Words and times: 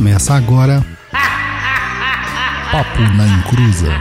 Começa 0.00 0.32
agora. 0.32 0.82
Papo 2.72 3.00
na 3.18 3.26
Encruza. 3.26 3.92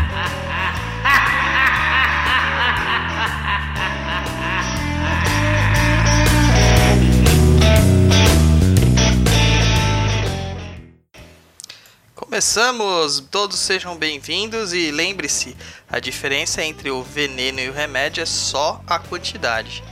Começamos! 12.16 13.20
Todos 13.29 13.59
sejam 13.59 13.97
bem-vindos 13.97 14.71
e 14.71 14.91
lembre-se: 14.91 15.57
a 15.91 16.00
diferença 16.00 16.63
entre 16.63 16.89
o 16.89 17.04
veneno 17.04 17.59
e 17.59 17.68
o 17.68 17.73
remédio 17.73 18.23
é 18.23 18.25
só 18.25 18.81
a 18.88 19.00
quantidade. 19.00 19.84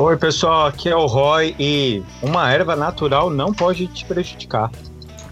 Oi, 0.00 0.16
pessoal, 0.16 0.66
aqui 0.66 0.88
é 0.88 0.94
o 0.94 1.06
Roy 1.06 1.56
e 1.58 2.04
uma 2.22 2.52
erva 2.52 2.76
natural 2.76 3.30
não 3.30 3.52
pode 3.52 3.88
te 3.88 4.04
prejudicar. 4.04 4.70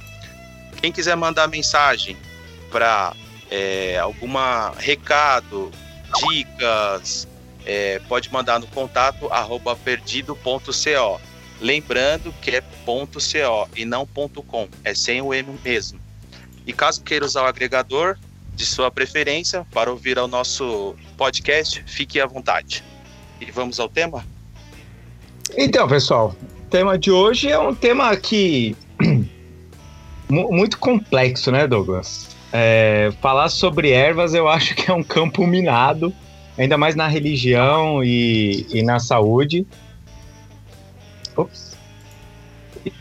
Quem 0.81 0.91
quiser 0.91 1.15
mandar 1.15 1.47
mensagem 1.47 2.17
para 2.71 3.13
é, 3.51 3.99
recado, 4.77 5.71
dicas, 6.29 7.27
é, 7.65 7.99
pode 8.07 8.31
mandar 8.31 8.59
no 8.59 8.67
contato 8.67 9.27
arroba 9.31 9.75
perdido.co. 9.75 11.26
Lembrando 11.59 12.33
que 12.41 12.51
é 12.51 12.61
.co 12.61 13.69
e 13.75 13.85
não 13.85 14.05
.com, 14.05 14.67
é 14.83 14.93
sem 14.93 15.21
o 15.21 15.33
M 15.33 15.57
mesmo. 15.63 15.99
E 16.65 16.73
caso 16.73 17.01
queira 17.01 17.25
usar 17.25 17.43
o 17.43 17.45
agregador 17.45 18.17
de 18.53 18.65
sua 18.65 18.91
preferência 18.91 19.65
para 19.71 19.89
ouvir 19.89 20.17
o 20.17 20.27
nosso 20.27 20.95
podcast, 21.15 21.83
fique 21.85 22.19
à 22.19 22.25
vontade. 22.25 22.83
E 23.39 23.51
vamos 23.51 23.79
ao 23.79 23.87
tema? 23.87 24.25
Então, 25.55 25.87
pessoal, 25.87 26.35
o 26.65 26.69
tema 26.69 26.97
de 26.97 27.11
hoje 27.11 27.49
é 27.49 27.57
um 27.57 27.73
tema 27.73 28.15
que 28.17 28.75
muito 30.29 30.77
complexo, 30.77 31.51
né, 31.51 31.67
Douglas? 31.67 32.35
É, 32.51 33.11
falar 33.21 33.49
sobre 33.49 33.91
ervas 33.91 34.33
eu 34.33 34.47
acho 34.47 34.75
que 34.75 34.89
é 34.89 34.93
um 34.93 35.03
campo 35.03 35.45
minado, 35.45 36.13
ainda 36.57 36.77
mais 36.77 36.95
na 36.95 37.07
religião 37.07 38.03
e, 38.03 38.65
e 38.69 38.81
na 38.83 38.99
saúde. 38.99 39.65
Ops. 41.37 41.77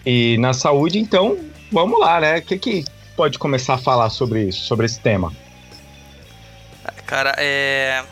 E 0.04 0.36
na 0.38 0.52
saúde, 0.52 0.98
então, 0.98 1.38
vamos 1.70 1.98
lá, 1.98 2.20
né? 2.20 2.38
O 2.38 2.42
que, 2.42 2.58
que 2.58 2.84
pode 3.16 3.38
começar 3.38 3.74
a 3.74 3.78
falar 3.78 4.10
sobre 4.10 4.44
isso, 4.44 4.60
sobre 4.60 4.86
esse 4.86 5.00
tema? 5.00 5.32
Cara, 7.06 7.34
é. 7.38 8.04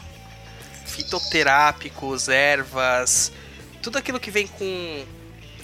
Fitoterápicos, 0.87 2.29
ervas, 2.29 3.33
tudo 3.83 3.99
aquilo 3.99 4.21
que 4.21 4.31
vem 4.31 4.47
com 4.47 5.05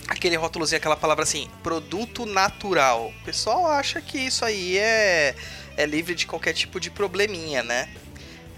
aquele 0.09 0.35
rótulozinho, 0.35 0.79
aquela 0.79 0.97
palavra 0.97 1.23
assim, 1.23 1.49
produto 1.63 2.27
natural. 2.27 3.13
O 3.21 3.25
pessoal 3.25 3.67
acha 3.67 4.01
que 4.01 4.19
isso 4.19 4.45
aí 4.45 4.77
é, 4.77 5.37
é 5.77 5.87
livre 5.87 6.17
de 6.17 6.27
qualquer 6.27 6.53
tipo 6.53 6.81
de 6.81 6.91
probleminha, 6.91 7.63
né? 7.63 7.89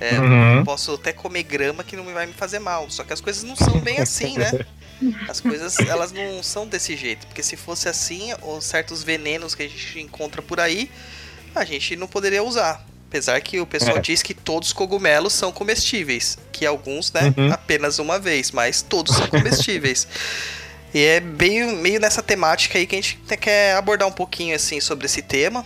É, 0.01 0.19
uhum. 0.19 0.65
Posso 0.65 0.95
até 0.95 1.13
comer 1.13 1.45
grama 1.45 1.85
que 1.85 1.95
não 1.95 2.05
vai 2.05 2.27
me 2.27 2.33
fazer 2.33 2.59
mal. 2.59 2.91
Só 2.91 3.05
que 3.05 3.13
as 3.13 3.21
coisas 3.21 3.45
não 3.45 3.55
são 3.55 3.79
bem 3.79 4.01
assim, 4.01 4.37
né? 4.39 4.51
As 5.29 5.41
coisas, 5.41 5.79
elas 5.81 6.13
não 6.13 6.43
são 6.43 6.67
desse 6.67 6.97
jeito. 6.97 7.27
Porque 7.27 7.43
se 7.43 7.57
fosse 7.57 7.89
assim, 7.89 8.33
os 8.43 8.65
certos 8.65 9.03
venenos 9.03 9.55
que 9.55 9.63
a 9.63 9.69
gente 9.69 10.01
encontra 10.01 10.43
por 10.43 10.61
aí, 10.61 10.91
a 11.55 11.65
gente 11.65 11.97
não 11.97 12.07
poderia 12.07 12.43
usar. 12.43 12.85
Apesar 13.09 13.41
que 13.41 13.61
o 13.61 13.67
pessoal 13.67 13.99
é. 13.99 14.01
diz 14.01 14.23
que 14.23 14.33
todos 14.33 14.69
os 14.69 14.73
cogumelos 14.73 15.33
são 15.33 15.53
comestíveis. 15.53 16.39
Que 16.51 16.65
alguns, 16.65 17.13
né, 17.13 17.33
uhum. 17.37 17.53
apenas 17.53 17.99
uma 17.99 18.19
vez, 18.19 18.51
mas 18.51 18.83
todos 18.83 19.17
são 19.17 19.27
comestíveis. 19.29 20.07
e 20.95 21.01
é 21.01 21.21
meio, 21.21 21.77
meio 21.77 22.01
nessa 22.01 22.23
temática 22.23 22.79
aí 22.79 22.87
que 22.87 22.95
a 22.95 23.01
gente 23.01 23.19
quer 23.41 23.75
abordar 23.77 24.09
um 24.09 24.13
pouquinho, 24.13 24.57
assim, 24.57 24.81
sobre 24.81 25.07
esse 25.07 25.23
tema 25.23 25.65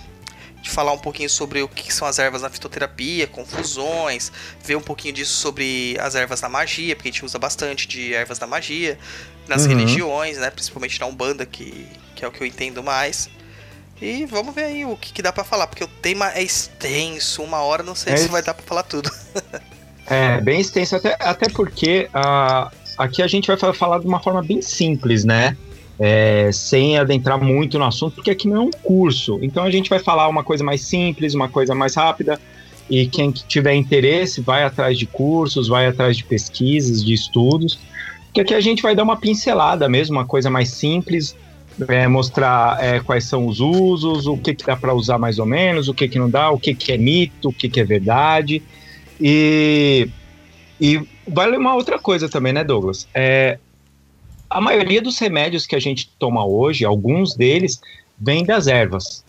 de 0.67 0.71
falar 0.73 0.93
um 0.93 0.99
pouquinho 0.99 1.31
sobre 1.31 1.63
o 1.63 1.69
que 1.69 1.95
são 1.95 2.07
as 2.09 2.19
ervas 2.19 2.43
na 2.43 2.51
fitoterapia, 2.51 3.27
confusões, 3.29 4.33
ver 4.65 4.77
um 4.77 4.81
pouquinho 4.83 5.15
disso 5.15 5.35
sobre 5.35 5.97
as 6.01 6.17
ervas 6.17 6.41
na 6.41 6.49
magia, 6.49 6.97
porque 6.97 7.09
a 7.09 7.13
gente 7.13 7.25
usa 7.25 7.39
bastante 7.39 7.87
de 7.87 8.13
ervas 8.13 8.39
da 8.39 8.49
magia 8.49 8.99
nas 9.47 9.63
uhum. 9.63 9.69
religiões, 9.69 10.39
né? 10.39 10.51
Principalmente 10.51 10.99
na 11.01 11.07
Umbanda, 11.07 11.47
que, 11.47 11.87
que 12.17 12.25
é 12.25 12.29
o 12.29 12.33
que 12.33 12.43
eu 12.43 12.47
entendo 12.47 12.83
mais. 12.83 13.31
E 14.03 14.27
vamos 14.27 14.55
ver 14.55 14.65
aí 14.65 14.85
o 14.85 14.97
que, 14.97 15.13
que 15.13 15.23
dá 15.23 15.33
para 15.33 15.45
falar, 15.45 15.69
porque 15.69 15.85
o 15.85 15.89
tema 15.89 16.33
é 16.33 16.43
extenso, 16.43 17.43
uma 17.43 17.59
hora 17.61 17.85
não 17.85 17.95
sei 17.95 18.15
é 18.15 18.17
se 18.17 18.29
vai 18.29 18.43
dar 18.43 18.53
para 18.53 18.67
falar 18.67 18.83
tudo. 18.83 19.11
é, 20.07 20.41
bem 20.41 20.61
extenso, 20.61 20.97
até, 20.97 21.17
até 21.21 21.49
porque 21.49 22.11
uh, 22.13 22.71
aqui 22.99 23.23
a 23.23 23.29
gente 23.29 23.47
vai 23.47 23.73
falar 23.73 24.01
de 24.01 24.07
uma 24.07 24.21
forma 24.21 24.43
bem 24.43 24.61
simples, 24.61 25.25
né? 25.25 25.57
É, 25.99 26.51
sem 26.53 26.99
adentrar 26.99 27.43
muito 27.43 27.79
no 27.79 27.85
assunto, 27.85 28.17
porque 28.17 28.31
aqui 28.31 28.49
não 28.49 28.57
é 28.57 28.61
um 28.61 28.71
curso. 28.71 29.39
Então 29.43 29.65
a 29.65 29.71
gente 29.71 29.89
vai 29.89 29.99
falar 29.99 30.29
uma 30.29 30.45
coisa 30.45 30.63
mais 30.63 30.83
simples, 30.83 31.35
uma 31.35 31.49
coisa 31.49 31.75
mais 31.75 31.95
rápida. 31.95 32.39
E 32.89 33.07
quem 33.07 33.33
tiver 33.33 33.75
interesse 33.75 34.41
vai 34.41 34.63
atrás 34.63 34.97
de 34.99 35.07
cursos, 35.07 35.69
vai 35.69 35.87
atrás 35.87 36.17
de 36.17 36.25
pesquisas, 36.25 37.05
de 37.05 37.15
estudos. 37.15 37.79
Porque 38.27 38.41
aqui 38.43 38.55
a 38.55 38.61
gente 38.61 38.83
vai 38.83 38.95
dar 38.95 39.03
uma 39.03 39.17
pincelada 39.17 39.89
mesmo, 39.89 40.17
uma 40.17 40.27
coisa 40.27 40.49
mais 40.51 40.69
simples, 40.69 41.35
é, 41.89 42.07
mostrar 42.07 42.83
é, 42.83 43.01
quais 43.01 43.25
são 43.25 43.47
os 43.47 43.61
usos, 43.61 44.27
o 44.27 44.37
que, 44.37 44.55
que 44.55 44.65
dá 44.65 44.77
para 44.77 44.95
usar 44.95 45.19
mais 45.19 45.39
ou 45.39 45.47
menos, 45.47 45.89
o 45.89 45.95
que, 45.95 46.07
que 46.07 46.19
não 46.19 46.31
dá, 46.31 46.51
o 46.51 46.59
que, 46.59 46.75
que 46.75 46.93
é 46.93 46.99
mito, 46.99 47.49
o 47.49 47.53
que, 47.53 47.69
que 47.69 47.81
é 47.81 47.85
verdade. 47.85 48.63
E, 49.21 50.09
e 50.81 51.01
vale 51.27 51.57
uma 51.57 51.75
outra 51.75 51.99
coisa 51.99 52.29
também, 52.29 52.53
né, 52.53 52.63
Douglas? 52.63 53.09
É, 53.15 53.59
a 54.49 54.61
maioria 54.61 55.03
dos 55.03 55.19
remédios 55.19 55.67
que 55.67 55.77
a 55.77 55.81
gente 55.81 56.11
toma 56.19 56.47
hoje, 56.47 56.85
alguns 56.85 57.35
deles, 57.35 57.81
vêm 58.19 58.45
das 58.45 58.67
ervas. 58.67 59.25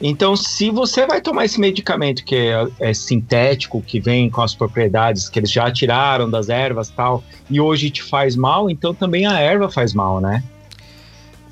Então, 0.00 0.36
se 0.36 0.70
você 0.70 1.06
vai 1.06 1.22
tomar 1.22 1.46
esse 1.46 1.58
medicamento 1.58 2.22
que 2.22 2.36
é, 2.36 2.90
é, 2.90 2.94
sintético, 2.94 3.80
que 3.80 3.98
vem 3.98 4.28
com 4.28 4.42
as 4.42 4.54
propriedades 4.54 5.28
que 5.28 5.38
eles 5.38 5.50
já 5.50 5.70
tiraram 5.70 6.28
das 6.28 6.50
ervas 6.50 6.90
tal, 6.90 7.24
e 7.48 7.58
hoje 7.60 7.90
te 7.90 8.02
faz 8.02 8.36
mal, 8.36 8.68
então 8.68 8.94
também 8.94 9.26
a 9.26 9.40
erva 9.40 9.70
faz 9.70 9.94
mal, 9.94 10.20
né? 10.20 10.44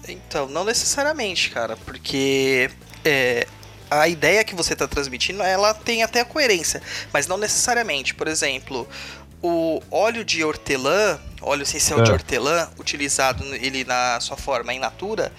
Então, 0.07 0.47
não 0.47 0.65
necessariamente, 0.65 1.49
cara, 1.49 1.79
porque 1.87 2.71
é, 3.03 3.47
a 3.91 4.09
ideia 4.09 4.45
que 4.45 4.55
você 4.55 4.75
está 4.75 4.87
transmitindo, 4.87 5.43
ela 5.43 5.73
tem 5.73 6.03
até 6.03 6.21
a 6.21 6.25
coerência, 6.25 6.83
mas 7.13 7.27
não 7.27 7.39
necessariamente. 7.39 8.15
Por 8.15 8.29
exemplo, 8.29 8.87
o 9.47 9.83
óleo 9.91 10.25
de 10.25 10.43
hortelã, 10.43 11.21
óleo 11.43 11.65
essencial 11.65 12.01
é. 12.01 12.03
de 12.03 12.11
hortelã, 12.11 12.71
utilizado 12.79 13.45
ele 13.57 13.85
na 13.85 14.19
sua 14.19 14.39
forma 14.39 14.73
in 14.73 14.79
natura, 14.79 15.31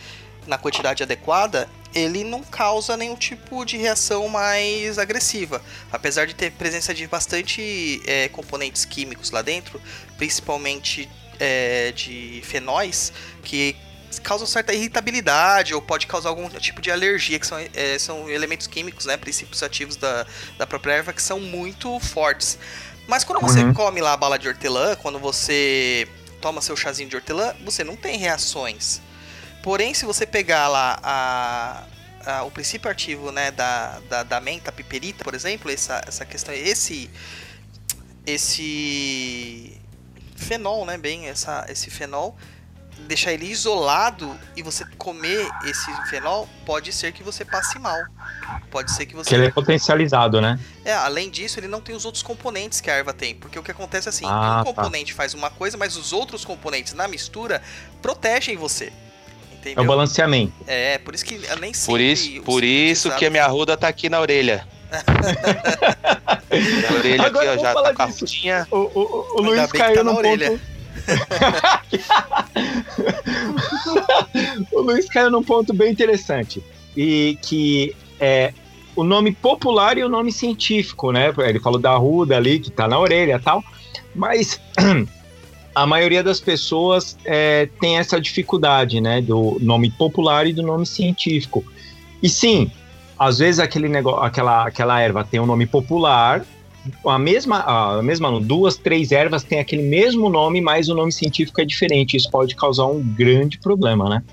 na 0.46 0.60
quantidade 0.60 1.02
adequada, 1.02 1.68
ele 1.92 2.24
não 2.24 2.44
causa 2.44 2.96
nenhum 2.96 3.16
tipo 3.16 3.66
de 3.66 3.78
reação 3.78 4.28
mais 4.28 5.00
agressiva. 5.00 5.60
Apesar 5.92 6.28
de 6.28 6.36
ter 6.36 6.52
presença 6.52 6.94
de 6.94 7.08
bastante 7.08 8.00
é, 8.06 8.30
componentes 8.30 8.86
químicos 8.86 9.32
lá 9.32 9.42
dentro, 9.42 9.82
principalmente 10.18 11.10
é, 11.40 11.92
de 11.92 12.44
fenóis, 12.44 13.12
que 13.44 13.76
causam 14.22 14.46
certa 14.46 14.72
irritabilidade 14.72 15.74
ou 15.74 15.82
pode 15.82 16.06
causar 16.06 16.30
algum 16.30 16.48
tipo 16.50 16.80
de 16.80 16.92
alergia, 16.92 17.40
que 17.40 17.48
são, 17.48 17.58
é, 17.58 17.98
são 17.98 18.30
elementos 18.30 18.68
químicos, 18.68 19.08
né, 19.08 19.18
princípios 19.18 19.64
ativos 19.64 19.96
da, 19.96 20.28
da 20.60 20.68
própria 20.68 20.94
erva, 20.94 21.12
que 21.12 21.24
são 21.24 21.40
muito 21.40 22.00
fortes. 22.00 22.60
Mas 23.08 23.24
quando 23.24 23.42
você 23.42 23.60
uhum. 23.64 23.74
come 23.74 24.02
lá 24.02 24.14
a 24.14 24.18
bala 24.18 24.38
de 24.38 24.48
hortelã, 24.48 24.96
quando 24.96 25.20
você 25.20 26.08
toma 26.42 26.62
seu 26.62 26.76
chazinho 26.76 27.10
de 27.10 27.16
hortelã, 27.16 27.54
você 27.64 27.84
não 27.84 27.96
tem 27.96 28.18
reações. 28.18 29.02
Porém, 29.62 29.94
se 29.94 30.06
você 30.06 30.26
pegar 30.26 30.68
lá 30.68 31.00
a, 31.02 31.84
a, 32.26 32.44
o 32.44 32.52
princípio 32.52 32.90
ativo 32.90 33.32
né, 33.32 33.52
da, 33.52 34.00
da, 34.10 34.24
da, 34.24 34.40
menta 34.40 34.72
piperita, 34.72 35.24
por 35.24 35.34
exemplo, 35.34 35.72
essa, 35.72 36.02
essa 36.08 36.26
questão, 36.26 36.54
esse 36.54 37.10
esse 38.26 39.80
fenol, 40.36 40.86
né, 40.86 40.98
bem, 40.98 41.28
essa, 41.28 41.66
esse 41.70 41.90
fenol, 41.92 42.36
deixar 43.00 43.34
ele 43.34 43.46
isolado 43.46 44.36
e 44.56 44.62
você 44.64 44.86
comer 44.98 45.48
esse 45.66 45.92
fenol, 46.10 46.48
pode 46.66 46.92
ser 46.92 47.12
que 47.12 47.22
você 47.24 47.46
passe 47.46 47.78
mal. 47.80 47.98
Pode 48.72 48.92
ser 48.92 49.06
que 49.06 49.16
você. 49.16 49.30
Que 49.30 49.36
ele 49.36 49.46
é 49.48 49.52
potencializado, 49.52 50.42
né? 50.42 50.60
É, 50.84 50.94
além 50.94 51.30
disso, 51.30 51.60
ele 51.60 51.68
não 51.68 51.82
tem 51.82 51.96
os 51.96 52.06
outros 52.06 52.24
componentes 52.24 52.82
que 52.82 52.90
a 52.90 52.94
erva 52.96 53.14
tem. 53.14 53.36
Porque 53.36 53.58
o 53.58 53.64
que 53.64 53.72
acontece 53.72 54.08
é 54.08 54.10
assim: 54.10 54.26
Ah, 54.26 54.62
um 54.62 54.64
tá. 54.64 54.74
componente 54.74 55.14
faz 55.14 55.34
uma 55.34 55.50
coisa, 55.50 55.78
mas 55.78 55.96
os 55.96 56.14
outros 56.14 56.44
componentes 56.44 56.94
na 56.94 57.08
mistura 57.08 57.62
protegem 58.02 58.58
você. 58.58 58.86
É 58.86 58.90
o 58.90 59.56
Entendeu? 59.72 59.86
balanceamento. 59.86 60.54
É, 60.68 60.98
por 61.00 61.16
isso 61.16 61.26
que 61.26 61.36
eu 61.44 61.58
nem 61.58 61.74
sempre. 61.74 61.92
Por 61.92 62.00
isso, 62.02 62.42
por 62.44 62.64
isso 62.64 63.12
que 63.16 63.26
a 63.26 63.30
minha 63.32 63.48
ruda 63.48 63.76
tá 63.76 63.88
aqui 63.88 64.10
na 64.10 64.20
orelha. 64.20 64.68
a 66.90 66.94
orelha 66.94 67.24
Agora 67.26 67.52
aqui, 67.52 67.60
ó, 67.60 67.62
vamos 67.62 67.62
já 67.62 67.74
falar 67.74 67.90
tá 67.90 67.96
com 67.96 68.04
a 68.04 68.06
disso. 68.06 68.20
rudinha. 68.22 68.68
O, 68.70 68.78
o, 68.78 69.26
o 69.38 69.42
Luiz 69.42 69.72
que 69.72 69.78
caiu 69.78 69.96
tá 69.96 70.04
no 70.04 70.14
na 70.14 70.18
orelha. 70.20 70.52
ponto. 70.52 70.75
O 74.72 74.82
Luiz 74.82 75.08
caiu 75.10 75.30
num 75.32 75.44
ponto 75.44 75.74
bem 75.74 75.92
interessante. 75.92 76.64
E 76.96 77.38
que 77.42 77.96
é 78.20 78.54
o 78.96 79.04
nome 79.04 79.32
popular 79.34 79.98
e 79.98 80.04
o 80.04 80.10
nome 80.10 80.32
científico, 80.32 81.12
né? 81.12 81.34
Ele 81.40 81.60
falou 81.60 81.80
da 81.80 81.96
ruda 81.96 82.38
ali, 82.38 82.60
que 82.60 82.72
tá 82.72 82.88
na 82.88 82.98
orelha 82.98 83.40
tal. 83.40 83.64
Mas 84.16 84.60
a 85.76 85.86
maioria 85.86 86.24
das 86.24 86.40
pessoas 86.40 87.18
é, 87.26 87.68
tem 87.80 87.98
essa 87.98 88.20
dificuldade, 88.20 89.02
né? 89.02 89.22
Do 89.22 89.58
nome 89.60 89.92
popular 89.92 90.48
e 90.48 90.54
do 90.54 90.64
nome 90.64 90.86
científico. 90.86 91.64
E 92.24 92.30
sim, 92.30 92.72
às 93.20 93.40
vezes 93.40 93.60
aquele 93.60 93.90
negócio, 93.90 94.24
aquela, 94.24 94.66
aquela 94.66 95.00
erva 95.00 95.28
tem 95.30 95.40
um 95.40 95.46
nome 95.46 95.66
popular, 95.66 96.46
a 97.06 97.20
mesma, 97.20 97.64
a 97.98 98.02
mesma, 98.02 98.32
não, 98.32 98.42
duas, 98.42 98.78
três 98.78 99.12
ervas 99.12 99.44
têm 99.44 99.60
aquele 99.60 99.84
mesmo 99.84 100.30
nome, 100.30 100.62
mas 100.62 100.90
o 100.90 100.96
nome 100.96 101.12
científico 101.12 101.62
é 101.62 101.66
diferente. 101.66 102.18
Isso 102.18 102.30
pode 102.30 102.56
causar 102.56 102.86
um 102.86 103.02
grande 103.02 103.60
problema, 103.60 104.10
né? 104.10 104.24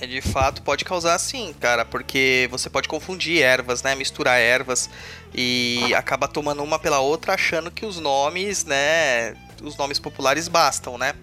É, 0.00 0.06
de 0.06 0.20
fato, 0.20 0.62
pode 0.62 0.84
causar 0.84 1.16
sim, 1.18 1.54
cara, 1.60 1.84
porque 1.84 2.48
você 2.50 2.68
pode 2.68 2.88
confundir 2.88 3.40
ervas, 3.40 3.84
né? 3.84 3.94
Misturar 3.94 4.40
ervas 4.40 4.90
e 5.32 5.94
acaba 5.94 6.26
tomando 6.26 6.60
uma 6.60 6.76
pela 6.76 6.98
outra 6.98 7.34
achando 7.34 7.70
que 7.70 7.86
os 7.86 8.00
nomes, 8.00 8.64
né? 8.64 9.34
Os 9.62 9.76
nomes 9.76 10.00
populares 10.00 10.48
bastam, 10.48 10.98
né? 10.98 11.14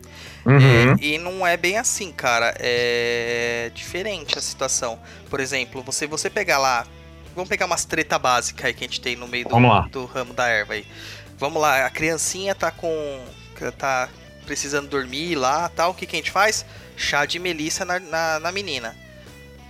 Uhum. 0.45 0.57
É, 0.57 1.05
e 1.05 1.17
não 1.17 1.45
é 1.45 1.57
bem 1.57 1.77
assim, 1.77 2.09
cara. 2.11 2.55
É 2.57 3.69
diferente 3.75 4.37
a 4.37 4.41
situação. 4.41 4.97
Por 5.29 5.41
exemplo, 5.41 5.83
você 5.83 6.07
você 6.07 6.29
pegar 6.29 6.57
lá. 6.57 6.87
Vamos 7.39 7.47
pegar 7.47 7.67
umas 7.67 7.85
treta 7.85 8.19
básicas 8.19 8.65
aí 8.65 8.73
que 8.73 8.83
a 8.83 8.87
gente 8.87 8.99
tem 8.99 9.15
no 9.15 9.25
meio 9.25 9.47
do, 9.47 9.89
do 9.89 10.05
ramo 10.05 10.33
da 10.33 10.49
erva 10.49 10.73
aí. 10.73 10.85
Vamos 11.37 11.61
lá, 11.61 11.85
a 11.85 11.89
criancinha 11.89 12.53
tá 12.53 12.69
com. 12.69 13.23
tá 13.77 14.09
precisando 14.45 14.89
dormir 14.89 15.35
lá 15.35 15.69
tal. 15.69 15.91
O 15.91 15.93
que, 15.93 16.05
que 16.05 16.17
a 16.17 16.19
gente 16.19 16.31
faz? 16.31 16.65
Chá 16.97 17.25
de 17.25 17.39
melissa 17.39 17.85
na, 17.85 17.97
na, 17.97 18.41
na 18.41 18.51
menina. 18.51 18.93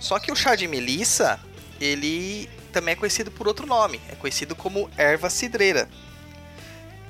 Só 0.00 0.18
que 0.18 0.32
o 0.32 0.34
chá 0.34 0.56
de 0.56 0.66
melissa, 0.66 1.38
ele 1.80 2.50
também 2.72 2.94
é 2.94 2.96
conhecido 2.96 3.30
por 3.30 3.46
outro 3.46 3.68
nome. 3.68 4.00
É 4.10 4.16
conhecido 4.16 4.56
como 4.56 4.90
erva 4.96 5.30
cidreira. 5.30 5.88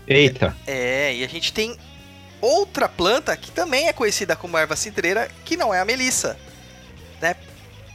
Eita. 0.06 0.54
É, 0.66 1.14
e 1.14 1.24
a 1.24 1.28
gente 1.28 1.54
tem 1.54 1.74
outra 2.38 2.86
planta 2.86 3.34
que 3.34 3.50
também 3.50 3.88
é 3.88 3.94
conhecida 3.94 4.36
como 4.36 4.58
erva 4.58 4.76
cidreira, 4.76 5.30
que 5.42 5.56
não 5.56 5.72
é 5.72 5.80
a 5.80 5.86
melissa. 5.86 6.38
Né? 7.18 7.34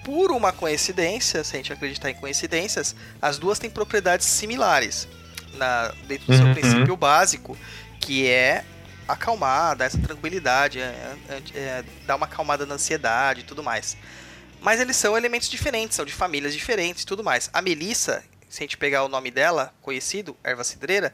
Por 0.06 0.32
uma 0.32 0.52
coincidência, 0.54 1.44
se 1.44 1.56
a 1.56 1.58
gente 1.58 1.74
acreditar 1.74 2.12
em 2.12 2.14
coincidências, 2.14 2.96
as 3.20 3.40
duas 3.40 3.58
têm 3.58 3.72
propriedades 3.72 4.28
similares 4.28 5.08
na, 5.56 5.92
dentro 6.08 6.28
do 6.28 6.38
seu 6.38 6.46
Uhum. 6.46 6.54
princípio 6.54 6.96
básico, 6.96 7.58
que 8.00 8.28
é 8.28 8.64
acalmar, 9.08 9.76
dar 9.76 9.86
essa 9.86 9.98
tranquilidade, 9.98 10.80
é, 10.80 11.16
é, 11.28 11.42
é, 11.60 11.84
dar 12.06 12.18
uma 12.18 12.28
acalmada 12.28 12.68
na 12.68 12.76
ansiedade 12.76 13.42
e 13.42 13.44
tudo 13.44 13.64
mais. 13.64 13.98
Mas 14.62 14.80
eles 14.80 14.96
são 14.96 15.18
elementos 15.18 15.50
diferentes, 15.50 15.96
são 15.96 16.06
de 16.06 16.14
famílias 16.14 16.54
diferentes 16.54 17.02
e 17.02 17.06
tudo 17.06 17.24
mais. 17.24 17.50
A 17.52 17.60
melissa, 17.62 18.24
se 18.48 18.62
a 18.62 18.64
gente 18.64 18.78
pegar 18.78 19.04
o 19.04 19.10
nome 19.10 19.32
dela, 19.32 19.74
conhecido, 19.82 20.38
erva 20.44 20.64
cidreira, 20.64 21.14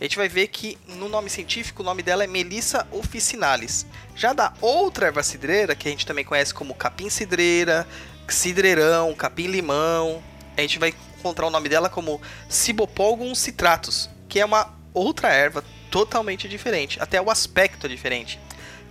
a 0.00 0.02
gente 0.02 0.16
vai 0.16 0.30
ver 0.30 0.48
que 0.48 0.78
no 0.86 1.10
nome 1.10 1.28
científico 1.28 1.82
o 1.82 1.84
nome 1.84 2.02
dela 2.02 2.24
é 2.24 2.26
Melissa 2.26 2.86
officinalis. 2.90 3.84
Já 4.16 4.32
da 4.32 4.50
outra 4.58 5.08
erva 5.08 5.22
cidreira, 5.22 5.74
que 5.74 5.86
a 5.88 5.90
gente 5.90 6.06
também 6.06 6.24
conhece 6.24 6.54
como 6.54 6.74
capim 6.74 7.10
cidreira, 7.10 7.86
cidreirão, 8.30 9.14
capim 9.14 9.46
limão, 9.46 10.22
a 10.56 10.60
gente 10.60 10.78
vai 10.78 10.94
encontrar 11.18 11.46
o 11.46 11.50
nome 11.50 11.68
dela 11.68 11.88
como 11.88 12.20
Cibopolgon 12.48 13.34
citratus, 13.34 14.08
que 14.28 14.40
é 14.40 14.44
uma 14.44 14.74
outra 14.94 15.28
erva 15.28 15.64
totalmente 15.90 16.48
diferente, 16.48 17.00
até 17.00 17.20
o 17.20 17.30
aspecto 17.30 17.86
é 17.86 17.88
diferente. 17.88 18.38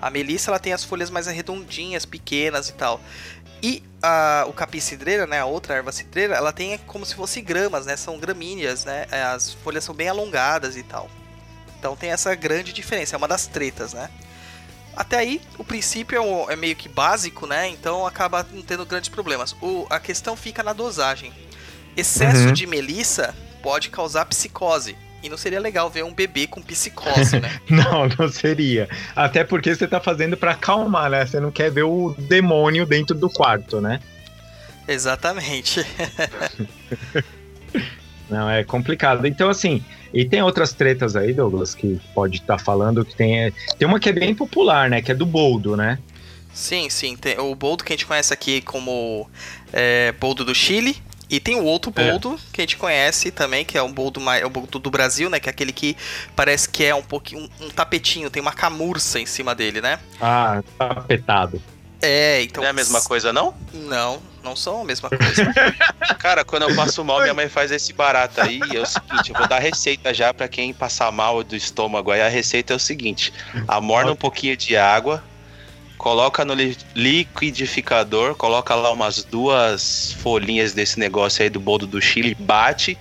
A 0.01 0.09
melissa 0.09 0.51
ela 0.51 0.59
tem 0.59 0.73
as 0.73 0.83
folhas 0.83 1.09
mais 1.09 1.27
arredondinhas, 1.27 2.05
pequenas 2.05 2.69
e 2.69 2.73
tal. 2.73 3.01
E 3.61 3.83
a, 4.01 4.45
o 4.47 4.53
capim 4.53 4.79
cidreira, 4.79 5.27
né, 5.27 5.39
a 5.39 5.45
outra 5.45 5.75
erva 5.75 5.91
cidreira, 5.91 6.35
ela 6.35 6.53
tem 6.53 6.77
como 6.87 7.05
se 7.05 7.15
fosse 7.15 7.41
gramas, 7.41 7.85
né, 7.85 7.97
são 7.97 8.17
gramíneas, 8.17 8.85
né, 8.85 9.05
as 9.33 9.53
folhas 9.55 9.83
são 9.83 9.93
bem 9.93 10.07
alongadas 10.07 10.77
e 10.77 10.83
tal. 10.83 11.09
Então 11.77 11.95
tem 11.95 12.11
essa 12.11 12.33
grande 12.35 12.71
diferença, 12.71 13.15
é 13.15 13.17
uma 13.17 13.27
das 13.27 13.47
tretas, 13.47 13.93
né. 13.93 14.09
Até 14.95 15.19
aí, 15.19 15.41
o 15.57 15.63
princípio 15.63 16.21
é, 16.49 16.53
é 16.53 16.55
meio 16.55 16.75
que 16.75 16.89
básico, 16.89 17.47
né, 17.47 17.69
então 17.69 18.05
acaba 18.05 18.45
não 18.51 18.61
tendo 18.61 18.85
grandes 18.85 19.09
problemas. 19.09 19.55
O, 19.61 19.87
a 19.89 19.99
questão 19.99 20.35
fica 20.35 20.61
na 20.61 20.73
dosagem. 20.73 21.31
Excesso 21.95 22.47
Uhum. 22.47 22.53
de 22.53 22.67
melissa 22.67 23.33
pode 23.63 23.89
causar 23.89 24.25
psicose. 24.25 24.95
E 25.21 25.27
não 25.27 25.35
seria 25.35 25.59
legal 25.59 25.89
ver 25.89 26.05
um 26.05 26.13
bebê 26.13 26.47
com 26.47 26.61
psicose, 26.61 27.41
né? 27.41 27.59
Não, 27.69 28.07
não 28.17 28.31
seria. 28.31 28.87
Até 29.13 29.43
porque 29.43 29.75
você 29.75 29.85
tá 29.85 29.99
fazendo 29.99 30.37
pra 30.37 30.51
acalmar, 30.51 31.09
né? 31.09 31.25
Você 31.25 31.41
não 31.41 31.51
quer 31.51 31.69
ver 31.69 31.83
o 31.83 32.15
demônio 32.17 32.85
dentro 32.85 33.17
do 33.17 33.29
quarto, 33.29 33.81
né? 33.81 33.99
Exatamente. 34.87 35.85
Não, 38.29 38.49
é 38.49 38.63
complicado. 38.63 39.25
Então, 39.25 39.49
assim, 39.49 39.83
e 40.13 40.25
tem 40.25 40.41
outras 40.41 40.73
tretas 40.73 41.15
aí, 41.15 41.33
Douglas, 41.33 41.75
que 41.75 41.99
pode 42.13 42.37
estar 42.37 42.57
falando 42.59 43.05
que 43.05 43.15
tem. 43.15 43.51
Tem 43.77 43.87
uma 43.87 43.99
que 43.99 44.09
é 44.09 44.13
bem 44.13 44.33
popular, 44.33 44.89
né? 44.89 45.01
Que 45.01 45.11
é 45.11 45.15
do 45.15 45.25
boldo, 45.25 45.75
né? 45.77 45.99
Sim, 46.53 46.89
sim. 46.89 47.15
Tem 47.15 47.39
o 47.39 47.53
boldo 47.55 47.83
que 47.83 47.93
a 47.93 47.95
gente 47.95 48.05
conhece 48.05 48.33
aqui 48.33 48.61
como 48.61 49.29
é, 49.71 50.11
boldo 50.13 50.43
do 50.43 50.53
Chile. 50.55 50.97
E 51.31 51.39
tem 51.39 51.55
o 51.55 51.63
outro 51.63 51.93
É. 51.95 52.09
boldo 52.09 52.39
que 52.51 52.59
a 52.59 52.63
gente 52.63 52.75
conhece 52.75 53.29
também, 53.29 53.63
que 53.63 53.77
é 53.77 53.83
um 53.83 53.93
boldo, 53.93 54.19
mais, 54.19 54.41
é 54.41 54.45
o 54.47 54.49
boldo 54.49 54.79
do 54.79 54.89
Brasil, 54.89 55.29
né? 55.29 55.39
Que 55.39 55.47
é 55.47 55.51
aquele 55.51 55.71
que 55.71 55.95
parece 56.35 56.67
que 56.67 56.83
é 56.83 56.95
um 56.95 57.03
pouquinho 57.03 57.47
um, 57.61 57.65
um 57.67 57.69
tapetinho, 57.69 58.31
tem 58.31 58.41
uma 58.41 58.51
camurça 58.51 59.19
em 59.19 59.27
cima 59.27 59.53
dele, 59.53 59.79
né? 59.79 59.99
Ah, 60.19 60.63
tapetado. 60.75 61.61
É, 62.01 62.41
então. 62.41 62.61
Não 62.63 62.67
é 62.67 62.71
a 62.71 62.73
mesma 62.73 62.99
coisa, 63.03 63.31
não? 63.31 63.53
Não, 63.71 64.19
não 64.43 64.55
são 64.55 64.81
a 64.81 64.85
mesma 64.85 65.09
coisa. 65.09 65.53
Cara, 66.19 66.43
quando 66.43 66.63
eu 66.63 66.75
passo 66.75 67.03
mal, 67.03 67.21
minha 67.21 67.33
mãe 67.33 67.49
faz 67.49 67.71
esse 67.71 67.93
barato 67.93 68.41
aí. 68.41 68.59
É 68.73 68.79
o 68.79 68.85
seguinte, 68.85 69.31
eu 69.31 69.37
vou 69.37 69.47
dar 69.47 69.59
receita 69.59 70.13
já 70.13 70.33
pra 70.33 70.47
quem 70.47 70.73
passar 70.73 71.11
mal 71.11 71.43
do 71.43 71.55
estômago. 71.55 72.11
Aí 72.11 72.21
a 72.21 72.27
receita 72.27 72.73
é 72.73 72.75
o 72.75 72.79
seguinte: 72.79 73.33
amorna 73.67 74.11
um 74.11 74.15
pouquinho 74.15 74.55
de 74.57 74.75
água, 74.77 75.23
coloca 75.97 76.43
no 76.45 76.53
li- 76.53 76.77
liquidificador, 76.95 78.35
coloca 78.35 78.75
lá 78.75 78.91
umas 78.91 79.23
duas 79.23 80.13
folhinhas 80.21 80.73
desse 80.73 80.99
negócio 80.99 81.43
aí 81.43 81.49
do 81.49 81.59
boldo 81.59 81.87
do 81.87 82.01
Chile, 82.01 82.35
bate 82.35 82.97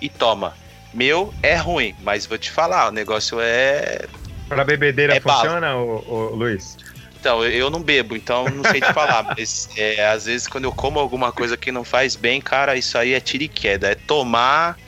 e 0.00 0.08
toma. 0.08 0.54
Meu 0.92 1.32
é 1.42 1.54
ruim, 1.56 1.94
mas 2.02 2.26
vou 2.26 2.38
te 2.38 2.50
falar, 2.50 2.88
o 2.88 2.92
negócio 2.92 3.38
é. 3.40 4.06
Pra 4.48 4.64
bebedeira 4.64 5.14
É 5.16 5.20
funciona, 5.20 5.76
ô, 5.76 6.04
ô, 6.06 6.34
Luiz? 6.34 6.76
Então, 7.18 7.44
eu- 7.44 7.70
não 7.70 7.82
bebo, 7.82 8.14
então 8.16 8.44
não 8.44 8.62
sei 8.70 8.80
te 8.80 8.92
falar, 8.92 9.22
mas 9.36 9.68
é, 9.76 10.06
às 10.06 10.26
vezes 10.26 10.46
quando 10.46 10.64
eu 10.64 10.72
como 10.72 10.98
alguma 10.98 11.32
coisa 11.32 11.56
que 11.56 11.72
não 11.72 11.84
faz 11.84 12.14
bem, 12.14 12.40
cara, 12.40 12.76
isso 12.76 12.96
aí 12.96 13.12
é 13.14 13.20
tiro 13.20 13.44
e 13.44 13.48
queda. 13.48 13.88
É 13.88 13.94
tomar, 13.94 14.78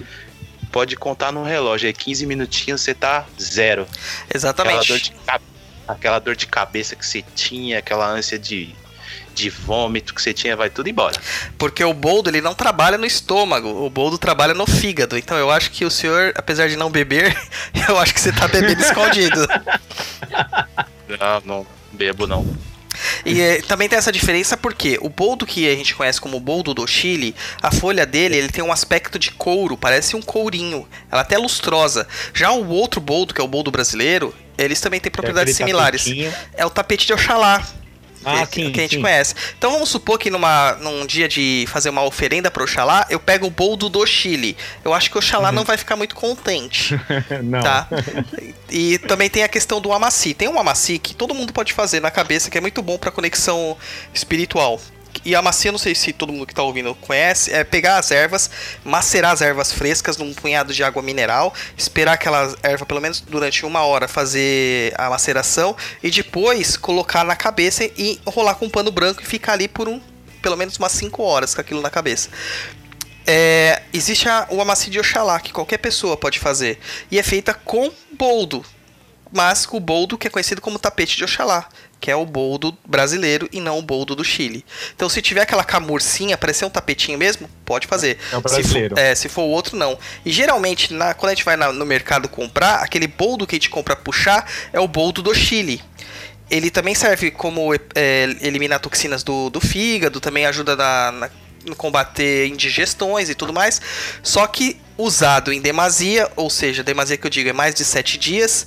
pode 0.71 0.97
contar 0.97 1.33
no 1.33 1.43
relógio, 1.43 1.89
é 1.89 1.93
15 1.93 2.27
minutinhos 2.27 2.81
você 2.81 2.95
tá 2.95 3.25
zero. 3.41 3.83
Aquela 3.83 4.31
Exatamente. 4.35 4.89
dor, 4.89 5.01
de, 5.01 5.13
aquela 5.87 6.19
dor 6.19 6.37
de 6.37 6.47
cabeça 6.47 6.95
que 6.95 7.05
você 7.05 7.25
tinha, 7.35 7.79
aquela 7.79 8.07
ânsia 8.07 8.39
de, 8.39 8.75
de 9.35 9.51
vômito 9.51 10.15
que 10.15 10.23
você 10.23 10.33
tinha, 10.33 10.57
vai 10.57 10.71
tudo 10.71 10.89
embora. 10.89 11.19
Porque 11.57 11.83
o 11.83 11.93
boldo 11.95 12.31
ele 12.31 12.41
não 12.41 12.55
trabalha 12.55 12.97
no 12.99 13.07
estômago, 13.07 13.85
o 13.85 13.91
boldo 13.91 14.19
trabalha 14.19 14.55
no 14.55 14.67
fígado. 14.67 15.19
Então 15.19 15.37
eu 15.37 15.51
acho 15.51 15.71
que 15.71 15.85
o 15.85 15.91
senhor, 15.91 16.33
apesar 16.37 16.69
de 16.69 16.77
não 16.77 16.91
beber, 16.91 17.37
eu 17.89 17.99
acho 17.99 18.15
que 18.15 18.21
você 18.21 18.33
tá 18.33 18.47
bebendo 18.47 18.81
escondido. 18.81 19.47
Não, 21.09 21.41
não 21.45 21.67
bebo 21.93 22.27
não. 22.27 22.47
E 23.25 23.41
eh, 23.41 23.63
também 23.63 23.89
tem 23.89 23.99
essa 23.99 24.11
diferença 24.11 24.57
porque 24.57 24.99
o 25.01 25.09
boldo 25.09 25.47
que 25.47 25.69
a 25.69 25.75
gente 25.75 25.95
conhece 25.95 26.21
como 26.21 26.41
boldo 26.41 26.75
do 26.75 26.87
Chile, 26.87 27.35
a 27.63 27.71
folha 27.71 28.05
dele 28.05 28.37
ele 28.37 28.49
tem 28.49 28.65
um 28.65 28.73
aspecto 28.73 29.19
de 29.19 29.31
couro, 29.31 29.77
parece 29.77 30.17
um 30.17 30.23
courinho, 30.23 30.87
ela 31.11 31.21
é 31.21 31.25
até 31.25 31.39
lustrosa. 31.39 32.07
Já 32.35 32.51
o 32.51 32.69
outro 32.69 33.01
boldo, 33.01 33.33
que 33.35 33.41
é 33.41 33.45
o 33.45 33.49
boldo 33.49 33.71
brasileiro, 33.71 34.35
eles 34.57 34.81
também 34.81 35.01
têm 35.01 35.13
propriedades 35.13 35.55
É 35.55 35.57
similares. 35.57 36.03
tapetinho. 36.03 36.35
É 36.55 36.67
o 36.67 36.71
tapete 36.71 37.07
de 37.07 37.13
Oxalá. 37.13 37.65
Ah, 38.25 38.47
que, 38.47 38.65
sim, 38.65 38.73
que 38.73 38.81
a 38.81 38.83
gente 38.83 38.97
sim. 38.97 39.03
conhece. 39.03 39.35
Então 39.57 39.73
vamos 39.73 39.89
supor 39.89 40.19
que 40.19 40.31
numa, 40.31 40.73
num 40.81 41.07
dia 41.07 41.29
de 41.29 41.65
fazer 41.69 41.91
uma 41.91 42.03
oferenda 42.03 42.51
para 42.51 42.63
Oxalá, 42.63 43.07
eu 43.11 43.21
pego 43.21 43.47
o 43.47 43.51
boldo 43.51 43.89
do 43.89 44.05
Chile. 44.07 44.57
Eu 44.85 44.93
acho 44.93 45.11
que 45.11 45.17
o 45.17 45.19
Oxalá 45.19 45.53
não 45.53 45.65
vai 45.65 45.77
ficar 45.77 45.97
muito 45.97 46.15
contente. 46.15 46.99
Não. 47.43 47.61
Tá? 47.61 47.89
E 48.71 48.99
também 48.99 49.31
tem 49.31 49.43
a 49.43 49.49
questão 49.49 49.81
do 49.81 49.93
amaci. 49.93 50.35
Tem 50.35 50.49
um 50.49 50.59
amaci 50.59 50.99
que 50.99 51.15
todo 51.15 51.35
mundo 51.35 51.53
pode 51.53 51.73
fazer 51.73 52.01
na 52.01 52.11
cabeça, 52.11 52.51
que 52.51 52.59
é 52.59 52.61
muito 52.61 52.83
bom 52.83 52.99
pra 52.99 53.11
conexão 53.11 53.77
espiritual. 54.13 54.81
E 55.25 55.35
amaci, 55.35 55.69
eu 55.69 55.73
não 55.73 55.79
sei 55.79 55.95
se 55.95 56.13
todo 56.13 56.33
mundo 56.33 56.47
que 56.47 56.55
tá 56.55 56.63
ouvindo 56.63 56.95
conhece, 56.95 57.53
é 57.53 57.65
pegar 57.65 57.99
as 57.99 58.11
ervas, 58.11 58.51
macerar 58.85 59.33
as 59.33 59.41
ervas 59.41 59.73
frescas 59.73 60.17
num 60.17 60.33
punhado 60.33 60.73
de 60.73 60.83
água 60.83 61.03
mineral, 61.03 61.53
esperar 61.77 62.13
aquela 62.13 62.55
erva 62.63 62.87
pelo 62.87 63.01
menos 63.01 63.21
durante 63.21 63.65
uma 63.67 63.83
hora 63.83 64.09
fazer 64.09 64.93
a 64.97 65.11
maceração 65.11 65.77
e 66.03 66.11
depois 66.11 66.77
colocar 66.77 67.25
na 67.25 67.37
cabeça 67.37 67.85
e 67.85 68.21
enrolar 68.27 68.57
com 68.57 68.67
um 68.67 68.71
pano 68.71 68.91
branco 68.91 69.23
e 69.23 69.27
ficar 69.27 69.55
ali 69.55 69.69
por 69.69 69.89
um, 69.89 70.01
pelo 70.41 70.57
menos 70.57 70.77
umas 70.77 70.93
5 70.93 71.23
horas 71.23 71.55
com 71.55 71.61
aquilo 71.61 71.81
na 71.81 71.91
cabeça. 71.91 72.29
É, 73.31 73.83
existe 73.93 74.27
a, 74.27 74.47
o 74.49 74.59
amaci 74.59 74.89
de 74.89 74.99
Oxalá, 74.99 75.39
que 75.39 75.53
qualquer 75.53 75.77
pessoa 75.77 76.17
pode 76.17 76.39
fazer. 76.39 76.79
E 77.11 77.19
é 77.19 77.23
feita 77.23 77.53
com 77.53 77.93
boldo. 78.17 78.65
Mas 79.31 79.69
o 79.71 79.79
boldo 79.79 80.17
que 80.17 80.27
é 80.27 80.31
conhecido 80.31 80.63
como 80.63 80.79
tapete 80.79 81.15
de 81.15 81.25
Oxalá. 81.25 81.69
Que 82.01 82.11
é 82.13 82.17
o 82.17 82.25
boldo 82.25 82.77
brasileiro 82.87 83.49
e 83.53 83.61
não 83.61 83.79
o 83.79 83.83
boldo 83.83 84.15
do 84.15 84.23
Chile. 84.23 84.65
Então 84.95 85.09
se 85.09 85.21
tiver 85.21 85.41
aquela 85.43 85.65
camurcinha, 85.65 86.39
parecer 86.39 86.65
um 86.65 86.71
tapetinho 86.71 87.19
mesmo, 87.19 87.51
pode 87.65 87.87
fazer. 87.89 88.19
É 88.33 88.37
o 88.37 88.39
Se 88.39 88.43
for, 88.43 88.51
brasileiro. 88.55 88.99
é, 88.99 89.15
se 89.15 89.29
for 89.29 89.43
o 89.43 89.49
outro, 89.49 89.77
não. 89.77 89.99
E 90.25 90.31
geralmente, 90.31 90.95
na- 90.95 91.13
quando 91.15 91.31
a 91.33 91.35
gente 91.35 91.45
vai 91.45 91.57
na- 91.57 91.73
no 91.73 91.85
mercado 91.85 92.29
comprar, 92.29 92.77
aquele 92.77 93.07
boldo 93.09 93.47
que 93.47 93.57
a 93.57 93.59
gente 93.59 93.69
compra 93.71 93.97
puxar 93.97 94.49
é 94.73 94.79
o 94.79 94.87
boldo 94.87 95.23
do 95.23 95.35
Chile. 95.35 95.83
Ele 96.51 96.71
também 96.71 96.95
serve 96.95 97.31
como 97.31 97.75
é, 97.75 98.37
eliminar 98.41 98.79
toxinas 98.81 99.23
do, 99.23 99.51
do 99.51 99.61
fígado, 99.61 100.21
também 100.21 100.47
ajuda 100.47 100.77
na, 100.77 101.13
na- 101.13 101.31
no 101.67 101.75
combater 101.77 102.47
indigestões 102.47 103.29
e 103.29 103.35
tudo 103.35 103.53
mais. 103.53 103.81
Só 104.23 104.47
que 104.47 104.81
usado 104.97 105.53
em 105.53 105.61
demasia, 105.61 106.31
ou 106.37 106.49
seja, 106.49 106.83
demasia 106.85 107.17
que 107.17 107.27
eu 107.27 107.31
digo 107.31 107.49
é 107.51 107.53
mais 107.53 107.75
de 107.75 107.85
7 107.85 108.17
dias 108.17 108.67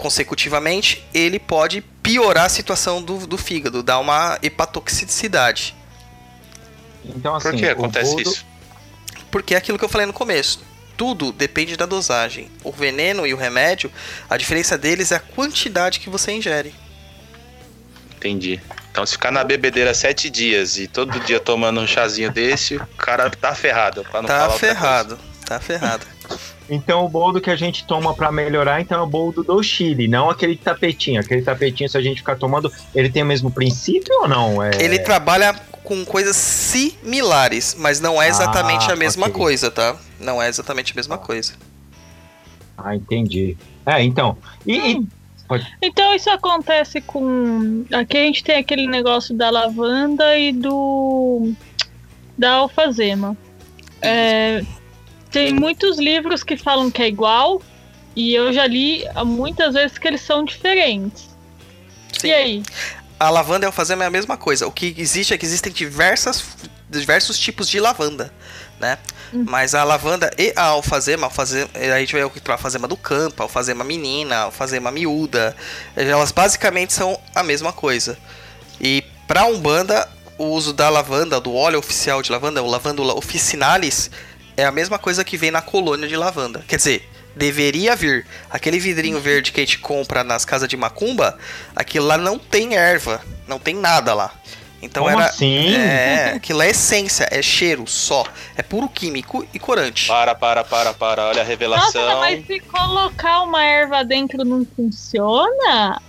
consecutivamente, 0.00 1.04
ele 1.12 1.38
pode 1.38 1.82
piorar 2.02 2.46
a 2.46 2.48
situação 2.48 3.02
do, 3.02 3.26
do 3.26 3.36
fígado, 3.36 3.82
dar 3.82 3.98
uma 3.98 4.38
hepatoxicidade. 4.42 5.74
Então, 7.04 7.34
assim, 7.34 7.50
Por 7.50 7.58
que 7.58 7.66
acontece 7.68 8.20
isso? 8.20 8.46
Porque 9.30 9.54
é 9.54 9.58
aquilo 9.58 9.78
que 9.78 9.84
eu 9.84 9.88
falei 9.88 10.06
no 10.06 10.12
começo. 10.12 10.60
Tudo 10.96 11.32
depende 11.32 11.76
da 11.76 11.84
dosagem. 11.86 12.50
O 12.64 12.72
veneno 12.72 13.26
e 13.26 13.34
o 13.34 13.36
remédio, 13.36 13.92
a 14.28 14.36
diferença 14.36 14.76
deles 14.78 15.12
é 15.12 15.16
a 15.16 15.20
quantidade 15.20 16.00
que 16.00 16.08
você 16.10 16.32
ingere. 16.32 16.74
Entendi. 18.16 18.60
Então, 18.90 19.04
se 19.06 19.12
ficar 19.12 19.30
na 19.30 19.44
bebedeira 19.44 19.94
sete 19.94 20.28
dias 20.28 20.76
e 20.78 20.86
todo 20.86 21.20
dia 21.20 21.40
tomando 21.40 21.80
um 21.80 21.86
chazinho 21.86 22.30
desse, 22.30 22.76
o 22.76 22.86
cara 22.98 23.30
tá 23.30 23.54
ferrado. 23.54 24.04
Pra 24.04 24.20
não 24.22 24.28
Tá 24.28 24.40
falar 24.46 24.58
ferrado. 24.58 25.18
Tá 25.50 25.58
ferrado. 25.58 26.06
Então, 26.68 27.04
o 27.04 27.08
boldo 27.08 27.40
que 27.40 27.50
a 27.50 27.56
gente 27.56 27.84
toma 27.84 28.14
pra 28.14 28.30
melhorar, 28.30 28.80
então 28.80 29.00
é 29.00 29.02
o 29.02 29.06
boldo 29.06 29.42
do 29.42 29.60
Chile, 29.64 30.06
não 30.06 30.30
aquele 30.30 30.54
tapetinho. 30.54 31.20
Aquele 31.20 31.42
tapetinho, 31.42 31.88
se 31.90 31.98
a 31.98 32.00
gente 32.00 32.18
ficar 32.18 32.36
tomando, 32.36 32.72
ele 32.94 33.10
tem 33.10 33.24
o 33.24 33.26
mesmo 33.26 33.50
princípio 33.50 34.14
ou 34.20 34.28
não? 34.28 34.62
É... 34.62 34.70
Ele 34.80 35.00
trabalha 35.00 35.52
com 35.82 36.04
coisas 36.04 36.36
similares, 36.36 37.74
mas 37.76 37.98
não 38.00 38.22
é 38.22 38.28
exatamente 38.28 38.88
Ah, 38.88 38.92
a 38.92 38.96
mesma 38.96 39.26
ok. 39.26 39.34
coisa, 39.36 39.72
tá? 39.72 39.96
Não 40.20 40.40
é 40.40 40.48
exatamente 40.48 40.92
a 40.92 40.94
mesma 40.94 41.18
coisa. 41.18 41.54
Ah, 42.78 42.94
entendi. 42.94 43.56
É, 43.84 44.00
então. 44.04 44.38
E, 44.64 44.76
e- 44.92 45.06
Então 45.82 46.14
isso 46.14 46.30
acontece 46.30 47.00
com. 47.00 47.84
Aqui 47.92 48.16
a 48.18 48.20
gente 48.20 48.44
tem 48.44 48.56
aquele 48.56 48.86
negócio 48.86 49.34
da 49.36 49.50
lavanda 49.50 50.38
e 50.38 50.52
do. 50.52 51.52
da 52.38 52.52
alfazema. 52.52 53.36
É, 54.00 54.62
tem 55.30 55.54
muitos 55.54 55.98
livros 55.98 56.42
que 56.42 56.56
falam 56.56 56.90
que 56.90 57.02
é 57.02 57.08
igual, 57.08 57.62
e 58.14 58.34
eu 58.34 58.52
já 58.52 58.66
li 58.66 59.04
muitas 59.24 59.74
vezes 59.74 59.98
que 59.98 60.08
eles 60.08 60.20
são 60.20 60.44
diferentes. 60.44 61.30
Sim. 62.18 62.28
E 62.28 62.32
aí? 62.32 62.62
A 63.18 63.30
lavanda 63.30 63.64
e 63.64 63.66
a 63.66 63.68
alfazema 63.68 64.04
é 64.04 64.06
a 64.06 64.10
mesma 64.10 64.36
coisa. 64.36 64.66
O 64.66 64.72
que 64.72 64.94
existe 64.96 65.32
é 65.32 65.38
que 65.38 65.44
existem 65.44 65.72
diversas, 65.72 66.44
diversos 66.88 67.38
tipos 67.38 67.68
de 67.68 67.78
lavanda, 67.78 68.32
né? 68.80 68.98
Hum. 69.32 69.44
Mas 69.46 69.74
a 69.74 69.84
lavanda 69.84 70.30
e 70.36 70.52
a 70.56 70.64
alfazema, 70.64 71.26
a 71.26 71.28
alfazema 71.28 71.70
a 71.74 72.00
gente 72.00 72.12
vai 72.12 72.22
a 72.22 72.52
alfazema 72.52 72.88
do 72.88 72.96
campo, 72.96 73.42
a 73.42 73.44
alfazema 73.44 73.84
menina, 73.84 74.36
a 74.36 74.42
alfazema 74.44 74.90
miúda, 74.90 75.54
elas 75.94 76.32
basicamente 76.32 76.92
são 76.92 77.18
a 77.34 77.42
mesma 77.42 77.72
coisa. 77.72 78.18
E 78.80 79.04
para 79.28 79.44
Umbanda, 79.44 80.08
o 80.36 80.46
uso 80.46 80.72
da 80.72 80.88
lavanda, 80.88 81.40
do 81.40 81.54
óleo 81.54 81.78
oficial 81.78 82.22
de 82.22 82.32
lavanda, 82.32 82.62
o 82.62 82.66
lavandula 82.66 83.14
officinalis, 83.14 84.10
é 84.60 84.64
a 84.64 84.72
mesma 84.72 84.98
coisa 84.98 85.24
que 85.24 85.36
vem 85.36 85.50
na 85.50 85.62
colônia 85.62 86.06
de 86.06 86.16
lavanda. 86.16 86.62
Quer 86.68 86.76
dizer, 86.76 87.08
deveria 87.34 87.96
vir. 87.96 88.26
Aquele 88.50 88.78
vidrinho 88.78 89.20
verde 89.20 89.52
que 89.52 89.60
a 89.60 89.64
gente 89.64 89.78
compra 89.78 90.22
nas 90.22 90.44
casas 90.44 90.68
de 90.68 90.76
macumba, 90.76 91.38
aquilo 91.74 92.06
lá 92.06 92.18
não 92.18 92.38
tem 92.38 92.74
erva, 92.74 93.22
não 93.48 93.58
tem 93.58 93.74
nada 93.74 94.12
lá. 94.14 94.32
Então 94.82 95.04
como 95.04 95.16
era. 95.16 95.28
assim? 95.28 95.74
É, 95.74 96.32
aquilo 96.36 96.62
é 96.62 96.70
essência, 96.70 97.28
é 97.30 97.42
cheiro 97.42 97.86
só. 97.86 98.24
É 98.56 98.62
puro 98.62 98.88
químico 98.88 99.46
e 99.52 99.58
corante. 99.58 100.06
Para, 100.06 100.34
para, 100.34 100.64
para, 100.64 100.94
para. 100.94 101.28
Olha 101.28 101.42
a 101.42 101.44
revelação. 101.44 102.02
Nossa, 102.02 102.20
mas 102.20 102.46
se 102.46 102.60
colocar 102.60 103.42
uma 103.42 103.62
erva 103.62 104.02
dentro 104.02 104.44
não 104.44 104.66
funciona? 104.76 106.00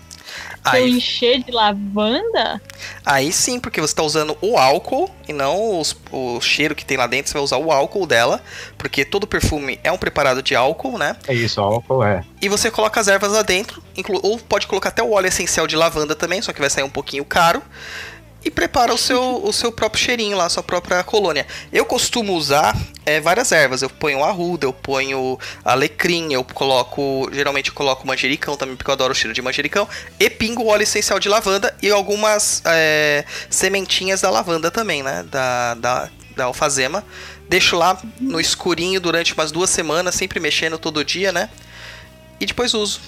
Se 0.69 0.77
eu 0.77 0.87
encher 0.87 1.43
de 1.43 1.51
lavanda? 1.51 2.61
aí 3.05 3.31
sim, 3.31 3.59
porque 3.59 3.81
você 3.81 3.95
tá 3.95 4.03
usando 4.03 4.37
o 4.41 4.57
álcool 4.57 5.09
e 5.27 5.33
não 5.33 5.79
os- 5.79 5.95
o 6.11 6.39
cheiro 6.39 6.75
que 6.75 6.85
tem 6.85 6.97
lá 6.97 7.07
dentro, 7.07 7.29
você 7.31 7.33
vai 7.33 7.43
usar 7.43 7.57
o 7.57 7.71
álcool 7.71 8.05
dela, 8.05 8.41
porque 8.77 9.03
todo 9.03 9.25
perfume 9.25 9.79
é 9.83 9.91
um 9.91 9.97
preparado 9.97 10.41
de 10.43 10.55
álcool, 10.55 10.97
né? 10.97 11.15
É 11.27 11.33
isso, 11.33 11.59
álcool 11.61 12.03
é. 12.03 12.23
E 12.41 12.47
você 12.49 12.69
coloca 12.69 12.99
as 12.99 13.07
ervas 13.07 13.31
lá 13.31 13.41
dentro, 13.41 13.81
inclu- 13.97 14.19
ou 14.23 14.37
pode 14.37 14.67
colocar 14.67 14.89
até 14.89 15.01
o 15.01 15.11
óleo 15.11 15.27
essencial 15.27 15.65
de 15.65 15.75
lavanda 15.75 16.15
também, 16.15 16.41
só 16.41 16.53
que 16.53 16.59
vai 16.59 16.69
sair 16.69 16.83
um 16.83 16.89
pouquinho 16.89 17.25
caro. 17.25 17.61
E 18.43 18.49
prepara 18.49 18.91
o 18.91 18.97
seu, 18.97 19.43
o 19.43 19.53
seu 19.53 19.71
próprio 19.71 20.03
cheirinho 20.03 20.35
lá, 20.35 20.45
a 20.45 20.49
sua 20.49 20.63
própria 20.63 21.03
colônia. 21.03 21.45
Eu 21.71 21.85
costumo 21.85 22.33
usar 22.33 22.75
é, 23.05 23.19
várias 23.19 23.51
ervas. 23.51 23.83
Eu 23.83 23.89
ponho 23.89 24.23
arruda, 24.23 24.65
eu 24.65 24.73
ponho 24.73 25.37
alecrim, 25.63 26.33
eu 26.33 26.43
coloco. 26.43 27.29
Geralmente 27.31 27.69
eu 27.69 27.75
coloco 27.75 28.07
manjericão 28.07 28.57
também, 28.57 28.75
porque 28.75 28.89
eu 28.89 28.93
adoro 28.93 29.11
o 29.11 29.15
cheiro 29.15 29.33
de 29.33 29.41
manjericão. 29.43 29.87
E 30.19 30.27
pingo 30.27 30.63
o 30.63 30.67
óleo 30.67 30.81
essencial 30.83 31.19
de 31.19 31.29
lavanda 31.29 31.75
e 31.83 31.91
algumas 31.91 32.63
é, 32.65 33.25
sementinhas 33.47 34.21
da 34.21 34.29
lavanda 34.31 34.71
também, 34.71 35.03
né? 35.03 35.23
Da, 35.29 35.75
da, 35.75 36.09
da 36.35 36.43
alfazema. 36.45 37.05
Deixo 37.47 37.75
lá 37.75 38.01
no 38.19 38.39
escurinho 38.39 38.99
durante 38.99 39.35
umas 39.35 39.51
duas 39.51 39.69
semanas, 39.69 40.15
sempre 40.15 40.39
mexendo 40.39 40.79
todo 40.79 41.05
dia, 41.05 41.31
né? 41.31 41.47
E 42.39 42.45
depois 42.47 42.73
uso. 42.73 43.01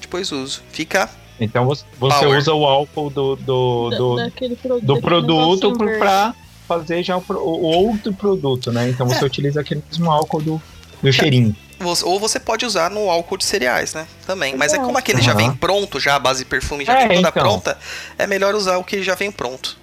Depois 0.00 0.32
uso. 0.32 0.60
Fica. 0.72 1.08
Então 1.40 1.64
você, 1.66 1.84
Power. 1.98 2.38
usa 2.38 2.52
o 2.54 2.64
álcool 2.64 3.10
do, 3.10 3.36
do, 3.36 3.90
Da- 3.90 3.96
do, 3.96 4.16
produto, 4.60 4.80
do 4.86 5.00
produto 5.00 5.74
para 5.98 6.34
fazer 6.68 7.02
já 7.02 7.16
o, 7.16 7.24
o 7.30 7.62
outro 7.62 8.12
produto, 8.12 8.70
né? 8.72 8.88
Então 8.88 9.06
você 9.08 9.22
É. 9.22 9.26
utiliza 9.26 9.60
aquele 9.60 9.82
mesmo 9.90 10.10
álcool 10.10 10.40
do, 10.42 10.62
do 11.02 11.12
cheirinho. 11.12 11.54
Você- 11.80 12.04
Ou 12.04 12.20
você 12.20 12.38
pode 12.38 12.64
usar 12.64 12.90
no 12.90 13.10
álcool 13.10 13.36
de 13.36 13.44
cereais, 13.44 13.92
né? 13.92 14.06
Também. 14.26 14.56
Mas 14.56 14.72
é 14.72 14.78
como 14.78 14.96
aquele 14.96 15.20
já 15.20 15.32
Aham. 15.32 15.38
vem 15.38 15.52
pronto, 15.54 15.98
já 15.98 16.14
a 16.14 16.18
base 16.18 16.40
de 16.40 16.44
perfume 16.44 16.84
já 16.84 16.92
É, 17.00 17.08
vem 17.08 17.16
toda 17.16 17.28
então. 17.30 17.42
pronta, 17.42 17.76
é 18.16 18.26
melhor 18.26 18.54
usar 18.54 18.76
o 18.76 18.84
que 18.84 19.02
já 19.02 19.14
vem 19.16 19.32
pronto. 19.32 19.76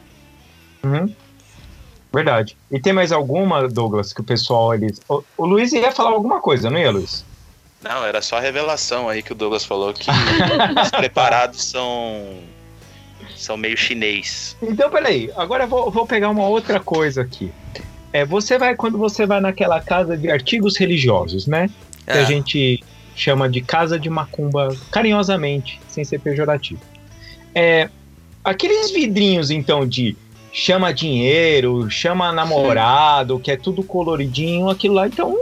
Uhum. 0.83 1.13
Verdade. 2.13 2.57
E 2.71 2.79
tem 2.79 2.93
mais 2.93 3.11
alguma, 3.11 3.67
Douglas, 3.67 4.13
que 4.13 4.21
o 4.21 4.23
pessoal 4.23 4.73
eles. 4.73 4.99
O, 5.09 5.21
o 5.37 5.45
Luiz 5.45 5.71
ia 5.73 5.91
falar 5.91 6.11
alguma 6.11 6.39
coisa, 6.39 6.69
não 6.69 6.79
ia, 6.79 6.89
Luiz? 6.89 7.23
Não, 7.81 8.05
era 8.05 8.21
só 8.21 8.37
a 8.37 8.41
revelação 8.41 9.07
aí 9.07 9.23
que 9.23 9.31
o 9.31 9.35
Douglas 9.35 9.63
falou 9.65 9.93
que 9.93 10.09
os 10.83 10.91
preparados 10.91 11.63
são 11.63 12.39
são 13.35 13.55
meio 13.55 13.77
chinês. 13.77 14.57
Então, 14.61 14.89
peraí. 14.89 15.31
Agora 15.35 15.63
eu 15.63 15.67
vou, 15.67 15.89
vou 15.89 16.05
pegar 16.05 16.29
uma 16.29 16.45
outra 16.47 16.79
coisa 16.79 17.21
aqui. 17.21 17.51
É, 18.11 18.25
você 18.25 18.57
vai, 18.57 18.75
quando 18.75 18.97
você 18.97 19.25
vai 19.25 19.39
naquela 19.39 19.79
casa 19.79 20.17
de 20.17 20.29
artigos 20.29 20.77
religiosos, 20.77 21.47
né? 21.47 21.69
Que 22.05 22.11
É. 22.17 22.21
a 22.21 22.23
gente 22.25 22.83
chama 23.15 23.47
de 23.47 23.61
casa 23.61 23.97
de 23.97 24.09
macumba 24.09 24.75
carinhosamente, 24.91 25.79
sem 25.87 26.03
ser 26.03 26.19
pejorativo. 26.19 26.81
É, 27.55 27.89
aqueles 28.43 28.91
vidrinhos, 28.91 29.51
então, 29.51 29.87
de 29.87 30.17
chama 30.51 30.93
dinheiro, 30.93 31.89
chama 31.89 32.31
namorado, 32.33 33.39
que 33.39 33.51
é 33.51 33.57
tudo 33.57 33.83
coloridinho, 33.83 34.69
aquilo 34.69 34.95
lá, 34.95 35.07
então. 35.07 35.37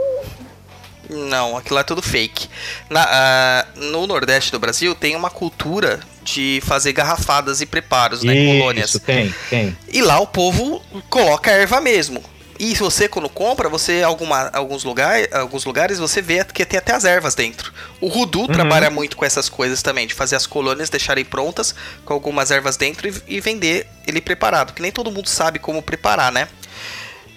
Não, 1.08 1.56
aquilo 1.56 1.78
é 1.78 1.82
tudo 1.82 2.02
fake. 2.02 2.48
Na- 2.90 3.06
ah, 3.08 3.66
no 3.76 4.06
Nordeste 4.06 4.52
do 4.52 4.58
Brasil 4.58 4.94
tem 4.94 5.16
uma 5.16 5.30
cultura 5.30 6.00
de 6.22 6.60
fazer 6.66 6.92
garrafadas 6.92 7.60
e 7.60 7.66
preparos, 7.66 8.22
né? 8.22 8.34
Colônias. 8.46 8.90
Isso, 8.90 9.00
tem, 9.00 9.34
tem. 9.48 9.76
E 9.90 10.02
lá 10.02 10.18
o 10.20 10.26
povo 10.26 10.82
coloca 11.08 11.50
erva 11.50 11.80
mesmo. 11.80 12.22
E 12.60 12.74
você, 12.74 13.08
quando 13.08 13.28
compra, 13.28 13.68
você 13.68 14.02
alguma, 14.02 14.50
alguns, 14.52 14.82
lugar, 14.82 15.16
alguns 15.32 15.64
lugares 15.64 16.00
você 16.00 16.20
vê 16.20 16.44
que 16.44 16.66
tem 16.66 16.76
até 16.76 16.92
as 16.92 17.04
ervas 17.04 17.36
dentro. 17.36 17.72
O 18.00 18.08
Rudu 18.08 18.40
Uhum. 18.40 18.46
trabalha 18.48 18.90
muito 18.90 19.16
com 19.16 19.24
essas 19.24 19.48
coisas 19.48 19.80
também, 19.80 20.08
de 20.08 20.12
fazer 20.12 20.34
as 20.34 20.44
colônias 20.44 20.90
deixarem 20.90 21.24
prontas 21.24 21.72
com 22.04 22.12
algumas 22.12 22.50
ervas 22.50 22.76
dentro 22.76 23.08
e, 23.08 23.36
e 23.36 23.40
vender 23.40 23.86
ele 24.08 24.20
preparado. 24.20 24.72
Que 24.74 24.82
nem 24.82 24.90
todo 24.90 25.10
mundo 25.12 25.28
sabe 25.28 25.60
como 25.60 25.80
preparar, 25.80 26.32
né? 26.32 26.48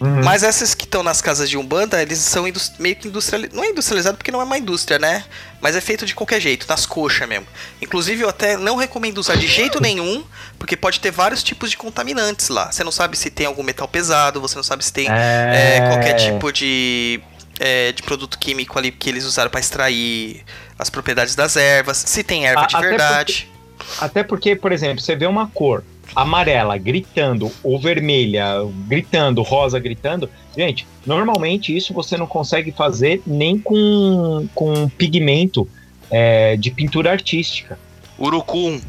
Uhum. 0.01 0.23
Mas 0.23 0.41
essas 0.41 0.73
que 0.73 0.85
estão 0.85 1.03
nas 1.03 1.21
casas 1.21 1.47
de 1.47 1.57
Umbanda, 1.57 2.01
eles 2.01 2.17
são 2.17 2.43
meio 2.79 2.95
que 2.95 3.07
industrializados. 3.07 3.55
Não 3.55 3.63
é 3.63 3.69
industrializado 3.69 4.17
porque 4.17 4.31
não 4.31 4.41
é 4.41 4.43
uma 4.43 4.57
indústria, 4.57 4.97
né? 4.97 5.23
Mas 5.61 5.75
é 5.75 5.81
feito 5.81 6.07
de 6.07 6.15
qualquer 6.15 6.41
jeito, 6.41 6.65
nas 6.67 6.87
coxas 6.87 7.27
mesmo. 7.29 7.45
Inclusive, 7.79 8.23
eu 8.23 8.29
até 8.29 8.57
não 8.57 8.75
recomendo 8.77 9.19
usar 9.19 9.35
de 9.35 9.45
jeito 9.45 9.79
nenhum, 9.79 10.23
porque 10.57 10.75
pode 10.75 10.99
ter 10.99 11.11
vários 11.11 11.43
tipos 11.43 11.69
de 11.69 11.77
contaminantes 11.77 12.49
lá. 12.49 12.71
Você 12.71 12.83
não 12.83 12.91
sabe 12.91 13.15
se 13.15 13.29
tem 13.29 13.45
algum 13.45 13.61
metal 13.61 13.87
pesado, 13.87 14.41
você 14.41 14.55
não 14.55 14.63
sabe 14.63 14.83
se 14.83 14.91
tem 14.91 15.07
É. 15.07 15.77
é, 15.77 15.81
qualquer 15.87 16.13
tipo 16.15 16.51
de, 16.51 17.21
é, 17.59 17.91
de 17.91 18.01
produto 18.01 18.39
químico 18.39 18.79
ali 18.79 18.91
que 18.91 19.07
eles 19.07 19.23
usaram 19.23 19.51
para 19.51 19.59
extrair 19.59 20.43
as 20.79 20.89
propriedades 20.89 21.35
das 21.35 21.55
ervas, 21.55 22.03
se 22.07 22.23
tem 22.23 22.47
erva 22.47 22.63
A- 22.63 22.65
de 22.65 22.77
verdade. 22.79 23.47
Até 23.99 24.23
porque, 24.23 24.55
por 24.55 24.71
exemplo, 24.71 24.99
você 24.99 25.15
vê 25.15 25.27
uma 25.27 25.47
cor 25.47 25.83
amarela 26.15 26.77
gritando, 26.77 27.51
ou 27.63 27.79
vermelha 27.79 28.45
gritando, 28.87 29.41
rosa 29.41 29.79
gritando. 29.79 30.29
Gente, 30.55 30.85
normalmente 31.05 31.75
isso 31.75 31.93
você 31.93 32.17
não 32.17 32.27
consegue 32.27 32.71
fazer 32.71 33.21
nem 33.25 33.57
com, 33.57 34.47
com 34.53 34.89
pigmento 34.89 35.67
é, 36.09 36.55
de 36.57 36.69
pintura 36.71 37.11
artística. 37.11 37.79
Urucum. 38.19 38.79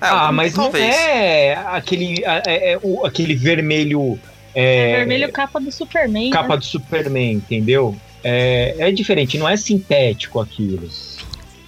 Ah, 0.00 0.32
mas 0.32 0.54
talvez. 0.54 0.86
não 0.86 0.92
é 1.02 1.52
aquele, 1.66 2.22
é, 2.24 2.72
é 2.72 2.78
o- 2.82 3.04
aquele 3.04 3.34
vermelho. 3.34 4.18
é, 4.54 4.96
Vermelho 4.96 5.30
capa 5.30 5.60
do 5.60 5.70
Superman. 5.70 6.30
capa 6.30 6.54
né? 6.54 6.56
do 6.56 6.64
Superman, 6.64 7.32
entendeu? 7.32 7.94
É, 8.24 8.76
é 8.78 8.90
diferente, 8.92 9.36
não 9.38 9.48
é 9.48 9.56
sintético 9.56 10.40
aquilo. 10.40 10.88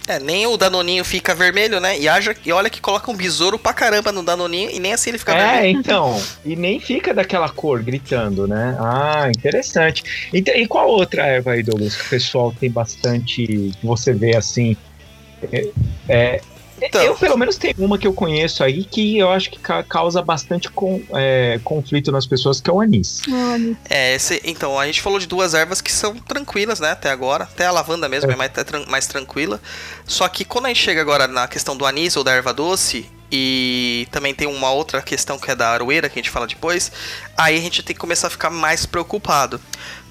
É, 0.05 0.19
nem 0.19 0.45
o 0.45 0.57
Danoninho 0.57 1.03
fica 1.05 1.33
vermelho, 1.33 1.79
né? 1.79 1.97
E, 1.97 2.09
haja, 2.09 2.35
e 2.45 2.51
olha 2.51 2.69
que 2.69 2.81
coloca 2.81 3.09
um 3.09 3.15
besouro 3.15 3.57
pra 3.57 3.73
caramba 3.73 4.11
no 4.11 4.21
Danoninho 4.21 4.69
e 4.69 4.77
nem 4.79 4.91
assim 4.93 5.11
ele 5.11 5.17
fica 5.17 5.33
É, 5.33 5.53
vermelho. 5.61 5.79
então. 5.79 6.21
E 6.43 6.55
nem 6.57 6.77
fica 6.79 7.13
daquela 7.13 7.47
cor 7.47 7.81
gritando, 7.81 8.45
né? 8.45 8.75
Ah, 8.79 9.29
interessante. 9.33 10.29
E, 10.33 10.39
e 10.39 10.67
qual 10.67 10.89
outra 10.89 11.25
erva 11.25 11.51
aí, 11.53 11.63
Douglas, 11.63 11.95
que 11.95 12.05
o 12.05 12.09
pessoal 12.09 12.53
tem 12.59 12.69
bastante. 12.69 13.45
que 13.45 13.71
você 13.81 14.11
vê 14.13 14.35
assim. 14.35 14.75
É, 15.51 15.67
é, 16.09 16.41
Então. 16.87 17.01
Eu, 17.01 17.15
pelo 17.15 17.37
menos, 17.37 17.57
tenho 17.57 17.73
uma 17.77 17.97
que 17.97 18.05
eu 18.07 18.13
conheço 18.13 18.63
aí 18.63 18.83
que 18.83 19.17
eu 19.17 19.29
acho 19.31 19.49
que 19.49 19.59
ca- 19.59 19.83
causa 19.83 20.21
bastante 20.21 20.69
com- 20.69 21.01
é, 21.13 21.59
conflito 21.63 22.11
nas 22.11 22.25
pessoas, 22.25 22.59
que 22.59 22.69
é 22.69 22.73
o 22.73 22.81
anis. 22.81 23.21
É, 23.89 24.15
esse, 24.15 24.41
então, 24.43 24.77
a 24.79 24.85
gente 24.85 25.01
falou 25.01 25.19
de 25.19 25.27
duas 25.27 25.53
ervas 25.53 25.81
que 25.81 25.91
são 25.91 26.15
tranquilas, 26.15 26.79
né, 26.79 26.91
até 26.91 27.09
agora. 27.09 27.45
Até 27.45 27.65
a 27.65 27.71
lavanda 27.71 28.09
mesmo 28.09 28.29
é, 28.29 28.33
É. 28.33 28.37
mais, 28.37 28.51
é 28.55 28.63
tran- 28.63 28.85
mais 28.87 29.07
tranquila. 29.07 29.61
Só 30.05 30.27
que 30.27 30.43
quando 30.43 30.65
a 30.65 30.69
gente 30.69 30.81
chega 30.81 31.01
agora 31.01 31.27
na 31.27 31.47
questão 31.47 31.75
do 31.77 31.85
anis 31.85 32.15
ou 32.17 32.23
da 32.23 32.31
erva 32.33 32.53
doce, 32.53 33.09
e 33.35 34.07
também 34.11 34.33
tem 34.33 34.47
uma 34.47 34.69
outra 34.71 35.01
questão 35.01 35.39
que 35.39 35.49
é 35.49 35.55
da 35.55 35.69
aroeira, 35.69 36.07
que 36.07 36.19
a 36.19 36.21
gente 36.21 36.29
fala 36.29 36.45
depois, 36.45 36.91
aí 37.35 37.57
a 37.57 37.61
gente 37.61 37.81
tem 37.81 37.95
que 37.95 37.99
começar 37.99 38.27
a 38.27 38.29
ficar 38.29 38.49
mais 38.51 38.85
preocupado. 38.85 39.59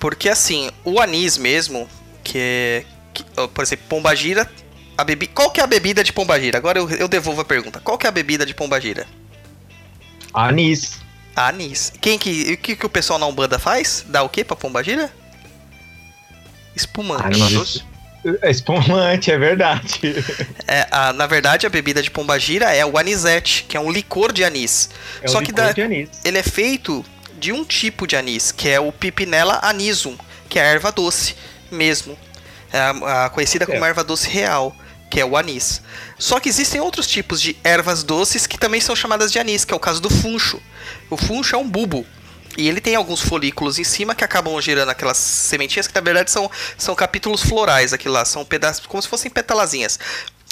Porque, 0.00 0.29
assim, 0.29 0.71
o 0.85 0.99
anis 1.00 1.38
mesmo, 1.38 1.88
que 2.25 2.38
é... 2.38 2.85
que- 3.14 3.25
por 3.55 3.62
exemplo, 3.62 3.85
pombagira... 3.88 4.50
A 4.97 5.05
bebi... 5.05 5.27
Qual 5.27 5.51
que 5.51 5.61
é 5.61 5.65
a 5.65 5.67
bebida 5.67 6.05
de 6.05 6.13
pombagira? 6.13 6.59
Agora 6.59 6.79
eu, 6.79 6.89
eu 6.91 7.09
devolvo 7.09 7.41
a 7.41 7.45
pergunta. 7.45 7.81
Qual 7.81 7.97
que 7.99 8.07
é 8.07 8.09
a 8.09 8.13
bebida 8.13 8.45
de 8.47 8.55
pombagira? 8.55 9.07
Anis. 10.35 10.99
Anis. 11.35 11.93
Quem 12.01 12.19
que, 12.19 12.53
o 12.53 12.57
que, 12.59 12.77
que 12.77 12.87
o 12.87 12.91
pessoal 12.91 13.19
na 13.19 13.27
Umbanda 13.27 13.59
faz? 13.59 14.05
Dá 14.09 14.23
o 14.23 14.29
que 14.29 14.45
pra 14.45 14.57
pombagira? 14.57 15.11
Espumante. 16.75 17.25
Anis. 17.43 17.53
Doce? 17.53 17.93
É 18.41 18.51
espumante, 18.53 19.33
é 19.33 19.39
verdade. 19.39 20.01
É, 20.69 20.87
a- 20.93 21.13
na 21.13 21.27
verdade, 21.27 21.67
a 21.67 21.71
bebida 21.71 22.01
de 22.01 22.09
pombagira 22.11 22.73
é 22.73 22.87
o 22.87 22.97
anisete, 22.97 23.65
que 23.69 23.77
é 23.77 23.81
um 23.81 23.91
licor 23.91 24.33
de 24.33 24.45
anis. 24.45 24.91
É 25.21 25.27
Só 25.27 25.39
o 25.39 25.41
que 25.41 25.49
licor 25.49 25.65
dá- 25.65 25.73
de 25.73 25.83
anis. 25.83 26.09
Ele 26.25 26.39
é 26.39 26.43
feito 26.43 27.05
de 27.39 27.51
um 27.51 27.65
tipo 27.65 28.07
de 28.07 28.15
anis, 28.15 28.53
que 28.53 28.69
é 28.69 28.79
o 28.79 28.93
Pipinella 28.93 29.59
anisum, 29.63 30.17
que 30.49 30.57
é 30.59 30.63
a 30.63 30.67
erva 30.67 30.93
doce 30.93 31.35
mesmo. 31.69 32.17
É 32.73 32.81
a, 32.81 33.25
a 33.26 33.31
conhecida 33.31 33.67
como 33.67 33.85
É. 33.85 33.88
erva 33.88 34.02
doce 34.02 34.29
real, 34.29 34.75
que 35.11 35.21
é 35.21 35.25
o 35.25 35.37
anis. 35.37 35.83
Só 36.19 36.41
que 36.41 36.49
existem 36.49 36.81
outros 36.81 37.07
tipos 37.07 37.41
de 37.41 37.57
ervas 37.62 38.02
doces 38.02 38.47
que 38.47 38.59
também 38.59 38.81
são 38.81 38.97
chamadas 38.97 39.31
de 39.31 39.38
anis, 39.38 39.64
que 39.64 39.73
é 39.75 39.76
o 39.76 39.81
caso 39.81 40.00
do 40.00 40.09
funcho. 40.11 40.61
O 41.11 41.17
funcho 41.17 41.55
é 41.55 41.59
um 41.59 41.69
bulbo. 41.69 42.07
E 42.57 42.69
ele 42.69 42.81
tem 42.83 42.95
alguns 42.95 43.21
folículos 43.21 43.79
em 43.79 43.85
cima 43.85 44.14
que 44.14 44.23
acabam 44.25 44.61
gerando 44.61 44.91
aquelas 44.91 45.17
sementinhas 45.17 45.87
que 45.87 45.95
na 45.95 46.00
verdade 46.02 46.31
são, 46.31 46.50
são 46.76 46.95
capítulos 46.95 47.43
florais 47.43 47.93
aqui 47.95 48.09
lá, 48.11 48.25
são 48.26 48.45
pedaços 48.45 48.85
como 48.87 49.02
se 49.02 49.09
fossem 49.09 49.31
petalazinhas. 49.31 49.99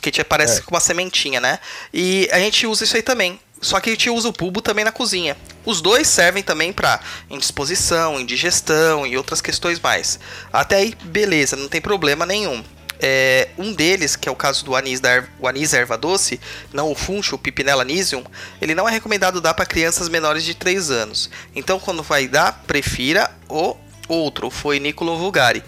Que 0.00 0.10
te 0.10 0.24
parece 0.24 0.60
É. 0.60 0.62
com 0.62 0.70
uma 0.74 0.80
sementinha, 0.80 1.40
né? 1.40 1.58
E 1.92 2.26
a 2.32 2.38
gente 2.38 2.66
usa 2.66 2.84
isso 2.84 2.96
aí 2.96 3.02
também. 3.02 3.38
Só 3.60 3.78
que 3.78 3.90
a 3.90 3.92
gente 3.92 4.08
usa 4.08 4.28
o 4.28 4.32
bulbo 4.32 4.62
também 4.62 4.84
na 4.84 4.92
cozinha. 4.92 5.36
Os 5.66 5.82
dois 5.82 6.08
servem 6.08 6.42
também 6.42 6.72
para 6.72 7.00
indisposição, 7.28 8.18
indigestão 8.18 9.06
e 9.06 9.16
outras 9.16 9.40
questões 9.40 9.78
mais. 9.78 10.18
Até 10.52 10.76
aí, 10.76 10.94
beleza, 11.04 11.56
não 11.56 11.68
tem 11.68 11.80
problema 11.80 12.24
nenhum. 12.24 12.64
É, 13.02 13.48
um 13.56 13.72
deles, 13.72 14.14
que 14.14 14.28
é 14.28 14.32
o 14.32 14.36
caso 14.36 14.64
do 14.64 14.76
anis, 14.76 15.00
da 15.00 15.24
o 15.38 15.48
anis 15.48 15.72
erva 15.72 15.96
doce, 15.96 16.38
não 16.72 16.90
o 16.90 16.94
funcho, 16.94 17.36
o 17.36 17.38
Pipinella 17.38 17.82
anisium, 17.82 18.22
ele 18.60 18.74
não 18.74 18.86
é 18.86 18.92
recomendado 18.92 19.40
dar 19.40 19.54
para 19.54 19.64
crianças 19.64 20.08
menores 20.08 20.44
de 20.44 20.54
3 20.54 20.90
anos. 20.90 21.30
Então, 21.54 21.80
quando 21.80 22.02
vai 22.02 22.28
dar, 22.28 22.62
prefira 22.66 23.30
o 23.48 23.74
outro, 24.06 24.48
o 24.48 24.50
Foeniculum 24.50 25.16
vulgare. 25.16 25.64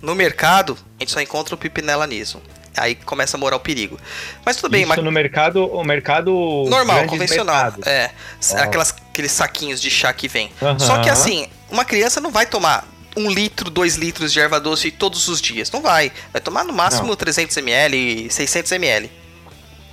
No 0.00 0.14
mercado, 0.14 0.78
a 0.98 1.02
gente 1.02 1.12
só 1.12 1.20
encontra 1.20 1.54
o 1.54 1.58
Pipinella 1.58 2.04
anisium. 2.04 2.40
Aí 2.76 2.94
começa 2.94 3.36
a 3.36 3.40
morar 3.40 3.56
o 3.56 3.60
perigo. 3.60 3.98
Mas 4.44 4.56
tudo 4.56 4.70
bem, 4.70 4.82
Isso 4.82 4.88
mas 4.88 5.02
no 5.02 5.10
mercado, 5.10 5.64
o 5.66 5.82
mercado 5.84 6.30
normal, 6.68 7.06
convencional. 7.06 7.54
mercados. 7.72 7.86
É, 7.86 8.10
Ó. 8.52 8.56
aquelas, 8.58 8.94
aqueles 9.10 9.32
saquinhos 9.32 9.80
de 9.80 9.90
chá 9.90 10.12
que 10.12 10.28
vem. 10.28 10.50
Aham. 10.60 10.78
Só 10.78 11.02
que 11.02 11.08
assim, 11.08 11.48
uma 11.70 11.84
criança 11.84 12.20
não 12.20 12.30
vai 12.30 12.46
tomar 12.46 12.86
um 13.16 13.30
litro, 13.30 13.70
dois 13.70 13.96
litros 13.96 14.32
de 14.32 14.38
erva 14.40 14.60
doce 14.60 14.90
todos 14.90 15.26
os 15.28 15.40
dias. 15.40 15.70
Não 15.70 15.80
vai. 15.80 16.12
Vai 16.32 16.40
tomar 16.42 16.64
no 16.64 16.72
máximo 16.72 17.08
Não. 17.08 17.16
300 17.16 17.56
ml, 17.56 18.30
600 18.30 18.72
ml. 18.72 19.10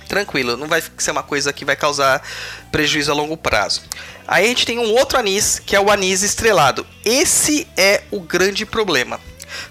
Tranquilo, 0.06 0.56
não 0.56 0.66
vai 0.66 0.82
ser 0.98 1.10
uma 1.10 1.22
coisa 1.22 1.50
que 1.52 1.64
vai 1.64 1.74
causar 1.74 2.22
prejuízo 2.70 3.10
a 3.10 3.14
longo 3.14 3.36
prazo. 3.36 3.82
Aí 4.28 4.44
a 4.44 4.48
gente 4.48 4.66
tem 4.66 4.78
um 4.78 4.92
outro 4.92 5.18
anis, 5.18 5.58
que 5.64 5.74
é 5.74 5.80
o 5.80 5.90
anis 5.90 6.22
estrelado. 6.22 6.86
Esse 7.04 7.66
é 7.76 8.02
o 8.10 8.20
grande 8.20 8.66
problema. 8.66 9.18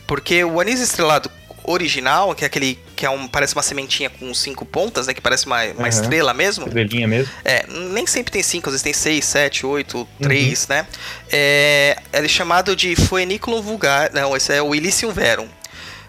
Porque 0.07 0.43
o 0.43 0.59
anis 0.59 0.79
estrelado 0.79 1.29
original, 1.63 2.33
que 2.35 2.43
é 2.43 2.47
aquele 2.47 2.77
que 2.95 3.05
é 3.05 3.09
um, 3.09 3.27
parece 3.27 3.55
uma 3.55 3.63
sementinha 3.63 4.09
com 4.09 4.33
cinco 4.33 4.65
pontas, 4.65 5.07
né? 5.07 5.13
Que 5.13 5.21
parece 5.21 5.45
uma, 5.45 5.63
uma 5.63 5.81
Aham. 5.81 5.87
estrela 5.87 6.33
mesmo. 6.33 6.67
Estrelinha 6.67 7.07
mesmo. 7.07 7.31
É, 7.43 7.65
nem 7.67 8.05
sempre 8.05 8.31
tem 8.31 8.43
5, 8.43 8.69
às 8.69 8.73
vezes 8.73 8.83
tem 8.83 8.93
6, 8.93 9.25
7, 9.25 9.65
8, 9.65 10.07
3, 10.21 10.67
né? 10.67 10.87
É, 11.31 11.97
ele 12.11 12.25
é 12.25 12.29
chamado 12.29 12.75
de 12.75 12.95
Phoeniculum 12.95 13.61
vulgar. 13.61 14.11
Não, 14.13 14.35
esse 14.35 14.53
é 14.53 14.61
o 14.61 14.75
Ilicium 14.75 15.11
verum. 15.11 15.47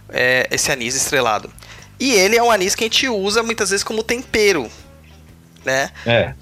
É, 0.08 0.46
esse 0.50 0.70
anis 0.70 0.94
estrelado. 0.94 1.50
E 1.98 2.12
ele 2.12 2.36
é 2.36 2.42
um 2.42 2.50
anis 2.50 2.74
que 2.74 2.84
a 2.84 2.86
gente 2.86 3.08
usa 3.08 3.42
muitas 3.42 3.70
vezes 3.70 3.84
como 3.84 4.02
tempero, 4.02 4.70
né? 5.64 5.90
É. 6.04 6.34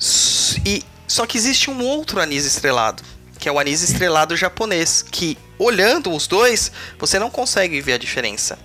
E, 0.64 0.83
só 1.07 1.27
que 1.27 1.37
existe 1.37 1.70
um 1.70 1.83
outro 1.83 2.20
anis 2.20 2.44
estrelado, 2.44 3.03
que 3.38 3.48
é 3.48 3.53
o 3.53 3.59
anis 3.59 3.83
estrelado 3.83 4.37
japonês, 4.37 5.03
que 5.03 5.37
olhando 5.59 6.12
os 6.12 6.27
dois, 6.27 6.72
você 6.98 7.18
não 7.18 7.31
consegue 7.31 7.81
ver 7.81 7.94
a 7.94 7.98
diferença. 7.98 8.59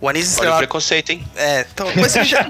O 0.00 0.08
anis 0.08 0.24
Olha 0.24 0.28
o 0.28 0.32
estrelado. 0.32 0.58
preconceito, 0.58 1.10
hein? 1.10 1.26
É, 1.36 1.66
então, 1.72 1.90
coisa 1.92 2.22
de 2.22 2.28
ja- 2.30 2.44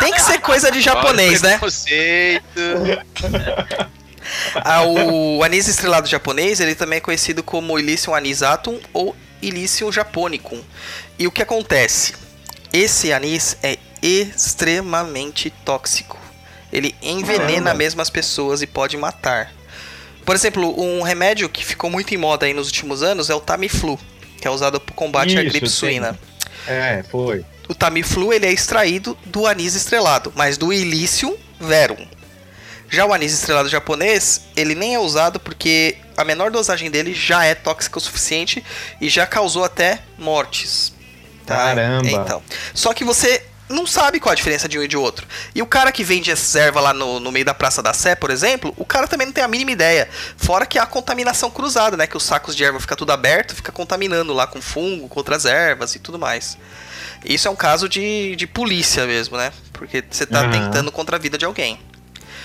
tem 0.00 0.12
que 0.12 0.20
ser 0.20 0.40
coisa 0.40 0.70
de 0.70 0.80
japonês, 0.80 1.40
Olha 1.42 1.48
o 1.48 1.50
né? 1.52 1.58
Preconceito. 1.58 2.60
Ah, 4.56 4.82
o 4.84 5.42
anis 5.42 5.68
estrelado 5.68 6.08
japonês, 6.08 6.60
ele 6.60 6.74
também 6.74 6.98
é 6.98 7.00
conhecido 7.00 7.42
como 7.42 7.78
Ilicium 7.78 8.14
anisatum 8.14 8.78
ou 8.92 9.14
Ilicium 9.40 9.90
japonicum. 9.92 10.60
E 11.18 11.26
o 11.26 11.30
que 11.32 11.42
acontece? 11.42 12.14
Esse 12.72 13.12
anis 13.12 13.56
é 13.62 13.78
extremamente 14.02 15.50
tóxico. 15.64 16.18
Ele 16.72 16.94
envenena 17.00 17.48
Caramba. 17.62 17.74
mesmo 17.74 18.02
as 18.02 18.10
pessoas 18.10 18.60
e 18.60 18.66
pode 18.66 18.96
matar. 18.96 19.50
Por 20.26 20.34
exemplo, 20.34 20.78
um 20.78 21.00
remédio 21.02 21.48
que 21.48 21.64
ficou 21.64 21.88
muito 21.88 22.12
em 22.12 22.18
moda 22.18 22.44
aí 22.44 22.52
nos 22.52 22.66
últimos 22.66 23.02
anos 23.02 23.30
é 23.30 23.34
o 23.34 23.40
Tamiflu, 23.40 23.98
que 24.38 24.46
é 24.46 24.50
usado 24.50 24.78
para 24.78 24.94
combate 24.94 25.38
à 25.38 25.40
Isso, 25.40 25.50
gripe 25.50 25.60
tem. 25.60 25.68
suína. 25.68 26.18
É, 26.68 27.02
foi. 27.10 27.44
O 27.68 27.74
Tamiflu 27.74 28.32
ele 28.32 28.46
é 28.46 28.52
extraído 28.52 29.16
do 29.26 29.46
anis 29.46 29.74
estrelado, 29.74 30.32
mas 30.36 30.56
do 30.56 30.72
Ilicium 30.72 31.36
verum. 31.60 32.06
Já 32.90 33.04
o 33.04 33.12
anis 33.12 33.32
estrelado 33.32 33.68
japonês, 33.68 34.42
ele 34.56 34.74
nem 34.74 34.94
é 34.94 34.98
usado 34.98 35.38
porque 35.38 35.96
a 36.16 36.24
menor 36.24 36.50
dosagem 36.50 36.90
dele 36.90 37.14
já 37.14 37.44
é 37.44 37.54
tóxica 37.54 37.98
o 37.98 38.00
suficiente 38.00 38.64
e 39.00 39.08
já 39.08 39.26
causou 39.26 39.64
até 39.64 40.00
mortes. 40.16 40.94
tá? 41.44 41.56
Caramba. 41.56 42.08
Então, 42.08 42.42
só 42.72 42.94
que 42.94 43.04
você 43.04 43.44
não 43.68 43.86
sabe 43.86 44.18
qual 44.20 44.32
a 44.32 44.34
diferença 44.34 44.68
de 44.68 44.78
um 44.78 44.82
e 44.82 44.88
de 44.88 44.96
outro. 44.96 45.26
E 45.54 45.60
o 45.62 45.66
cara 45.66 45.90
que 45.92 46.02
vende 46.04 46.30
essa 46.30 46.58
erva 46.58 46.80
lá 46.80 46.92
no, 46.94 47.20
no 47.20 47.30
meio 47.32 47.44
da 47.44 47.54
Praça 47.54 47.82
da 47.82 47.92
Sé, 47.92 48.14
por 48.14 48.30
exemplo, 48.30 48.72
o 48.76 48.84
cara 48.84 49.06
também 49.06 49.26
não 49.26 49.32
tem 49.32 49.44
a 49.44 49.48
mínima 49.48 49.70
ideia. 49.72 50.08
Fora 50.36 50.64
que 50.66 50.78
há 50.78 50.86
contaminação 50.86 51.50
cruzada, 51.50 51.96
né? 51.96 52.06
Que 52.06 52.16
os 52.16 52.22
sacos 52.22 52.54
de 52.56 52.64
erva 52.64 52.80
fica 52.80 52.96
tudo 52.96 53.12
aberto, 53.12 53.54
fica 53.54 53.70
contaminando 53.72 54.32
lá 54.32 54.46
com 54.46 54.60
fungo, 54.62 55.08
com 55.08 55.20
outras 55.20 55.44
ervas 55.44 55.94
e 55.94 55.98
tudo 55.98 56.18
mais. 56.18 56.56
Isso 57.24 57.48
é 57.48 57.50
um 57.50 57.56
caso 57.56 57.88
de, 57.88 58.36
de 58.36 58.46
polícia 58.46 59.06
mesmo, 59.06 59.36
né? 59.36 59.52
Porque 59.72 60.04
você 60.08 60.24
tá 60.24 60.42
Uhum. 60.42 60.50
tentando 60.50 60.90
contra 60.92 61.16
a 61.16 61.18
vida 61.18 61.36
de 61.36 61.44
alguém. 61.44 61.78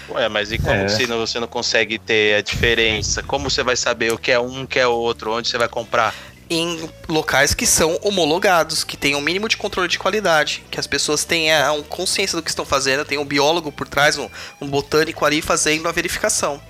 Ué, 0.09 0.27
mas 0.27 0.51
e 0.51 0.57
como 0.57 0.73
É. 0.75 0.87
se 0.89 1.07
não- 1.07 1.19
você 1.19 1.39
não 1.39 1.47
consegue 1.47 1.97
ter 1.97 2.35
a 2.35 2.41
diferença? 2.41 3.23
Como 3.23 3.49
você 3.49 3.63
vai 3.63 3.75
saber 3.77 4.11
o 4.11 4.17
que 4.17 4.31
é 4.31 4.39
um, 4.39 4.63
o 4.63 4.67
que 4.67 4.77
é 4.79 4.85
outro? 4.85 5.31
Onde 5.33 5.47
você 5.47 5.57
vai 5.57 5.69
comprar? 5.69 6.13
Em 6.53 6.89
locais 7.07 7.53
que 7.53 7.65
são 7.65 7.97
homologados, 8.01 8.83
que 8.83 8.95
tem 8.95 9.15
um 9.15 9.21
mínimo 9.21 9.47
de 9.49 9.57
controle 9.57 9.87
de 9.87 9.97
qualidade, 9.99 10.63
que 10.69 10.79
as 10.79 10.87
pessoas 10.87 11.23
tenham 11.25 11.81
consciência 11.83 12.35
do 12.35 12.43
que 12.43 12.49
estão 12.49 12.65
fazendo, 12.65 13.03
tem 13.05 13.17
um 13.17 13.25
biólogo 13.25 13.71
por 13.71 13.87
trás, 13.87 14.17
um, 14.17 14.29
um 14.61 14.67
botânico 14.67 15.25
ali 15.25 15.41
fazendo 15.41 15.87
a 15.87 15.91
verificação. 15.91 16.61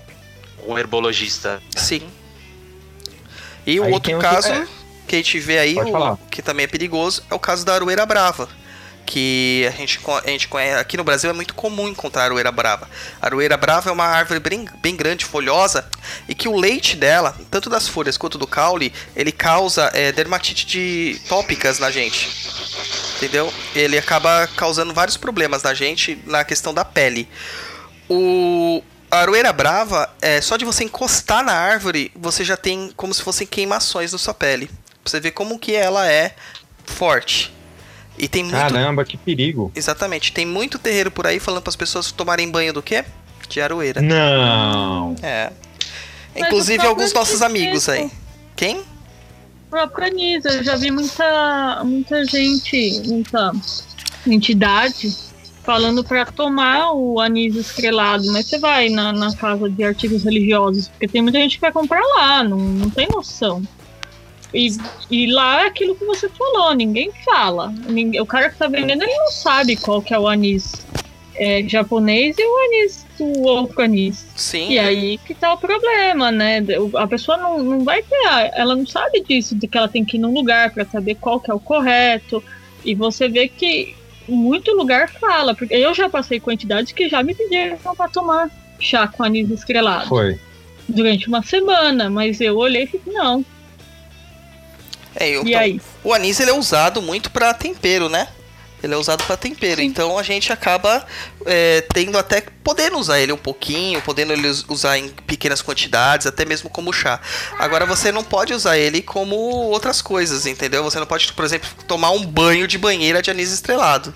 Um 0.67 0.77
herbologista. 0.77 1.61
Sim. 1.75 2.03
E 3.65 3.79
o 3.79 3.83
Aí 3.83 3.91
outro 3.93 4.17
caso 4.19 4.49
é. 4.49 4.67
que 5.07 5.15
a 5.15 5.19
gente 5.19 5.39
vê 5.39 5.59
aí, 5.59 5.75
o- 5.77 6.17
que 6.29 6.41
também 6.41 6.63
é 6.65 6.67
perigoso, 6.67 7.23
é 7.29 7.33
o 7.33 7.39
caso 7.39 7.65
da 7.65 7.73
aroeira 7.73 8.05
brava. 8.05 8.49
Que 9.05 9.65
a 9.67 9.71
gente, 9.71 9.99
a 10.05 10.29
gente 10.29 10.47
conhece, 10.47 10.79
aqui 10.79 10.97
no 10.97 11.03
Brasil 11.03 11.29
é 11.29 11.33
muito 11.33 11.53
comum 11.53 11.87
encontrar 11.87 12.23
aroeira 12.23 12.51
brava. 12.51 12.89
A 13.21 13.25
aroeira 13.25 13.57
brava 13.57 13.89
é 13.89 13.93
uma 13.93 14.05
árvore 14.05 14.39
bem, 14.39 14.65
bem 14.81 14.95
grande, 14.95 15.25
folhosa, 15.25 15.85
e 16.27 16.33
que 16.33 16.47
o 16.47 16.55
leite 16.55 16.95
dela, 16.95 17.35
tanto 17.51 17.69
das 17.69 17.87
folhas 17.87 18.17
quanto 18.17 18.37
do 18.37 18.47
caule, 18.47 18.93
ele 19.15 19.31
causa 19.31 19.91
é, 19.93 20.11
dermatite 20.11 20.65
de 20.65 21.21
tópicas 21.27 21.79
na 21.79 21.91
gente. 21.91 22.29
Entendeu? 23.17 23.53
Ele 23.75 23.97
acaba 23.97 24.47
causando 24.55 24.93
vários 24.93 25.17
problemas 25.17 25.63
na 25.63 25.73
gente 25.73 26.17
na 26.25 26.43
questão 26.43 26.73
da 26.73 26.83
pele. 26.83 27.27
O 28.09 28.83
a 29.13 29.19
aroeira 29.19 29.53
brava, 29.53 30.11
é, 30.19 30.41
só 30.41 30.57
de 30.57 30.65
você 30.65 30.83
encostar 30.85 31.43
na 31.43 31.53
árvore, 31.53 32.11
você 32.15 32.43
já 32.43 32.57
tem 32.57 32.91
como 32.97 33.13
se 33.13 33.21
fossem 33.21 33.45
queimações 33.45 34.11
na 34.11 34.17
sua 34.17 34.33
pele. 34.33 34.65
Pra 34.65 35.11
você 35.11 35.19
ver 35.19 35.29
como 35.31 35.59
que 35.59 35.75
ela 35.75 36.11
é 36.11 36.33
forte. 36.83 37.53
E 38.23 38.27
tem 38.29 38.41
muito. 38.41 38.55
Caramba, 38.55 39.03
que 39.03 39.17
perigo. 39.17 39.69
Exatamente, 39.75 40.31
tem 40.31 40.45
muito 40.45 40.79
terreiro 40.79 41.12
por 41.12 41.27
aí 41.27 41.41
falando 41.41 41.62
para 41.62 41.71
as 41.71 41.75
pessoas 41.75 42.09
tomarem 42.09 42.49
banho 42.49 42.71
do 42.71 42.81
quê? 42.81 43.03
De 43.49 43.59
aroeira. 43.59 44.01
Não. 44.01 45.13
É. 45.21 45.51
Mas 46.33 46.45
Inclusive 46.45 46.86
alguns 46.88 47.12
nossos 47.12 47.41
amigos 47.41 47.89
aí. 47.89 48.09
Quem? 48.55 48.77
O 48.77 48.83
próprio 49.69 50.07
anis, 50.07 50.45
eu 50.45 50.63
já 50.63 50.77
vi 50.77 50.89
muita, 50.89 51.81
muita 51.83 52.23
gente, 52.23 53.01
muita 53.07 53.51
entidade 54.25 55.13
falando 55.62 56.01
pra 56.01 56.25
tomar 56.25 56.93
o 56.93 57.19
anis 57.19 57.57
estrelado, 57.57 58.31
mas 58.31 58.45
você 58.45 58.57
vai 58.57 58.88
na, 58.88 59.12
na 59.12 59.36
casa 59.36 59.69
de 59.69 59.83
artigos 59.83 60.23
religiosos, 60.23 60.88
porque 60.88 61.09
tem 61.09 61.21
muita 61.21 61.39
gente 61.39 61.55
que 61.55 61.62
vai 61.62 61.73
comprar 61.73 62.01
lá, 62.15 62.41
não, 62.41 62.57
não 62.57 62.89
tem 62.89 63.05
noção. 63.09 63.62
E, 64.53 64.77
e 65.09 65.31
lá 65.31 65.63
é 65.63 65.67
aquilo 65.67 65.95
que 65.95 66.05
você 66.05 66.29
falou, 66.29 66.73
ninguém 66.75 67.11
fala. 67.25 67.73
O 68.21 68.25
cara 68.25 68.49
que 68.49 68.57
tá 68.57 68.67
vendendo, 68.67 69.03
ele 69.03 69.17
não 69.17 69.31
sabe 69.31 69.75
qual 69.75 70.01
que 70.01 70.13
é 70.13 70.19
o 70.19 70.27
anis 70.27 70.85
é, 71.35 71.63
japonês 71.67 72.35
e 72.37 72.43
o 72.43 72.65
anis, 72.65 73.05
o 73.19 73.41
outro 73.43 73.81
anis. 73.81 74.25
Sim. 74.35 74.71
E 74.71 74.79
aí 74.79 75.17
que 75.17 75.33
tá 75.33 75.53
o 75.53 75.57
problema, 75.57 76.31
né? 76.31 76.63
A 76.95 77.07
pessoa 77.07 77.37
não, 77.37 77.63
não 77.63 77.83
vai 77.83 78.03
ter, 78.03 78.51
ela 78.53 78.75
não 78.75 78.85
sabe 78.85 79.21
disso, 79.21 79.55
de 79.55 79.67
que 79.67 79.77
ela 79.77 79.87
tem 79.87 80.05
que 80.05 80.17
ir 80.17 80.19
num 80.19 80.33
lugar 80.33 80.71
pra 80.71 80.85
saber 80.85 81.15
qual 81.15 81.39
que 81.39 81.49
é 81.49 81.53
o 81.53 81.59
correto. 81.59 82.43
E 82.85 82.93
você 82.93 83.27
vê 83.27 83.47
que 83.47 83.95
muito 84.27 84.71
lugar 84.71 85.09
fala, 85.09 85.55
porque 85.55 85.73
eu 85.73 85.93
já 85.93 86.09
passei 86.09 86.39
com 86.39 86.51
entidades 86.51 86.91
que 86.91 87.09
já 87.09 87.23
me 87.23 87.33
pediram 87.33 87.77
pra 87.77 88.07
tomar 88.07 88.49
chá 88.79 89.07
com 89.07 89.23
anis 89.23 89.49
estrelado 89.49 90.07
Foi. 90.07 90.39
durante 90.87 91.27
uma 91.27 91.41
semana, 91.41 92.09
mas 92.09 92.39
eu 92.41 92.57
olhei 92.57 92.83
e 92.83 92.87
falei, 92.87 93.17
não. 93.17 93.45
É, 95.15 95.30
eu- 95.30 95.45
E 95.45 95.56
aí? 95.56 95.80
O 96.04 96.13
anis 96.13 96.39
ele 96.39 96.52
é 96.52 96.54
usado 96.54 97.02
muito 97.02 97.30
para 97.32 97.54
tempero, 97.54 98.10
né? 98.10 98.28
Ele 98.83 98.93
é 98.93 98.97
usado 98.97 99.23
para 99.23 99.37
tempero, 99.37 99.79
Sim. 99.79 99.87
então 99.87 100.19
a 100.19 100.23
gente 100.23 100.51
acaba 100.51 101.05
é, 101.45 101.81
tendo 101.93 102.17
até 102.17 102.41
podendo 102.63 102.97
usar 102.97 103.19
ele 103.19 103.31
um 103.31 103.37
pouquinho, 103.37 104.01
podendo 104.01 104.33
ele 104.33 104.47
us- 104.47 104.65
usar 104.67 104.97
em 104.97 105.09
pequenas 105.09 105.61
quantidades, 105.61 106.27
até 106.27 106.43
mesmo 106.45 106.69
como 106.69 106.91
chá. 106.93 107.19
Agora 107.57 107.85
você 107.85 108.11
não 108.11 108.23
pode 108.23 108.53
usar 108.53 108.77
ele 108.77 109.01
como 109.01 109.35
outras 109.35 110.01
coisas, 110.01 110.45
entendeu? 110.45 110.83
Você 110.83 110.99
não 110.99 111.05
pode, 111.05 111.31
por 111.33 111.45
exemplo, 111.45 111.69
tomar 111.87 112.11
um 112.11 112.25
banho 112.25 112.67
de 112.67 112.77
banheira 112.77 113.21
de 113.21 113.31
anis 113.31 113.51
estrelado, 113.51 114.13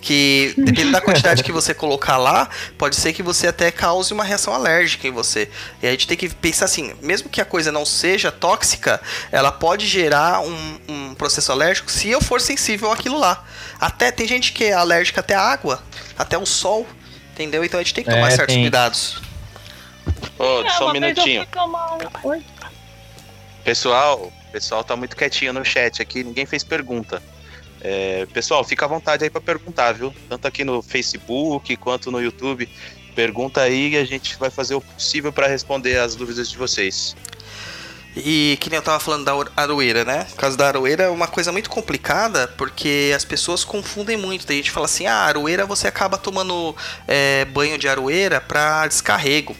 que 0.00 0.54
dependendo 0.56 0.92
da 0.92 1.00
quantidade 1.00 1.42
que 1.42 1.52
você 1.52 1.74
colocar 1.74 2.16
lá, 2.16 2.48
pode 2.78 2.96
ser 2.96 3.12
que 3.12 3.22
você 3.22 3.46
até 3.48 3.70
cause 3.70 4.12
uma 4.12 4.24
reação 4.24 4.54
alérgica 4.54 5.06
em 5.06 5.10
você. 5.10 5.50
E 5.82 5.86
a 5.86 5.90
gente 5.90 6.06
tem 6.06 6.16
que 6.16 6.28
pensar 6.28 6.66
assim, 6.66 6.94
mesmo 7.02 7.28
que 7.28 7.40
a 7.40 7.44
coisa 7.44 7.70
não 7.72 7.84
seja 7.84 8.30
tóxica, 8.32 9.00
ela 9.30 9.52
pode 9.52 9.86
gerar 9.86 10.40
um, 10.40 10.78
um 10.88 11.14
processo 11.14 11.52
alérgico 11.52 11.90
se 11.90 12.08
eu 12.08 12.20
for 12.20 12.40
sensível 12.40 12.90
àquilo 12.90 13.18
lá. 13.18 13.44
Até 13.78 14.09
tem 14.12 14.26
gente 14.26 14.52
que 14.52 14.64
é 14.64 14.72
alérgica 14.72 15.20
até 15.20 15.34
à 15.34 15.40
água, 15.42 15.82
até 16.18 16.36
o 16.38 16.46
sol, 16.46 16.86
entendeu? 17.32 17.64
Então 17.64 17.78
a 17.80 17.82
gente 17.82 17.94
tem 17.94 18.04
que 18.04 18.10
tomar 18.10 18.28
É, 18.28 18.36
certos 18.36 18.54
tem. 18.54 18.64
cuidados. 18.64 19.20
Ô, 20.38 20.62
É, 20.62 20.70
só 20.70 20.88
um 20.88 20.92
minutinho. 20.92 21.46
um-? 22.24 22.42
Pessoal, 23.64 24.20
o 24.48 24.52
pessoal 24.52 24.82
tá 24.82 24.96
muito 24.96 25.16
quietinho 25.16 25.52
no 25.52 25.64
chat 25.64 26.00
aqui, 26.00 26.24
ninguém 26.24 26.46
fez 26.46 26.64
pergunta. 26.64 27.22
É, 27.82 28.26
pessoal, 28.32 28.62
fica 28.64 28.84
à 28.84 28.88
vontade 28.88 29.24
aí 29.24 29.30
pra 29.30 29.40
perguntar, 29.40 29.92
viu? 29.92 30.14
Tanto 30.28 30.46
aqui 30.46 30.64
no 30.64 30.82
Facebook 30.82 31.76
quanto 31.76 32.10
no 32.10 32.20
YouTube. 32.20 32.68
Pergunta 33.14 33.60
aí 33.62 33.90
e 33.94 33.96
a 33.96 34.04
gente 34.04 34.36
vai 34.38 34.50
fazer 34.50 34.74
o 34.74 34.80
possível 34.80 35.32
pra 35.32 35.46
responder 35.46 35.98
as 35.98 36.14
dúvidas 36.14 36.48
de 36.50 36.56
vocês. 36.56 37.16
E 38.16 38.58
que 38.60 38.68
nem 38.68 38.76
eu 38.76 38.82
tava 38.82 38.98
falando 38.98 39.24
da 39.24 39.32
aro- 39.32 39.52
aroeira, 39.56 40.04
né? 40.04 40.26
O 40.32 40.36
caso 40.36 40.56
da 40.56 40.66
aroeira 40.66 41.04
é 41.04 41.08
uma 41.08 41.28
coisa 41.28 41.52
muito 41.52 41.70
complicada 41.70 42.48
porque 42.56 43.12
as 43.14 43.24
pessoas 43.24 43.62
confundem 43.64 44.16
muito. 44.16 44.46
Tem 44.46 44.56
gente 44.56 44.70
fala 44.70 44.86
assim: 44.86 45.06
ah, 45.06 45.14
aroeira 45.22 45.64
você 45.64 45.86
acaba 45.86 46.18
tomando 46.18 46.74
é, 47.06 47.44
banho 47.46 47.78
de 47.78 47.88
aroeira 47.88 48.40
pra 48.40 48.86
descarrego. 48.86 49.56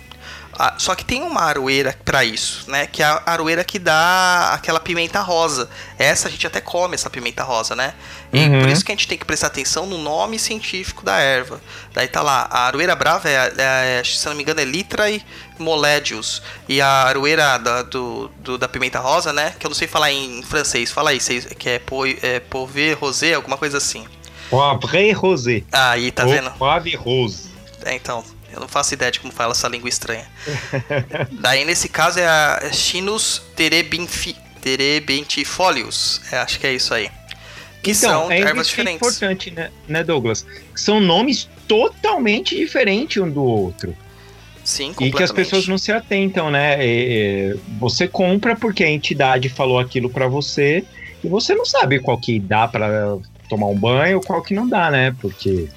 Ah, 0.62 0.74
só 0.76 0.94
que 0.94 1.04
tem 1.06 1.22
uma 1.22 1.40
aroeira 1.40 1.96
pra 2.04 2.22
isso, 2.22 2.70
né? 2.70 2.86
Que 2.86 3.02
é 3.02 3.06
a 3.06 3.22
aroeira 3.24 3.64
que 3.64 3.78
dá 3.78 4.50
aquela 4.52 4.78
pimenta 4.78 5.18
rosa. 5.20 5.70
Essa 5.98 6.28
a 6.28 6.30
gente 6.30 6.46
até 6.46 6.60
come 6.60 6.94
essa 6.94 7.08
pimenta 7.08 7.42
rosa, 7.42 7.74
né? 7.74 7.94
E 8.30 8.40
Uhum. 8.40 8.60
por 8.60 8.68
isso 8.68 8.84
que 8.84 8.92
a 8.92 8.94
gente 8.94 9.08
tem 9.08 9.16
que 9.16 9.24
prestar 9.24 9.46
atenção 9.46 9.86
no 9.86 9.96
nome 9.96 10.38
científico 10.38 11.02
da 11.02 11.16
erva. 11.18 11.62
Daí 11.94 12.06
tá 12.08 12.20
lá, 12.20 12.46
a 12.50 12.66
aroeira 12.66 12.94
brava 12.94 13.26
é, 13.26 13.52
é, 13.56 14.02
se 14.04 14.26
não 14.26 14.34
me 14.34 14.42
engano, 14.42 14.60
é 14.60 14.64
Litra 14.66 15.10
e 15.10 15.22
Molédios. 15.58 16.42
E 16.68 16.80
a 16.80 17.04
aroeira 17.04 17.56
da, 17.58 17.82
do, 17.82 18.28
do- 18.38 18.58
da 18.58 18.68
pimenta 18.68 18.98
rosa, 18.98 19.32
né? 19.32 19.54
Que 19.58 19.64
eu 19.66 19.70
não 19.70 19.74
sei 19.74 19.88
falar 19.88 20.12
em 20.12 20.42
francês. 20.42 20.90
Fala 20.90 21.08
aí, 21.10 21.20
vocês- 21.20 21.46
que 21.58 21.70
é, 21.70 21.78
po, 21.78 22.04
é 22.06 22.38
Pauvet 22.40 22.92
Rosé, 22.94 23.32
alguma 23.34 23.56
coisa 23.56 23.78
assim. 23.78 24.06
Poivre 24.50 25.12
rosé. 25.12 25.62
Aí, 25.72 26.10
tá 26.10 26.24
Ou 26.24 26.30
vendo? 26.32 26.50
Poivre 26.50 26.96
rose. 26.96 27.48
É, 27.84 27.94
então, 27.94 28.22
eu 28.52 28.60
não 28.60 28.68
faço 28.68 28.94
ideia 28.94 29.10
de 29.10 29.20
como 29.20 29.32
fala 29.32 29.52
essa 29.52 29.68
língua 29.68 29.88
estranha. 29.88 30.26
Daí, 31.32 31.64
nesse 31.64 31.88
caso, 31.88 32.18
é 32.18 32.26
a 32.26 32.70
Chinus 32.72 33.42
terebinfi, 33.56 34.36
terebentifolius. 34.60 36.20
É, 36.32 36.38
acho 36.38 36.58
que 36.58 36.66
é 36.66 36.72
isso 36.72 36.92
aí. 36.92 37.10
Que 37.82 37.94
são 37.94 38.30
é 38.30 38.40
ervas 38.40 38.66
é 38.66 38.70
diferentes. 38.70 38.96
importante, 38.96 39.50
né, 39.50 39.70
né, 39.88 40.04
Douglas? 40.04 40.44
São 40.74 41.00
nomes 41.00 41.48
totalmente 41.66 42.54
diferentes 42.56 43.22
um 43.22 43.30
do 43.30 43.42
outro. 43.42 43.96
Sim, 44.62 44.94
E 45.00 45.10
que 45.10 45.22
as 45.22 45.32
pessoas 45.32 45.66
não 45.66 45.78
se 45.78 45.90
atentam, 45.90 46.50
né? 46.50 46.76
É, 46.78 47.56
você 47.78 48.06
compra 48.06 48.54
porque 48.54 48.84
a 48.84 48.90
entidade 48.90 49.48
falou 49.48 49.78
aquilo 49.78 50.10
pra 50.10 50.28
você 50.28 50.84
e 51.24 51.28
você 51.28 51.54
não 51.54 51.64
sabe 51.64 51.98
qual 51.98 52.18
que 52.18 52.38
dá 52.38 52.68
pra 52.68 53.16
tomar 53.48 53.66
um 53.66 53.76
banho, 53.76 54.20
qual 54.20 54.42
que 54.42 54.54
não 54.54 54.68
dá, 54.68 54.90
né? 54.90 55.14
Porque 55.20 55.68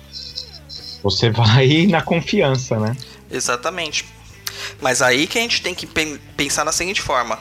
você 1.03 1.29
vai 1.29 1.85
na 1.91 2.01
confiança, 2.01 2.79
né? 2.79 2.95
Exatamente. 3.29 4.05
Mas 4.81 5.01
aí 5.01 5.27
que 5.27 5.37
a 5.37 5.41
gente 5.41 5.61
tem 5.61 5.75
que 5.75 5.85
pen- 5.85 6.19
pensar 6.37 6.63
na 6.63 6.71
seguinte 6.71 7.01
forma: 7.01 7.37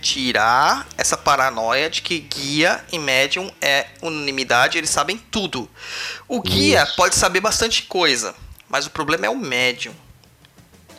tirar 0.00 0.86
essa 0.96 1.16
paranoia 1.16 1.90
de 1.90 2.00
que 2.02 2.20
guia 2.20 2.82
e 2.92 2.98
médium 2.98 3.50
é 3.60 3.86
unanimidade, 4.00 4.78
eles 4.78 4.90
sabem 4.90 5.18
tudo. 5.30 5.68
O 6.28 6.40
guia 6.40 6.84
Isso. 6.84 6.96
pode 6.96 7.14
saber 7.16 7.40
bastante 7.40 7.82
coisa, 7.82 8.34
mas 8.68 8.86
o 8.86 8.90
problema 8.90 9.26
é 9.26 9.30
o 9.30 9.36
médium. 9.36 9.92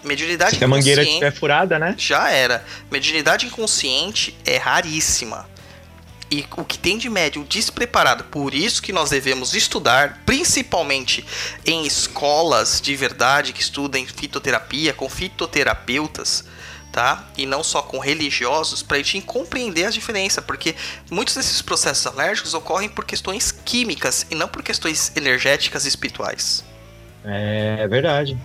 Mediunidade 0.04 0.58
Se 0.58 0.64
a 0.64 0.68
mangueira 0.68 1.02
inconsciente 1.04 1.24
estiver 1.26 1.40
furada, 1.40 1.78
né? 1.78 1.94
já 1.98 2.30
era. 2.32 2.66
Mediunidade 2.90 3.46
inconsciente 3.46 4.36
é 4.46 4.58
raríssima. 4.58 5.48
E 6.32 6.46
o 6.56 6.64
que 6.64 6.80
tem 6.80 6.98
de 6.98 7.10
médium 7.10 7.44
despreparado, 7.44 8.24
por 8.24 8.54
isso 8.54 8.82
que 8.82 8.94
nós 8.94 9.10
devemos 9.10 9.54
estudar, 9.54 10.22
principalmente 10.26 11.26
em 11.66 11.86
escolas 11.86 12.80
de 12.80 12.96
verdade 12.96 13.52
que 13.52 13.62
estudem 13.62 14.08
fitoterapia, 14.08 14.94
com 14.94 15.10
fitoterapeutas, 15.10 16.46
tá? 16.90 17.28
E 17.38 17.46
não 17.46 17.62
só 17.62 17.82
com 17.82 18.00
religiosos, 18.00 18.82
para 18.82 18.96
a 18.96 19.04
gente 19.04 19.26
compreender 19.26 19.84
as 19.84 19.94
diferenças, 19.94 20.42
porque 20.42 20.74
muitos 21.10 21.36
desses 21.36 21.62
processos 21.62 22.08
alérgicos 22.08 22.54
ocorrem 22.54 22.88
por 22.88 23.04
questões 23.04 23.52
químicas 23.52 24.26
e 24.32 24.36
não 24.36 24.48
por 24.48 24.64
questões 24.64 25.12
energéticas 25.18 25.84
e 25.84 25.90
espirituais. 25.90 26.64
É 27.26 27.86
verdade. 27.90 28.38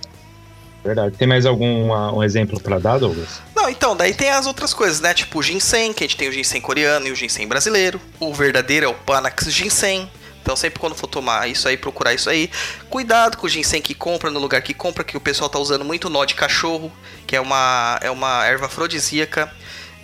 Verdade. 0.86 1.16
Tem 1.16 1.26
mais 1.26 1.44
algum 1.44 1.90
um 1.92 2.22
exemplo 2.22 2.60
para 2.60 2.78
dar, 2.78 2.98
Douglas? 2.98 3.40
Não, 3.54 3.68
então, 3.68 3.96
daí 3.96 4.14
tem 4.14 4.30
as 4.30 4.46
outras 4.46 4.72
coisas, 4.72 5.00
né? 5.00 5.12
Tipo 5.12 5.40
o 5.40 5.42
ginseng, 5.42 5.92
que 5.92 6.04
a 6.04 6.06
gente 6.06 6.16
tem 6.16 6.28
o 6.28 6.32
ginseng 6.32 6.60
coreano 6.60 7.08
e 7.08 7.10
o 7.10 7.16
ginseng 7.16 7.46
brasileiro. 7.46 8.00
O 8.20 8.32
verdadeiro 8.32 8.86
é 8.86 8.88
o 8.88 8.94
Panax 8.94 9.52
ginseng. 9.52 10.08
Então, 10.40 10.54
sempre 10.54 10.78
quando 10.78 10.94
for 10.94 11.08
tomar 11.08 11.48
isso 11.48 11.66
aí, 11.68 11.76
procurar 11.76 12.14
isso 12.14 12.30
aí. 12.30 12.48
Cuidado 12.88 13.36
com 13.36 13.46
o 13.46 13.48
ginseng 13.48 13.82
que 13.82 13.94
compra 13.94 14.30
no 14.30 14.38
lugar 14.38 14.62
que 14.62 14.72
compra, 14.72 15.02
que 15.02 15.16
o 15.16 15.20
pessoal 15.20 15.50
tá 15.50 15.58
usando 15.58 15.84
muito 15.84 16.08
nó 16.08 16.24
de 16.24 16.34
cachorro, 16.34 16.92
que 17.26 17.34
é 17.34 17.40
uma, 17.40 17.98
é 18.00 18.10
uma 18.10 18.46
erva 18.46 18.66
afrodisíaca. 18.66 19.50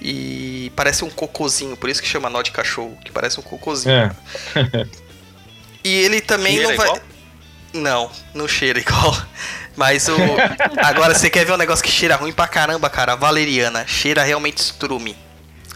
E 0.01 0.73
parece 0.75 1.05
um 1.05 1.11
cocôzinho, 1.11 1.77
por 1.77 1.89
isso 1.89 2.03
que 2.03 2.09
chama 2.09 2.29
nó 2.29 2.43
de 2.43 2.51
cachorro, 2.51 2.99
que 3.05 3.13
parece 3.13 3.39
um 3.39 3.43
cocôzinho. 3.43 3.95
É. 3.95 4.87
E 5.85 5.93
ele 5.93 6.21
também 6.21 6.55
Cheira 6.55 6.69
não 6.69 6.77
vai. 6.77 6.87
igual? 6.87 7.03
Não, 7.73 8.11
não 8.35 8.47
cheira 8.47 8.79
igual. 8.79 9.17
Mas 9.77 10.09
o. 10.09 10.17
Agora 10.79 11.15
você 11.15 11.31
quer 11.31 11.45
ver 11.45 11.53
um 11.53 11.57
negócio 11.57 11.85
que 11.85 11.91
cheira 11.91 12.17
ruim 12.17 12.33
pra 12.33 12.47
caramba, 12.47 12.89
cara? 12.91 13.15
Valeriana. 13.17 13.87
Cheira 13.87 14.23
realmente 14.23 14.59
estrume. 14.59 15.17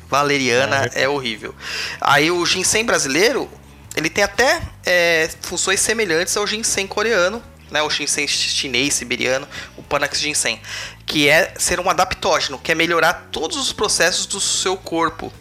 Valeriana 0.08 0.90
é 0.94 1.08
horrível. 1.08 1.54
Aí 2.00 2.30
o 2.30 2.44
ginseng 2.46 2.84
brasileiro, 2.84 3.50
ele 3.96 4.08
tem 4.08 4.22
até 4.22 4.60
é, 4.84 5.28
funções 5.40 5.80
semelhantes 5.80 6.36
ao 6.36 6.46
ginseng 6.46 6.86
coreano, 6.86 7.42
né? 7.70 7.82
O 7.82 7.90
ginseng 7.90 8.28
chinês, 8.28 8.94
siberiano, 8.94 9.48
o 9.76 9.82
Panax 9.82 10.20
ginseng. 10.20 10.60
Que 11.04 11.28
é 11.28 11.54
ser 11.58 11.80
um 11.80 11.90
adaptógeno, 11.90 12.58
que 12.58 12.70
é 12.70 12.74
melhorar 12.74 13.28
todos 13.32 13.56
os 13.56 13.72
processos 13.72 14.26
do 14.26 14.40
seu 14.40 14.76
corpo 14.76 15.32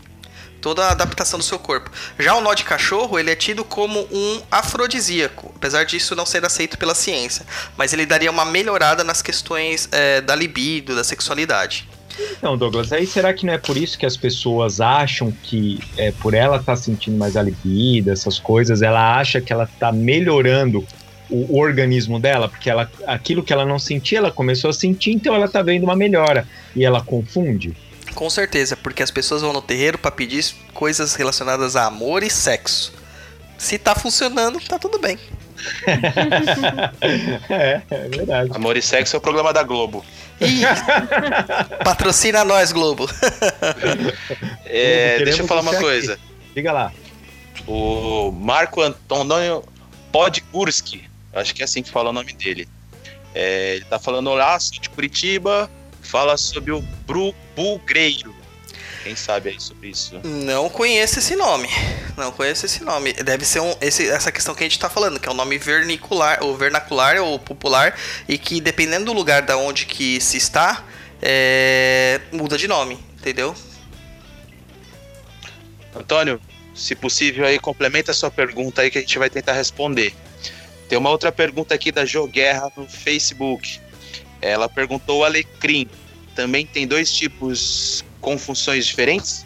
toda 0.66 0.88
a 0.88 0.92
adaptação 0.94 1.38
do 1.38 1.46
seu 1.46 1.60
corpo. 1.60 1.92
Já 2.18 2.34
o 2.34 2.42
nó 2.42 2.56
de 2.56 2.64
cachorro, 2.64 3.20
ele 3.20 3.30
é 3.30 3.36
tido 3.36 3.64
como 3.64 4.00
um 4.12 4.42
afrodisíaco, 4.50 5.54
apesar 5.56 5.84
disso 5.84 6.16
não 6.16 6.26
ser 6.26 6.44
aceito 6.44 6.76
pela 6.76 6.96
ciência, 6.96 7.46
mas 7.78 7.94
ele 7.94 8.04
daria 8.04 8.32
uma 8.32 8.44
melhorada 8.44 9.04
nas 9.04 9.22
questões 9.22 9.88
é, 9.92 10.22
da 10.22 10.34
libido, 10.34 10.96
da 10.96 11.04
sexualidade. 11.04 11.88
Então, 12.36 12.58
Douglas, 12.58 12.92
aí 12.92 13.06
será 13.06 13.32
que 13.32 13.46
não 13.46 13.54
é 13.54 13.60
por 13.60 13.78
isso 13.78 13.96
que 13.96 14.08
as 14.08 14.18
pessoas 14.18 14.82
acham 14.82 15.32
que, 15.32 15.80
é, 15.98 16.12
por 16.14 16.34
ela 16.34 16.58
estar 16.58 16.76
sentindo 16.78 17.16
mais 17.16 17.38
a 17.38 17.44
libido, 17.44 18.10
essas 18.10 18.40
coisas, 18.40 18.82
ela 18.82 19.20
acha 19.20 19.40
que 19.40 19.54
ela 19.54 19.66
está 19.66 19.92
melhorando 19.92 20.84
o, 21.30 21.58
o 21.58 21.60
organismo 21.60 22.20
dela? 22.20 22.50
Porque 22.50 22.72
ela, 22.72 22.90
aquilo 23.06 23.44
que 23.44 23.54
ela 23.54 23.68
não 23.68 23.78
sentia, 23.78 24.18
ela 24.18 24.32
começou 24.32 24.72
a 24.72 24.74
sentir, 24.74 25.12
então 25.12 25.36
ela 25.36 25.46
está 25.46 25.62
vendo 25.62 25.84
uma 25.84 25.96
melhora. 25.96 26.48
E 26.76 26.84
ela 26.84 27.02
confunde? 27.02 27.85
Com 28.16 28.30
certeza, 28.30 28.76
porque 28.78 29.04
as 29.04 29.12
pessoas 29.12 29.42
vão 29.42 29.54
no 29.54 29.62
terreiro 29.62 29.98
para 29.98 30.10
pedir 30.10 30.44
coisas 30.74 31.14
relacionadas 31.16 31.76
a 31.76 31.86
amor 31.86 32.24
e 32.24 32.30
sexo. 32.30 32.94
Se 33.58 33.78
tá 33.78 33.94
funcionando, 33.94 34.60
tá 34.62 34.80
tudo 34.80 35.00
bem. 35.00 35.20
é, 37.50 37.82
é 37.90 38.08
verdade. 38.10 38.52
Amor 38.54 38.78
e 38.78 38.82
Sexo 38.82 39.16
é 39.16 39.20
o 39.20 39.22
programa 39.22 39.54
da 39.54 39.64
Globo. 39.64 40.06
Ih, 40.42 40.62
patrocina 41.84 42.44
nós, 42.44 42.72
Globo. 42.72 43.10
É, 44.66 45.24
deixa 45.24 45.42
eu 45.42 45.48
falar 45.48 45.62
uma 45.62 45.72
você 45.72 45.78
aqui. 45.78 45.86
coisa. 45.86 46.20
Diga 46.54 46.72
lá. 46.72 46.92
O 47.68 48.32
Marco 48.32 48.82
Antônio 48.82 49.64
Podgurski, 50.12 51.10
acho 51.34 51.56
que 51.56 51.62
é 51.62 51.66
assim 51.66 51.82
que 51.82 51.90
fala 51.90 52.10
o 52.10 52.14
nome 52.14 52.34
dele. 52.34 52.68
É, 53.34 53.76
ele 53.76 53.86
tá 53.86 53.98
falando 53.98 54.34
lá 54.34 54.60
sou 54.60 54.80
de 54.80 54.90
Curitiba, 54.90 55.70
fala 56.06 56.38
sobre 56.38 56.72
o 56.72 56.82
Bru, 56.82 57.34
Bugreiro. 57.56 58.34
Quem 59.04 59.16
sabe 59.16 59.50
aí 59.50 59.60
sobre 59.60 59.90
isso? 59.90 60.20
Não 60.24 60.70
conheço 60.70 61.20
esse 61.20 61.36
nome. 61.36 61.70
Não 62.18 62.32
conheço 62.32 62.66
esse 62.66 62.84
nome. 62.84 63.14
Deve 63.14 63.46
ser 63.46 63.60
um, 63.60 63.76
esse, 63.80 64.08
essa 64.10 64.32
questão 64.32 64.56
que 64.56 64.64
a 64.64 64.66
gente 64.66 64.80
tá 64.80 64.90
falando, 64.90 65.20
que 65.20 65.30
é 65.30 65.32
um 65.32 65.36
nome 65.36 65.58
vernicular, 65.58 66.40
ou 66.42 66.58
vernacular 66.58 67.18
ou 67.18 67.38
popular, 67.38 67.96
e 68.28 68.38
que 68.38 68.60
dependendo 68.60 69.06
do 69.06 69.14
lugar 69.14 69.44
da 69.44 69.58
onde 69.58 69.86
que 69.86 70.20
se 70.20 70.38
está, 70.38 70.84
é, 71.22 72.20
muda 72.32 72.58
de 72.58 72.68
nome, 72.68 72.98
entendeu? 73.20 73.54
Antônio, 75.96 76.42
se 76.74 76.96
possível 76.96 77.46
aí, 77.46 77.60
complementa 77.60 78.12
a 78.12 78.14
sua 78.14 78.32
pergunta 78.32 78.82
aí 78.82 78.90
que 78.90 78.98
a 78.98 79.02
gente 79.02 79.18
vai 79.20 79.30
tentar 79.30 79.54
responder. 79.54 80.14
Tem 80.90 80.98
uma 80.98 81.10
outra 81.10 81.32
pergunta 81.32 81.74
aqui 81.74 81.92
da 81.92 82.06
Jo 82.06 82.28
Guerra 82.28 82.72
no 82.76 82.88
Facebook. 82.88 83.80
Ela 84.42 84.70
perguntou 84.70 85.20
o 85.20 85.24
alecrim. 85.24 85.88
Também 86.36 86.66
tem 86.66 86.86
dois 86.86 87.12
tipos 87.14 88.04
com 88.20 88.38
funções 88.38 88.86
diferentes? 88.86 89.46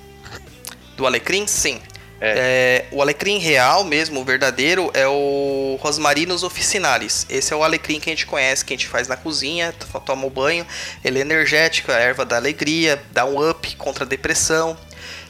Do 0.97 1.05
alecrim, 1.05 1.45
sim. 1.47 1.79
É, 2.21 2.85
o 2.91 3.01
alecrim 3.01 3.37
real 3.37 3.85
mesmo, 3.85 4.19
o 4.19 4.25
verdadeiro, 4.25 4.91
é 4.93 5.07
o 5.07 5.77
Rosmarinus 5.81 6.43
officinalis. 6.43 7.25
Esse 7.29 7.53
é 7.53 7.55
o 7.55 7.63
alecrim 7.63 7.99
que 7.99 8.09
a 8.09 8.13
gente 8.13 8.25
conhece, 8.25 8.65
que 8.65 8.73
a 8.73 8.77
gente 8.77 8.87
faz 8.87 9.07
na 9.07 9.15
cozinha, 9.15 9.73
toma 10.05 10.25
o 10.25 10.29
banho. 10.29 10.65
Ele 11.03 11.19
é 11.19 11.21
energético, 11.21 11.91
é 11.91 11.95
a 11.95 11.99
erva 11.99 12.25
da 12.25 12.35
alegria, 12.35 13.01
dá 13.11 13.25
um 13.25 13.49
up 13.49 13.75
contra 13.77 14.03
a 14.03 14.07
depressão, 14.07 14.77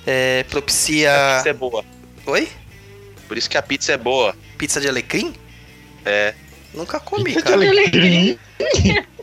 é, 0.06 0.44
A 0.48 0.50
propicia... 0.50 1.36
pizza 1.38 1.50
é 1.50 1.54
boa. 1.54 1.86
Oi? 2.26 2.50
Por 3.28 3.38
isso 3.38 3.50
que 3.50 3.58
a 3.58 3.62
pizza 3.62 3.92
é 3.92 3.98
boa. 3.98 4.36
Pizza 4.58 4.82
de 4.82 4.88
alecrim? 4.88 5.36
É. 6.04 6.34
Nunca 6.74 7.00
comi, 7.00 7.36
cara. 7.42 7.56
alecrim? 7.56 8.38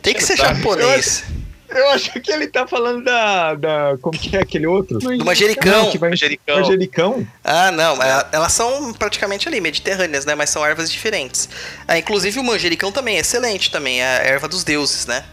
Tem 0.01 0.13
que 0.13 0.23
ser 0.23 0.37
japonês. 0.37 1.23
Eu 1.69 1.89
acho 1.89 2.11
que 2.21 2.31
ele 2.31 2.47
tá 2.47 2.65
falando 2.65 3.03
da. 3.03 3.53
da 3.55 3.97
como 4.01 4.17
que 4.17 4.35
é 4.37 4.41
aquele 4.41 4.65
outro? 4.65 4.99
Do 4.99 5.25
manjericão. 5.25 5.83
Não, 5.83 5.91
que 5.91 5.97
vai... 5.97 6.09
Manjericão. 6.09 6.59
Manjericão? 6.59 7.27
Ah, 7.43 7.71
não, 7.71 7.97
elas 8.31 8.53
são 8.53 8.93
praticamente 8.93 9.47
ali, 9.49 9.59
mediterrâneas, 9.59 10.25
né? 10.25 10.33
Mas 10.33 10.49
são 10.49 10.65
ervas 10.65 10.89
diferentes. 10.89 11.49
Ah, 11.87 11.97
inclusive 11.97 12.39
o 12.39 12.43
manjericão 12.43 12.91
também 12.91 13.17
é 13.17 13.19
excelente 13.19 13.69
também, 13.69 14.01
é 14.01 14.05
a 14.05 14.23
erva 14.23 14.47
dos 14.47 14.63
deuses, 14.63 15.05
né? 15.05 15.25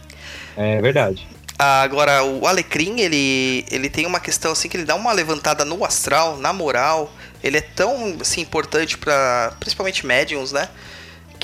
É 0.57 0.81
verdade. 0.81 1.25
Ah, 1.57 1.81
Agora, 1.81 2.23
o 2.23 2.45
alecrim, 2.45 2.99
ele, 2.99 3.65
ele 3.71 3.89
tem 3.89 4.05
uma 4.05 4.19
questão 4.19 4.51
assim 4.51 4.67
que 4.67 4.75
ele 4.75 4.85
dá 4.85 4.95
uma 4.95 5.13
levantada 5.13 5.63
no 5.63 5.85
astral, 5.85 6.37
na 6.37 6.51
moral. 6.51 7.13
Ele 7.41 7.57
é 7.57 7.61
tão 7.61 8.17
assim, 8.19 8.41
importante 8.41 8.97
para 8.97 9.53
principalmente 9.59 10.05
médiums, 10.05 10.51
né? 10.51 10.67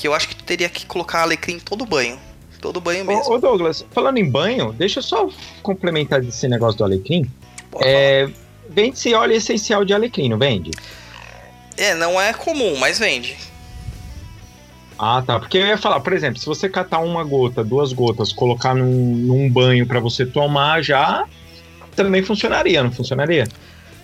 Que 0.02 0.08
eu 0.08 0.14
acho 0.14 0.26
que 0.26 0.34
tu 0.34 0.42
teria 0.42 0.68
que 0.68 0.84
colocar 0.84 1.22
alecrim 1.22 1.54
em 1.54 1.58
todo 1.60 1.86
banho. 1.86 2.18
Todo 2.60 2.80
banho 2.80 3.04
mesmo. 3.04 3.22
Ô, 3.22 3.34
ô, 3.34 3.38
Douglas, 3.38 3.86
falando 3.92 4.18
em 4.18 4.28
banho, 4.28 4.72
deixa 4.72 4.98
eu 4.98 5.02
só 5.04 5.28
complementar 5.62 6.20
desse 6.20 6.48
negócio 6.48 6.76
do 6.76 6.82
alecrim. 6.82 7.24
Pode 7.70 7.86
É, 7.86 8.28
vende-se 8.68 9.14
óleo 9.14 9.34
essencial 9.34 9.84
de 9.84 9.94
alecrim, 9.94 10.28
não 10.28 10.38
vende? 10.38 10.72
É, 11.76 11.94
não 11.94 12.20
é 12.20 12.32
comum, 12.32 12.76
mas 12.78 12.98
vende. 12.98 13.36
Ah, 14.98 15.22
tá. 15.24 15.38
Porque 15.38 15.58
eu 15.58 15.68
ia 15.68 15.78
falar, 15.78 16.00
por 16.00 16.12
exemplo, 16.12 16.40
se 16.40 16.46
você 16.46 16.68
catar 16.68 16.98
uma 16.98 17.22
gota, 17.22 17.62
duas 17.62 17.92
gotas, 17.92 18.32
colocar 18.32 18.74
num, 18.74 19.14
num 19.14 19.48
banho 19.48 19.86
pra 19.86 20.00
você 20.00 20.26
tomar, 20.26 20.82
já 20.82 21.26
também 21.94 22.24
funcionaria, 22.24 22.82
não 22.82 22.90
funcionaria? 22.90 23.46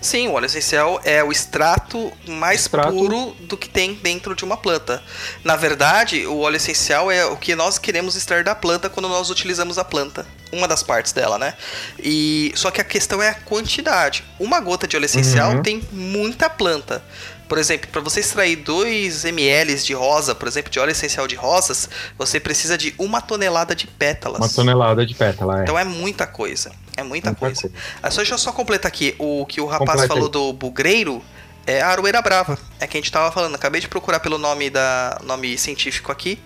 Sim, 0.00 0.28
o 0.28 0.32
óleo 0.34 0.46
essencial 0.46 1.00
é 1.04 1.24
o 1.24 1.32
extrato 1.32 2.12
mais 2.26 2.60
Extrato. 2.62 2.92
puro 2.92 3.34
do 3.40 3.56
que 3.56 3.68
tem 3.68 3.94
dentro 3.94 4.34
de 4.34 4.44
uma 4.44 4.56
planta. 4.56 5.02
Na 5.42 5.56
verdade, 5.56 6.24
o 6.26 6.38
óleo 6.38 6.56
essencial 6.56 7.10
é 7.10 7.24
o 7.26 7.36
que 7.36 7.54
nós 7.56 7.78
queremos 7.78 8.14
extrair 8.14 8.44
da 8.44 8.54
planta 8.54 8.88
quando 8.88 9.08
nós 9.08 9.28
utilizamos 9.28 9.76
a 9.76 9.84
planta. 9.84 10.24
Uma 10.52 10.68
das 10.68 10.82
partes 10.82 11.12
dela, 11.12 11.36
né? 11.36 11.54
E 11.98 12.52
só 12.54 12.70
que 12.70 12.80
a 12.80 12.84
questão 12.84 13.22
é 13.22 13.28
a 13.30 13.34
quantidade. 13.34 14.24
Uma 14.38 14.60
gota 14.60 14.86
de 14.86 14.96
óleo 14.96 15.04
essencial 15.06 15.52
Uhum. 15.52 15.62
tem 15.62 15.82
muita 15.92 16.48
planta. 16.48 17.02
Por 17.48 17.58
exemplo, 17.58 17.88
para 17.90 18.00
você 18.02 18.20
extrair 18.20 18.56
2 18.56 19.24
ml 19.24 19.74
de 19.76 19.94
rosa, 19.94 20.34
por 20.34 20.46
exemplo, 20.46 20.70
de 20.70 20.78
óleo 20.78 20.90
essencial 20.92 21.26
de 21.26 21.34
rosas, 21.34 21.88
você 22.16 22.38
precisa 22.38 22.76
de 22.78 22.94
uma 22.98 23.20
tonelada 23.22 23.74
de 23.74 23.86
pétalas. 23.86 24.38
Uma 24.38 24.48
tonelada 24.48 25.04
de 25.04 25.14
pétala, 25.14 25.60
é. 25.60 25.62
Então 25.62 25.78
é 25.78 25.84
muita 25.84 26.26
coisa. 26.26 26.70
É 26.98 27.02
muita, 27.04 27.28
Muita 27.30 27.40
coisa. 27.40 27.60
coisa. 27.62 27.74
Ah, 28.02 28.10
só 28.10 28.16
deixa 28.18 28.34
eu 28.34 28.38
só 28.38 28.50
completar 28.52 28.88
aqui. 28.88 29.14
O 29.18 29.46
que 29.46 29.60
o 29.60 29.66
rapaz 29.66 29.90
Completa 29.90 30.08
falou 30.08 30.24
aí. 30.24 30.30
do 30.32 30.52
bugreiro 30.52 31.22
é 31.64 31.80
a 31.80 31.88
aroeira 31.88 32.20
brava. 32.20 32.58
É 32.80 32.86
que 32.88 32.96
a 32.96 33.00
gente 33.00 33.12
tava 33.12 33.30
falando. 33.30 33.54
Acabei 33.54 33.80
de 33.80 33.86
procurar 33.88 34.18
pelo 34.18 34.36
nome 34.36 34.68
da 34.68 35.20
nome 35.22 35.56
científico 35.56 36.10
aqui. 36.10 36.40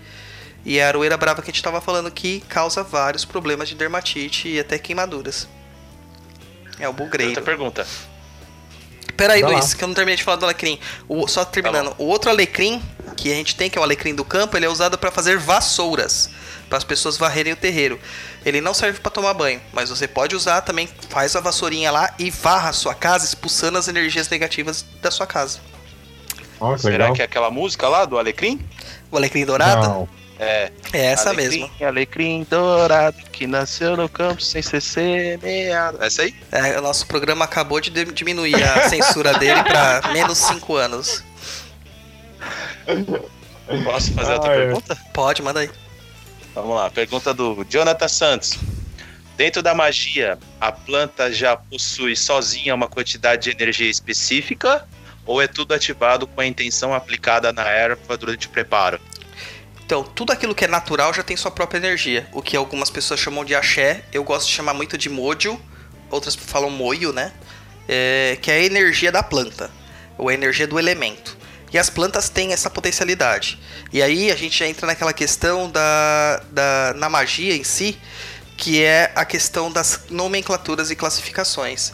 E 0.65 0.79
é 0.79 0.85
a 0.85 0.89
aroeira 0.89 1.17
brava 1.17 1.41
que 1.41 1.51
a 1.51 1.53
gente 1.53 1.63
tava 1.63 1.81
falando 1.81 2.11
que 2.11 2.41
causa 2.49 2.83
vários 2.83 3.25
problemas 3.25 3.69
de 3.69 3.75
dermatite 3.75 4.49
e 4.49 4.61
até 4.61 4.79
queimaduras. 4.79 5.49
É 6.79 6.87
o 6.87 6.91
Outra 6.91 7.05
bugreiro. 7.05 7.43
pergunta. 7.43 7.87
Pera 9.17 9.33
aí, 9.35 9.43
lá. 9.43 9.49
Luiz, 9.51 9.73
que 9.75 9.83
eu 9.83 9.89
não 9.89 9.95
terminei 9.95 10.17
de 10.17 10.23
falar 10.23 10.37
do 10.37 10.45
alecrim. 10.45 10.79
O, 11.09 11.27
só 11.29 11.45
terminando. 11.45 11.95
o 11.99 12.05
outro 12.05 12.31
alecrim 12.31 12.83
que 13.17 13.31
a 13.33 13.35
gente 13.35 13.57
tem, 13.57 13.71
que 13.71 13.79
é 13.79 13.81
o 13.81 13.85
alecrim 13.85 14.15
do 14.15 14.25
campo, 14.25 14.57
ele 14.57 14.67
é 14.67 14.69
usado 14.69 14.99
para 14.99 15.11
fazer 15.11 15.39
vassouras. 15.39 16.29
Para 16.69 16.79
as 16.79 16.85
pessoas 16.85 17.17
varrerem 17.19 17.53
o 17.53 17.57
terreiro. 17.57 18.01
Ele 18.45 18.61
não 18.61 18.75
serve 18.75 18.99
para 19.01 19.11
tomar 19.11 19.35
banho, 19.35 19.61
mas 19.73 19.91
você 19.91 20.09
pode 20.09 20.35
usar 20.35 20.61
também. 20.63 20.89
Faz 21.09 21.37
a 21.37 21.41
vassourinha 21.41 21.91
lá 21.91 22.13
e 22.19 22.31
varra 22.31 22.71
a 22.71 22.73
sua 22.73 22.95
casa, 22.95 23.25
expulsando 23.25 23.79
as 23.79 23.87
energias 23.89 24.29
negativas 24.29 24.85
da 25.01 25.11
sua 25.11 25.27
casa. 25.27 25.61
Será 26.79 26.93
legal. 26.99 27.13
que 27.15 27.23
é 27.23 27.25
aquela 27.25 27.51
música 27.51 27.89
lá 27.89 28.05
do 28.05 28.19
Alecrim? 28.19 28.61
O 29.11 29.17
alecrim 29.17 29.45
dourado? 29.45 29.83
Não. 29.89 30.09
É, 30.39 30.73
É 30.93 31.07
essa 31.07 31.31
alecrim, 31.31 31.61
mesmo. 31.71 31.87
Alecrim 31.87 32.47
dourado 32.51 33.17
que 33.33 33.47
nasceu 33.47 33.97
no 33.97 34.09
campo 34.09 34.41
sem 34.43 34.61
ser 34.63 34.81
semeado. 34.81 36.03
Essa 36.03 36.23
aí? 36.23 36.35
É, 36.51 36.79
o 36.79 36.83
nosso 36.83 37.07
programa 37.07 37.45
acabou 37.45 37.81
de 37.81 37.91
diminuir 38.07 38.55
a 38.63 38.87
censura 38.91 39.35
dele 39.39 39.63
pra 39.63 40.03
menos 40.13 40.39
5 40.39 40.75
anos. 40.77 41.23
Posso 43.85 44.13
fazer 44.13 44.33
outra 44.35 44.51
Ah, 44.53 44.55
é. 44.55 44.59
pergunta? 44.67 44.99
Pode, 45.13 45.43
manda 45.43 45.61
aí. 45.61 45.71
Vamos 46.55 46.77
lá, 46.77 46.91
pergunta 46.91 47.33
do 47.33 47.65
Jonathan 47.69 48.09
Santos. 48.09 48.59
Dentro 49.37 49.63
da 49.63 49.75
magia, 49.75 50.39
a 50.61 50.71
planta 50.71 51.33
já 51.33 51.57
possui 51.57 52.15
sozinha 52.15 52.75
uma 52.75 52.87
quantidade 52.87 53.45
de 53.45 53.51
energia 53.51 53.91
específica 53.91 54.87
ou 55.25 55.41
é 55.41 55.47
tudo 55.47 55.73
ativado 55.73 56.27
com 56.27 56.41
a 56.41 56.47
intenção 56.47 56.95
aplicada 56.95 57.53
na 57.53 57.65
erva 57.65 58.17
durante 58.17 58.47
o 58.47 58.51
preparo? 58.51 59.01
Então, 59.85 60.03
tudo 60.03 60.33
aquilo 60.33 60.55
que 60.55 60.65
é 60.65 60.69
natural 60.69 61.13
já 61.15 61.23
tem 61.23 61.37
sua 61.37 61.51
própria 61.51 61.79
energia. 61.79 62.29
O 62.33 62.43
que 62.43 62.57
algumas 62.57 62.91
pessoas 62.91 63.21
chamam 63.21 63.45
de 63.45 63.55
axé, 63.55 64.05
eu 64.13 64.23
gosto 64.23 64.47
de 64.47 64.53
chamar 64.53 64.75
muito 64.75 64.99
de 64.99 65.09
mojo, 65.09 65.61
outras 66.11 66.35
falam 66.35 66.71
moio, 66.71 67.13
né? 67.13 67.33
É, 67.89 68.39
que 68.41 68.51
é 68.51 68.55
a 68.55 68.63
energia 68.63 69.11
da 69.11 69.23
planta, 69.23 69.71
ou 70.17 70.29
a 70.29 70.35
energia 70.35 70.67
do 70.67 70.79
elemento. 70.79 71.37
E 71.73 71.79
as 71.79 71.89
plantas 71.89 72.29
têm 72.29 72.53
essa 72.53 72.69
potencialidade. 72.69 73.59
E 73.93 74.03
aí 74.03 74.31
a 74.31 74.37
gente 74.37 74.59
já 74.59 74.67
entra 74.67 74.87
naquela 74.87 75.13
questão 75.13 75.71
da, 75.71 76.43
da 76.51 76.95
na 76.97 77.09
magia 77.09 77.57
em 77.57 77.65
si, 77.65 77.99
que 78.57 78.83
é 78.83 79.11
a 79.15 79.25
questão 79.25 79.73
das 79.73 80.05
nomenclaturas 80.11 80.91
e 80.91 80.97
classificações. 80.97 81.93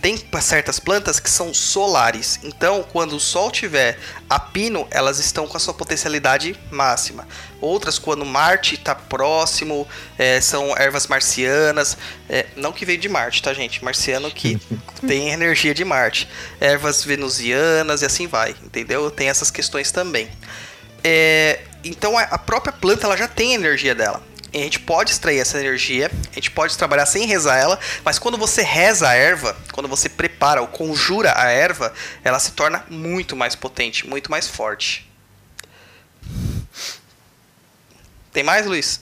Tem 0.00 0.16
certas 0.40 0.78
plantas 0.78 1.18
que 1.18 1.28
são 1.28 1.52
solares, 1.52 2.38
então 2.42 2.84
quando 2.92 3.16
o 3.16 3.20
sol 3.20 3.50
tiver 3.50 3.98
a 4.30 4.38
pino, 4.38 4.86
elas 4.90 5.18
estão 5.18 5.46
com 5.46 5.56
a 5.56 5.60
sua 5.60 5.74
potencialidade 5.74 6.58
máxima. 6.70 7.26
Outras, 7.60 7.98
quando 7.98 8.24
Marte 8.24 8.76
está 8.76 8.94
próximo, 8.94 9.86
é, 10.16 10.40
são 10.40 10.76
ervas 10.76 11.06
marcianas, 11.08 11.96
é, 12.28 12.46
não 12.56 12.72
que 12.72 12.84
veio 12.84 12.98
de 12.98 13.08
Marte, 13.08 13.42
tá, 13.42 13.52
gente? 13.52 13.84
Marciano 13.84 14.30
que 14.30 14.60
tem 15.06 15.30
energia 15.30 15.74
de 15.74 15.84
Marte. 15.84 16.28
Ervas 16.60 17.04
venusianas 17.04 18.02
e 18.02 18.06
assim 18.06 18.26
vai, 18.26 18.54
entendeu? 18.62 19.10
Tem 19.10 19.28
essas 19.28 19.50
questões 19.50 19.90
também. 19.90 20.28
É, 21.02 21.60
então 21.82 22.16
a 22.16 22.38
própria 22.38 22.72
planta 22.72 23.06
ela 23.06 23.16
já 23.16 23.28
tem 23.28 23.52
a 23.52 23.54
energia 23.54 23.94
dela. 23.94 24.22
A 24.52 24.56
gente 24.56 24.80
pode 24.80 25.10
extrair 25.10 25.38
essa 25.38 25.58
energia, 25.58 26.10
a 26.30 26.34
gente 26.34 26.50
pode 26.50 26.76
trabalhar 26.76 27.04
sem 27.04 27.26
rezar 27.26 27.56
ela, 27.56 27.78
mas 28.04 28.18
quando 28.18 28.38
você 28.38 28.62
reza 28.62 29.08
a 29.08 29.14
erva, 29.14 29.56
quando 29.72 29.88
você 29.88 30.08
prepara 30.08 30.60
ou 30.60 30.66
conjura 30.66 31.34
a 31.36 31.50
erva, 31.50 31.92
ela 32.24 32.38
se 32.38 32.52
torna 32.52 32.84
muito 32.88 33.36
mais 33.36 33.54
potente, 33.54 34.06
muito 34.06 34.30
mais 34.30 34.48
forte. 34.48 35.06
Tem 38.32 38.42
mais, 38.42 38.66
Luiz? 38.66 39.00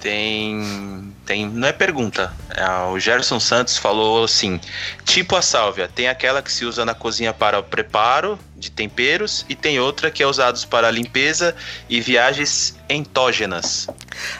Tem. 0.00 1.14
Tem 1.28 1.46
não 1.46 1.68
é 1.68 1.72
pergunta. 1.72 2.32
É, 2.56 2.66
o 2.90 2.98
Gerson 2.98 3.38
Santos 3.38 3.76
falou 3.76 4.24
assim: 4.24 4.58
tipo 5.04 5.36
a 5.36 5.42
sálvia, 5.42 5.86
tem 5.86 6.08
aquela 6.08 6.40
que 6.40 6.50
se 6.50 6.64
usa 6.64 6.86
na 6.86 6.94
cozinha 6.94 7.34
para 7.34 7.58
o 7.58 7.62
preparo 7.62 8.38
de 8.56 8.70
temperos 8.70 9.44
e 9.46 9.54
tem 9.54 9.78
outra 9.78 10.10
que 10.10 10.22
é 10.22 10.26
usada 10.26 10.58
para 10.70 10.90
limpeza 10.90 11.54
e 11.86 12.00
viagens 12.00 12.74
entógenas. 12.88 13.86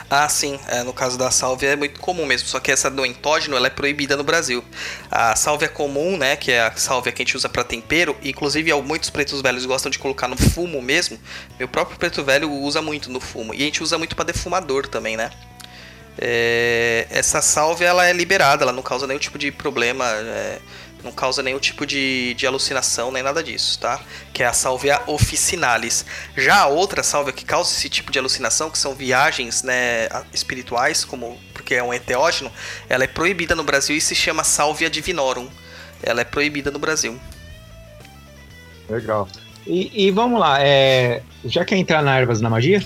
Ah, 0.09 0.27
sim. 0.31 0.59
É, 0.67 0.83
no 0.83 0.95
caso 0.95 1.19
da 1.19 1.31
sálvia 1.31 1.69
é 1.69 1.77
muito 1.77 2.01
comum 2.01 2.25
mesmo. 2.25 2.49
Só 2.49 2.59
que 2.59 2.73
essa 2.73 2.91
do 2.91 3.05
entógeno 3.05 3.55
ela 3.55 3.67
é 3.67 3.71
proibida 3.71 4.17
no 4.17 4.25
Brasil. 4.25 4.65
A 5.11 5.37
sálvia 5.37 5.69
comum, 5.69 6.17
né, 6.17 6.37
que 6.37 6.51
é 6.51 6.63
a 6.63 6.75
sálvia 6.75 7.13
que 7.13 7.23
a 7.23 7.25
gente 7.25 7.37
usa 7.37 7.51
para 7.51 7.63
tempero, 7.63 8.17
inclusive 8.25 8.73
muitos 8.83 9.11
pretos 9.11 9.43
velhos 9.43 9.67
gostam 9.67 9.91
de 9.91 9.99
colocar 9.99 10.27
no 10.27 10.37
fumo 10.37 10.81
mesmo. 10.81 11.21
Meu 11.59 11.69
próprio 11.69 11.99
preto 11.99 12.25
velho 12.25 12.51
usa 12.51 12.81
muito 12.81 13.11
no 13.11 13.21
fumo. 13.21 13.53
E 13.53 13.59
a 13.59 13.67
gente 13.67 13.83
usa 13.83 13.99
muito 13.99 14.17
para 14.17 14.25
defumador 14.25 14.89
também, 14.89 15.17
né? 15.17 15.31
É, 16.21 17.07
essa 17.11 17.41
sálvia 17.41 17.87
ela 17.87 18.07
é 18.07 18.13
liberada, 18.13 18.65
ela 18.65 18.73
não 18.73 18.83
causa 18.83 19.07
nenhum 19.07 19.21
tipo 19.21 19.39
de 19.39 19.53
problema, 19.53 20.05
é, 20.05 20.59
não 21.03 21.13
causa 21.13 21.43
nenhum 21.43 21.59
tipo 21.59 21.87
de, 21.87 22.35
de 22.35 22.47
alucinação 22.47 23.13
nem 23.13 23.23
nada 23.23 23.43
disso, 23.43 23.79
tá? 23.79 24.01
Que 24.33 24.43
é 24.43 24.47
a 24.47 24.53
sálvia 24.53 25.01
officinalis. 25.07 26.05
Já 26.37 26.57
a 26.57 26.67
outra 26.67 27.03
sálvia 27.03 27.33
que 27.33 27.45
causa 27.45 27.73
esse 27.73 27.89
tipo 27.89 28.11
de 28.11 28.19
alucinação, 28.19 28.69
que 28.69 28.79
são 28.79 28.95
viagens 28.95 29.63
né, 29.63 30.09
espirituais, 30.33 31.05
como 31.05 31.39
porque 31.53 31.75
é 31.75 31.83
um 31.83 31.95
enteógeno, 31.95 32.51
ela 32.89 33.05
é 33.05 33.07
proibida 33.07 33.55
no 33.55 33.63
Brasil 33.63 33.97
e 33.97 34.01
se 34.01 34.15
chama 34.15 34.43
sálvia 34.43 34.91
divinorum. 34.91 35.49
Ela 36.03 36.21
é 36.21 36.25
proibida 36.25 36.71
no 36.71 36.79
Brasil. 36.79 37.19
Legal. 38.89 39.29
E, 39.67 40.07
e 40.07 40.11
vamos 40.11 40.41
lá, 40.41 40.59
é, 40.63 41.23
já 41.45 41.65
quer 41.65 41.77
entrar 41.77 42.03
na 42.03 42.19
ervas 42.19 42.41
na 42.41 42.49
magia? 42.49 42.83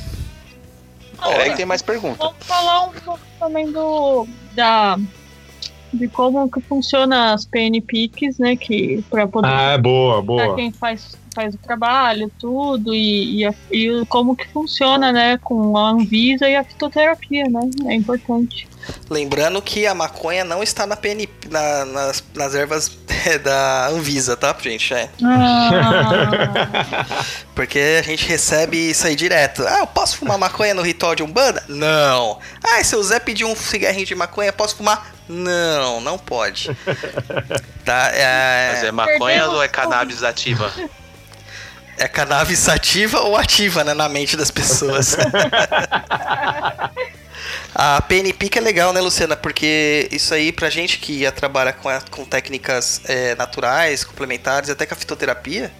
Peraí 1.25 1.51
que 1.51 1.57
tem 1.57 1.67
mais 1.67 1.83
pergunta. 1.83 2.17
Vamos 2.19 2.37
falar 2.47 2.85
um 2.87 2.93
pouco 2.93 3.21
também 3.39 3.71
do 3.71 4.27
da 4.55 4.99
de 5.93 6.09
como 6.09 6.51
que 6.51 6.61
funciona 6.63 7.35
as 7.35 7.45
PNPICs, 7.45 8.39
né? 8.39 8.57
Que 8.57 9.05
para 9.11 9.27
poder 9.29 9.49
Ah, 9.49 9.77
boa, 9.77 10.15
pra 10.15 10.23
boa. 10.23 10.55
quem 10.55 10.73
faz, 10.73 11.15
faz 11.35 11.55
o 11.55 11.59
trabalho, 11.59 12.33
tudo, 12.39 12.95
e, 12.95 13.41
e, 13.41 13.45
a- 13.45 13.55
e 13.71 14.03
como 14.09 14.35
que 14.35 14.49
funciona, 14.49 15.13
né? 15.13 15.37
Com 15.39 15.77
a 15.77 15.91
Anvisa 15.91 16.49
e 16.49 16.57
a 16.57 16.65
fitoterapia, 16.65 17.45
né? 17.45 17.61
É 17.89 17.95
importante. 17.95 18.67
Lembrando 19.09 19.61
que 19.63 19.87
a 19.87 19.95
maconha 19.95 20.45
não 20.45 20.63
está 20.63 20.87
na 20.87 20.97
PNP, 20.97 21.49
na- 21.49 21.85
nas, 21.85 22.25
nas 22.35 22.55
ervas 22.55 22.91
da 23.45 23.89
Anvisa, 23.89 24.37
tá, 24.37 24.55
gente? 24.61 24.93
É. 24.95 25.09
Ah, 25.25 27.07
Porque 27.55 27.79
a 27.99 28.03
gente 28.03 28.27
recebe 28.27 28.77
isso 28.91 29.07
aí 29.07 29.15
direto. 29.15 29.67
Ah, 29.67 29.81
eu 29.81 29.87
posso 29.87 30.17
fumar 30.17 30.39
maconha 30.39 30.75
no 30.75 30.83
ritual 30.83 31.15
de 31.15 31.23
Umbanda? 31.23 31.63
Não. 31.69 32.39
Ah, 32.65 32.83
se 32.83 32.97
o 32.97 33.03
Zé 33.03 33.21
pedir 33.21 33.45
um 33.45 33.55
cigarrinho 33.55 34.07
de 34.07 34.15
maconha, 34.15 34.53
posso 34.53 34.77
fumar? 34.77 35.13
Não, 35.29 36.01
não 36.01 36.19
pode. 36.19 36.71
Tá, 37.85 38.11
é, 38.15 38.71
Mas 38.75 38.85
é 38.85 38.93
maconha 38.93 39.19
Perdemos 39.19 39.55
ou 39.55 39.63
é 39.65 39.67
cannabis 39.67 40.23
ativa? 40.23 40.73
é 41.99 42.07
cannabis 42.07 42.69
ativa 42.69 43.21
ou 43.23 43.37
ativa, 43.37 43.83
né, 43.83 43.93
na 43.93 44.09
mente 44.09 44.37
das 44.37 44.53
pessoas. 44.53 45.17
A 47.75 48.01
PNP 48.03 48.49
que 48.49 48.59
é 48.59 48.63
legal, 48.63 48.93
né, 48.93 49.01
Luciana? 49.01 49.37
Porque 49.37 50.09
isso 50.11 50.33
aí, 50.35 50.53
pra 50.53 50.69
gente 50.71 50.99
que 50.99 51.13
ia 51.21 51.33
trabalhar 51.33 51.73
com, 51.75 51.89
a- 51.89 52.03
com 52.11 52.25
técnicas 52.25 53.01
é, 53.07 53.35
naturais, 53.35 54.05
complementares, 54.05 54.71
até 54.71 54.85
com 54.87 54.95
a 54.95 54.97
fitoterapia, 54.97 55.73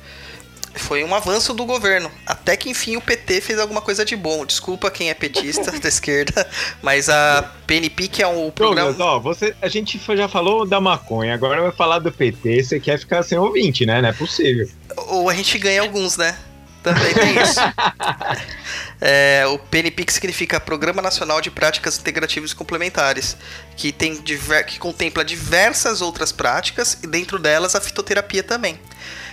foi 0.75 1.05
um 1.05 1.15
avanço 1.15 1.53
do 1.53 1.67
governo. 1.67 2.11
Até 2.27 2.57
que 2.57 2.71
enfim 2.71 2.97
o 2.97 3.01
PT 3.03 3.43
fez 3.43 3.59
alguma 3.59 3.83
coisa 3.83 4.07
de 4.07 4.17
bom. 4.17 4.47
Desculpa 4.47 4.91
quem 4.91 5.11
é 5.11 5.15
petista 5.15 5.71
da 5.79 5.87
esquerda, 5.89 6.49
mas 6.81 7.11
a 7.11 7.43
PNP 7.67 8.09
que 8.09 8.23
é 8.23 8.27
um 8.27 8.51
programa. 8.51 8.89
Douglas, 8.93 9.07
ó, 9.07 9.21
você, 9.21 9.55
a 9.61 9.69
gente 9.69 10.01
já 10.17 10.29
falou 10.29 10.67
da 10.67 10.81
maconha, 10.81 11.35
agora 11.35 11.61
vai 11.61 11.73
falar 11.73 11.99
do 11.99 12.11
PT, 12.11 12.65
você 12.65 12.81
quer 12.81 12.99
ficar 12.99 13.23
sem 13.23 13.37
ouvinte, 13.37 13.85
né? 13.85 14.01
Não 14.01 14.09
é 14.09 14.13
possível. 14.15 14.67
Ou 15.09 15.29
a 15.29 15.35
gente 15.35 15.59
ganha 15.59 15.83
alguns, 15.83 16.17
né? 16.17 16.37
Também 16.83 17.15
tem 17.15 17.41
isso. 17.43 17.61
É, 19.05 19.45
o 19.49 19.59
PNP 19.59 20.05
que 20.05 20.13
significa 20.13 20.61
Programa 20.61 21.03
Nacional 21.03 21.41
de 21.41 21.51
Práticas 21.51 21.99
Integrativas 21.99 22.55
Complementares, 22.55 23.37
que, 23.77 23.91
tem 23.91 24.15
diver- 24.23 24.65
que 24.65 24.79
contempla 24.79 25.25
diversas 25.25 26.01
outras 26.01 26.31
práticas 26.31 26.97
e 27.03 27.09
dentro 27.09 27.37
delas 27.41 27.75
a 27.75 27.81
fitoterapia 27.81 28.45
também. 28.45 28.79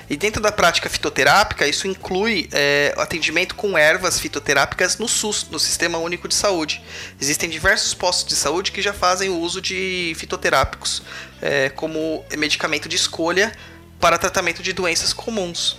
E 0.09 0.17
dentro 0.17 0.41
da 0.41 0.51
prática 0.51 0.89
fitoterápica, 0.89 1.67
isso 1.67 1.87
inclui 1.87 2.49
é, 2.51 2.95
atendimento 2.97 3.53
com 3.53 3.77
ervas 3.77 4.19
fitoterápicas 4.19 4.97
no 4.97 5.07
SUS, 5.07 5.45
no 5.51 5.59
Sistema 5.59 5.99
Único 5.99 6.27
de 6.27 6.33
Saúde. 6.33 6.81
Existem 7.21 7.47
diversos 7.47 7.93
postos 7.93 8.25
de 8.27 8.35
saúde 8.35 8.71
que 8.71 8.81
já 8.81 8.91
fazem 8.91 9.29
o 9.29 9.37
uso 9.37 9.61
de 9.61 10.15
fitoterápicos 10.17 11.03
é, 11.39 11.69
como 11.69 12.25
medicamento 12.35 12.89
de 12.89 12.95
escolha 12.95 13.51
para 13.99 14.17
tratamento 14.17 14.63
de 14.63 14.73
doenças 14.73 15.13
comuns. 15.13 15.77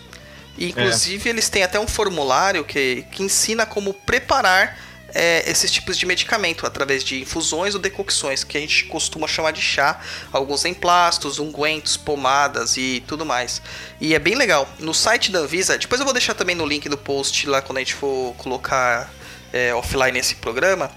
E, 0.60 0.68
inclusive, 0.68 1.30
eles 1.30 1.48
têm 1.48 1.62
até 1.62 1.80
um 1.80 1.88
formulário 1.88 2.62
que, 2.64 3.06
que 3.10 3.22
ensina 3.22 3.64
como 3.64 3.94
preparar 3.94 4.78
é, 5.14 5.50
esses 5.50 5.70
tipos 5.70 5.96
de 5.96 6.04
medicamento 6.04 6.66
através 6.66 7.02
de 7.02 7.22
infusões 7.22 7.74
ou 7.74 7.80
decocções, 7.80 8.44
que 8.44 8.58
a 8.58 8.60
gente 8.60 8.84
costuma 8.84 9.26
chamar 9.26 9.52
de 9.52 9.62
chá, 9.62 9.98
alguns 10.30 10.66
emplastos, 10.66 11.38
ungüentos, 11.38 11.96
pomadas 11.96 12.76
e 12.76 13.02
tudo 13.06 13.24
mais. 13.24 13.62
E 13.98 14.14
é 14.14 14.18
bem 14.18 14.34
legal. 14.34 14.68
No 14.78 14.92
site 14.92 15.32
da 15.32 15.38
Anvisa, 15.38 15.78
depois 15.78 15.98
eu 15.98 16.04
vou 16.04 16.12
deixar 16.12 16.34
também 16.34 16.54
no 16.54 16.66
link 16.66 16.88
do 16.90 16.98
post 16.98 17.48
lá 17.48 17.62
quando 17.62 17.78
a 17.78 17.80
gente 17.80 17.94
for 17.94 18.34
colocar 18.36 19.10
é, 19.52 19.74
offline 19.74 20.18
esse 20.18 20.36
programa, 20.36 20.90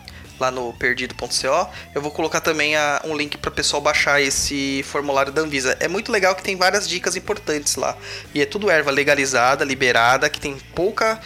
lá 0.44 0.52
no 0.52 0.74
perdido.co, 0.74 1.70
eu 1.96 2.02
vou 2.02 2.12
colocar 2.12 2.42
também 2.42 2.76
a- 2.76 3.02
um 3.06 3.16
link 3.16 3.38
para 3.38 3.50
o 3.50 3.52
pessoal 3.54 3.82
baixar 3.82 4.22
esse 4.22 4.84
formulário 4.84 5.32
da 5.32 5.42
Anvisa. 5.42 5.78
É 5.80 5.88
muito 5.88 6.12
legal 6.12 6.36
que 6.36 6.44
tem 6.44 6.56
várias 6.58 6.88
dicas 6.88 7.16
importantes 7.16 7.76
lá. 7.78 7.96
E 8.34 8.42
é 8.42 8.46
tudo 8.46 8.70
erva 8.70 8.92
legalizada, 8.92 9.64
liberada, 9.64 10.30
que 10.30 10.40
tem 10.40 10.58
pouca. 10.76 11.20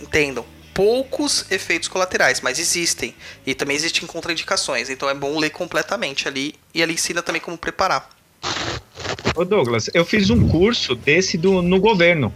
Entendam. 0.00 0.44
Poucos 0.74 1.44
efeitos 1.50 1.88
colaterais, 1.88 2.40
mas 2.40 2.58
existem. 2.58 3.14
E 3.46 3.54
também 3.54 3.76
existem 3.76 4.06
contraindicações. 4.06 4.88
Então 4.90 5.08
é 5.08 5.14
bom 5.14 5.38
ler 5.38 5.50
completamente 5.50 6.26
ali. 6.26 6.54
E 6.74 6.82
ali 6.82 6.94
ensina 6.94 7.22
também 7.22 7.40
como 7.40 7.56
preparar. 7.56 8.08
Ô 9.36 9.44
Douglas, 9.44 9.88
eu 9.94 10.04
fiz 10.04 10.30
um 10.30 10.48
curso 10.48 10.94
desse 10.94 11.36
do, 11.38 11.62
no 11.62 11.78
governo. 11.78 12.32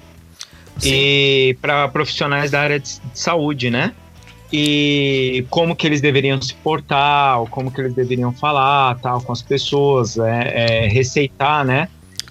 E 0.83 1.57
para 1.61 1.89
profissionais 1.89 2.51
da 2.51 2.61
área 2.61 2.79
de 2.81 3.01
saúde, 3.15 3.71
né? 3.71 3.95
E 4.57 5.45
como 5.51 5.75
que 5.75 5.85
eles 5.85 6.01
deveriam 6.01 6.41
se 6.41 6.55
portar, 6.55 7.41
ou 7.41 7.47
como 7.49 7.73
que 7.73 7.81
eles 7.81 7.93
deveriam 7.93 8.33
falar, 8.33 8.97
tal, 9.01 9.21
com 9.21 9.33
as 9.33 9.43
pessoas, 9.43 10.17
é, 10.17 10.85
é, 10.85 10.87
receitar, 10.87 11.65
né? 11.65 11.89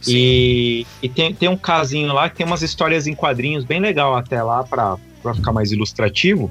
E, 0.07 0.87
e 1.01 1.09
tem, 1.09 1.33
tem 1.33 1.49
um 1.49 1.57
casinho 1.57 2.13
lá 2.13 2.29
que 2.29 2.37
tem 2.37 2.45
umas 2.45 2.61
histórias 2.61 3.07
em 3.07 3.13
quadrinhos 3.13 3.65
bem 3.65 3.81
legal 3.81 4.15
até 4.15 4.41
lá 4.41 4.63
para 4.63 4.97
ficar 5.35 5.51
mais 5.51 5.73
ilustrativo, 5.73 6.49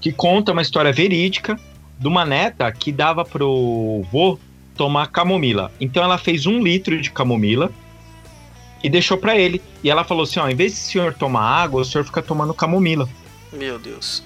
que 0.00 0.10
conta 0.10 0.52
uma 0.52 0.62
história 0.62 0.90
verídica 0.90 1.60
de 1.98 2.08
uma 2.08 2.24
neta 2.24 2.72
que 2.72 2.90
dava 2.90 3.22
pro 3.22 4.06
vô 4.10 4.38
tomar 4.74 5.08
camomila. 5.08 5.70
Então 5.78 6.02
ela 6.02 6.16
fez 6.16 6.46
um 6.46 6.58
litro 6.62 6.98
de 6.98 7.10
camomila 7.10 7.70
e 8.82 8.88
deixou 8.88 9.18
para 9.18 9.36
ele. 9.36 9.60
E 9.84 9.90
ela 9.90 10.04
falou 10.04 10.22
assim: 10.22 10.40
ó, 10.40 10.48
em 10.48 10.56
vez 10.56 10.72
de 10.72 10.78
o 10.78 10.82
senhor 10.84 11.12
tomar 11.12 11.42
água, 11.42 11.82
o 11.82 11.84
senhor 11.84 12.02
fica 12.02 12.22
tomando 12.22 12.54
camomila. 12.54 13.06
Meu 13.52 13.78
Deus. 13.78 14.22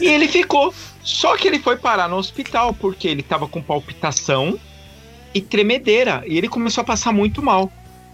E 0.00 0.06
ele 0.06 0.28
ficou. 0.28 0.72
Só 1.02 1.36
que 1.36 1.48
ele 1.48 1.58
foi 1.58 1.76
parar 1.76 2.08
no 2.08 2.16
hospital 2.16 2.72
porque 2.72 3.08
ele 3.08 3.22
tava 3.22 3.48
com 3.48 3.60
palpitação 3.60 4.58
e 5.34 5.40
tremedeira. 5.40 6.22
E 6.26 6.38
ele 6.38 6.48
começou 6.48 6.82
a 6.82 6.84
passar 6.84 7.12
muito 7.12 7.42
mal. 7.42 7.70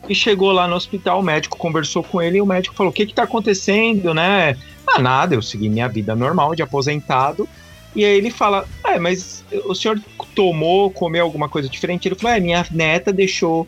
E 0.09 0.15
chegou 0.15 0.53
lá 0.53 0.67
no 0.69 0.77
hospital, 0.77 1.21
o 1.21 1.23
médico 1.23 1.59
conversou 1.59 2.03
com 2.03 2.23
ele 2.23 2.39
e 2.39 2.41
o 2.41 2.47
médico 2.47 2.75
falou: 2.75 2.91
O 2.91 2.95
que 2.95 3.07
que 3.07 3.15
tá 3.15 3.25
acontecendo, 3.25 4.15
né? 4.15 4.57
Ah, 4.87 5.01
nada, 5.01 5.35
eu 5.35 5.43
segui 5.43 5.69
minha 5.69 5.89
vida 5.89 6.15
normal 6.15 6.55
de 6.55 6.63
aposentado. 6.63 7.49
E 7.95 8.05
aí 8.05 8.17
ele 8.17 8.31
fala: 8.31 8.67
É, 8.87 8.99
mas 8.99 9.45
o 9.67 9.75
senhor 9.75 10.01
tomou, 10.35 10.91
comeu 10.91 11.25
alguma 11.25 11.49
coisa 11.49 11.69
diferente? 11.69 12.09
Ele 12.09 12.15
falou: 12.15 12.37
É, 12.37 12.41
minha 12.41 12.65
neta 12.71 13.13
deixou 13.13 13.67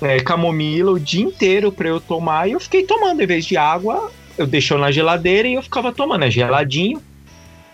é, 0.00 0.20
camomila 0.20 0.92
o 0.92 1.00
dia 1.00 1.24
inteiro 1.24 1.72
para 1.72 1.88
eu 1.88 2.00
tomar 2.00 2.48
e 2.48 2.52
eu 2.52 2.60
fiquei 2.60 2.84
tomando 2.84 3.22
em 3.22 3.26
vez 3.26 3.44
de 3.44 3.56
água. 3.56 4.12
Eu 4.36 4.46
deixou 4.46 4.78
na 4.78 4.90
geladeira 4.90 5.48
e 5.48 5.54
eu 5.54 5.62
ficava 5.62 5.92
tomando, 5.92 6.24
é 6.24 6.30
geladinho. 6.30 7.02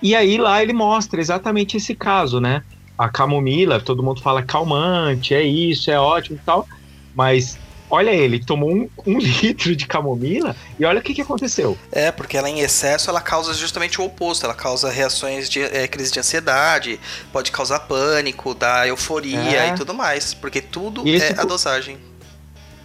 E 0.01 0.14
aí 0.14 0.38
lá 0.38 0.62
ele 0.62 0.72
mostra 0.72 1.20
exatamente 1.20 1.76
esse 1.76 1.94
caso, 1.94 2.40
né? 2.40 2.62
A 2.96 3.09
camomila, 3.09 3.80
todo 3.80 4.03
mundo 4.03 4.20
fala 4.20 4.42
calmante, 4.42 5.34
é 5.34 5.42
isso, 5.42 5.90
é 5.90 5.99
ótimo 5.99 6.38
e 6.40 6.44
tal. 6.44 6.66
Mas 7.14 7.59
olha 7.90 8.11
ele, 8.11 8.38
tomou 8.44 8.70
um, 8.70 8.88
um 9.07 9.18
litro 9.42 9.74
de 9.74 9.86
camomila 9.86 10.55
e 10.78 10.84
olha 10.84 11.01
o 11.01 11.03
que, 11.03 11.14
que 11.14 11.22
aconteceu. 11.22 11.76
É, 11.90 12.11
porque 12.11 12.36
ela 12.36 12.49
em 12.51 12.61
excesso 12.61 13.11
ela 13.11 13.20
causa 13.20 13.55
justamente 13.55 14.01
o 14.01 14.05
oposto. 14.05 14.44
Ela 14.44 14.55
causa 14.55 14.90
reações 14.90 15.49
de 15.49 15.61
é, 15.61 15.86
crise 15.88 16.12
de 16.12 16.20
ansiedade, 16.20 17.01
pode 17.32 17.51
causar 17.51 17.80
pânico, 17.80 18.55
dar 18.55 18.86
euforia 18.86 19.38
É. 19.38 19.68
e 19.70 19.74
tudo 19.74 19.94
mais. 19.94 20.34
Porque 20.34 20.61
tudo 20.61 21.07
E 21.07 21.16
é 21.16 21.34
a 21.38 21.44
dosagem. 21.44 21.99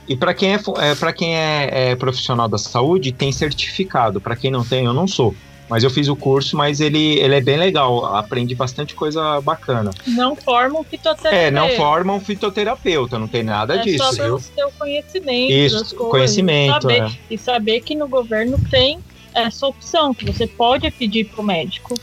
E 0.07 0.15
para 0.17 0.33
quem, 0.33 0.53
é, 0.53 0.59
é, 0.79 0.95
pra 0.95 1.13
quem 1.13 1.37
é, 1.37 1.91
é 1.91 1.95
profissional 1.95 2.47
da 2.47 2.57
saúde, 2.57 3.11
tem 3.11 3.31
certificado. 3.31 4.19
Para 4.19 4.35
quem 4.35 4.51
não 4.51 4.63
tem, 4.63 4.85
eu 4.85 4.93
não 4.93 5.07
sou. 5.07 5.33
Mas 5.69 5.83
eu 5.83 5.89
fiz 5.89 6.07
o 6.09 6.15
curso, 6.15 6.57
mas 6.57 6.79
ele, 6.81 7.17
ele 7.19 7.35
é 7.35 7.41
bem 7.41 7.57
legal. 7.57 8.05
Aprende 8.15 8.53
bastante 8.53 8.93
coisa 8.93 9.39
bacana. 9.41 9.91
Não 10.05 10.35
forma 10.35 10.79
um 10.79 10.83
fitoterapeuta. 10.83 11.35
É, 11.35 11.49
não 11.49 11.69
forma 11.71 12.13
um 12.13 12.19
fitoterapeuta, 12.19 13.17
não 13.17 13.27
tem 13.27 13.43
nada 13.43 13.75
É 13.75 13.81
disso. 13.81 14.03
só 14.03 14.15
pelo 14.15 14.39
seu 14.39 14.69
conhecimento 14.77 15.51
Isso, 15.51 15.79
das 15.79 15.93
coisas. 15.93 16.11
conhecimento. 16.11 16.81
saber, 16.81 17.03
é. 17.03 17.11
E 17.29 17.37
saber 17.37 17.81
que 17.81 17.95
no 17.95 18.07
governo 18.07 18.59
tem 18.69 18.99
essa 19.33 19.65
opção, 19.65 20.13
que 20.13 20.25
você 20.25 20.45
pode 20.45 20.89
pedir 20.91 21.25
pro 21.25 21.41
médico. 21.41 21.95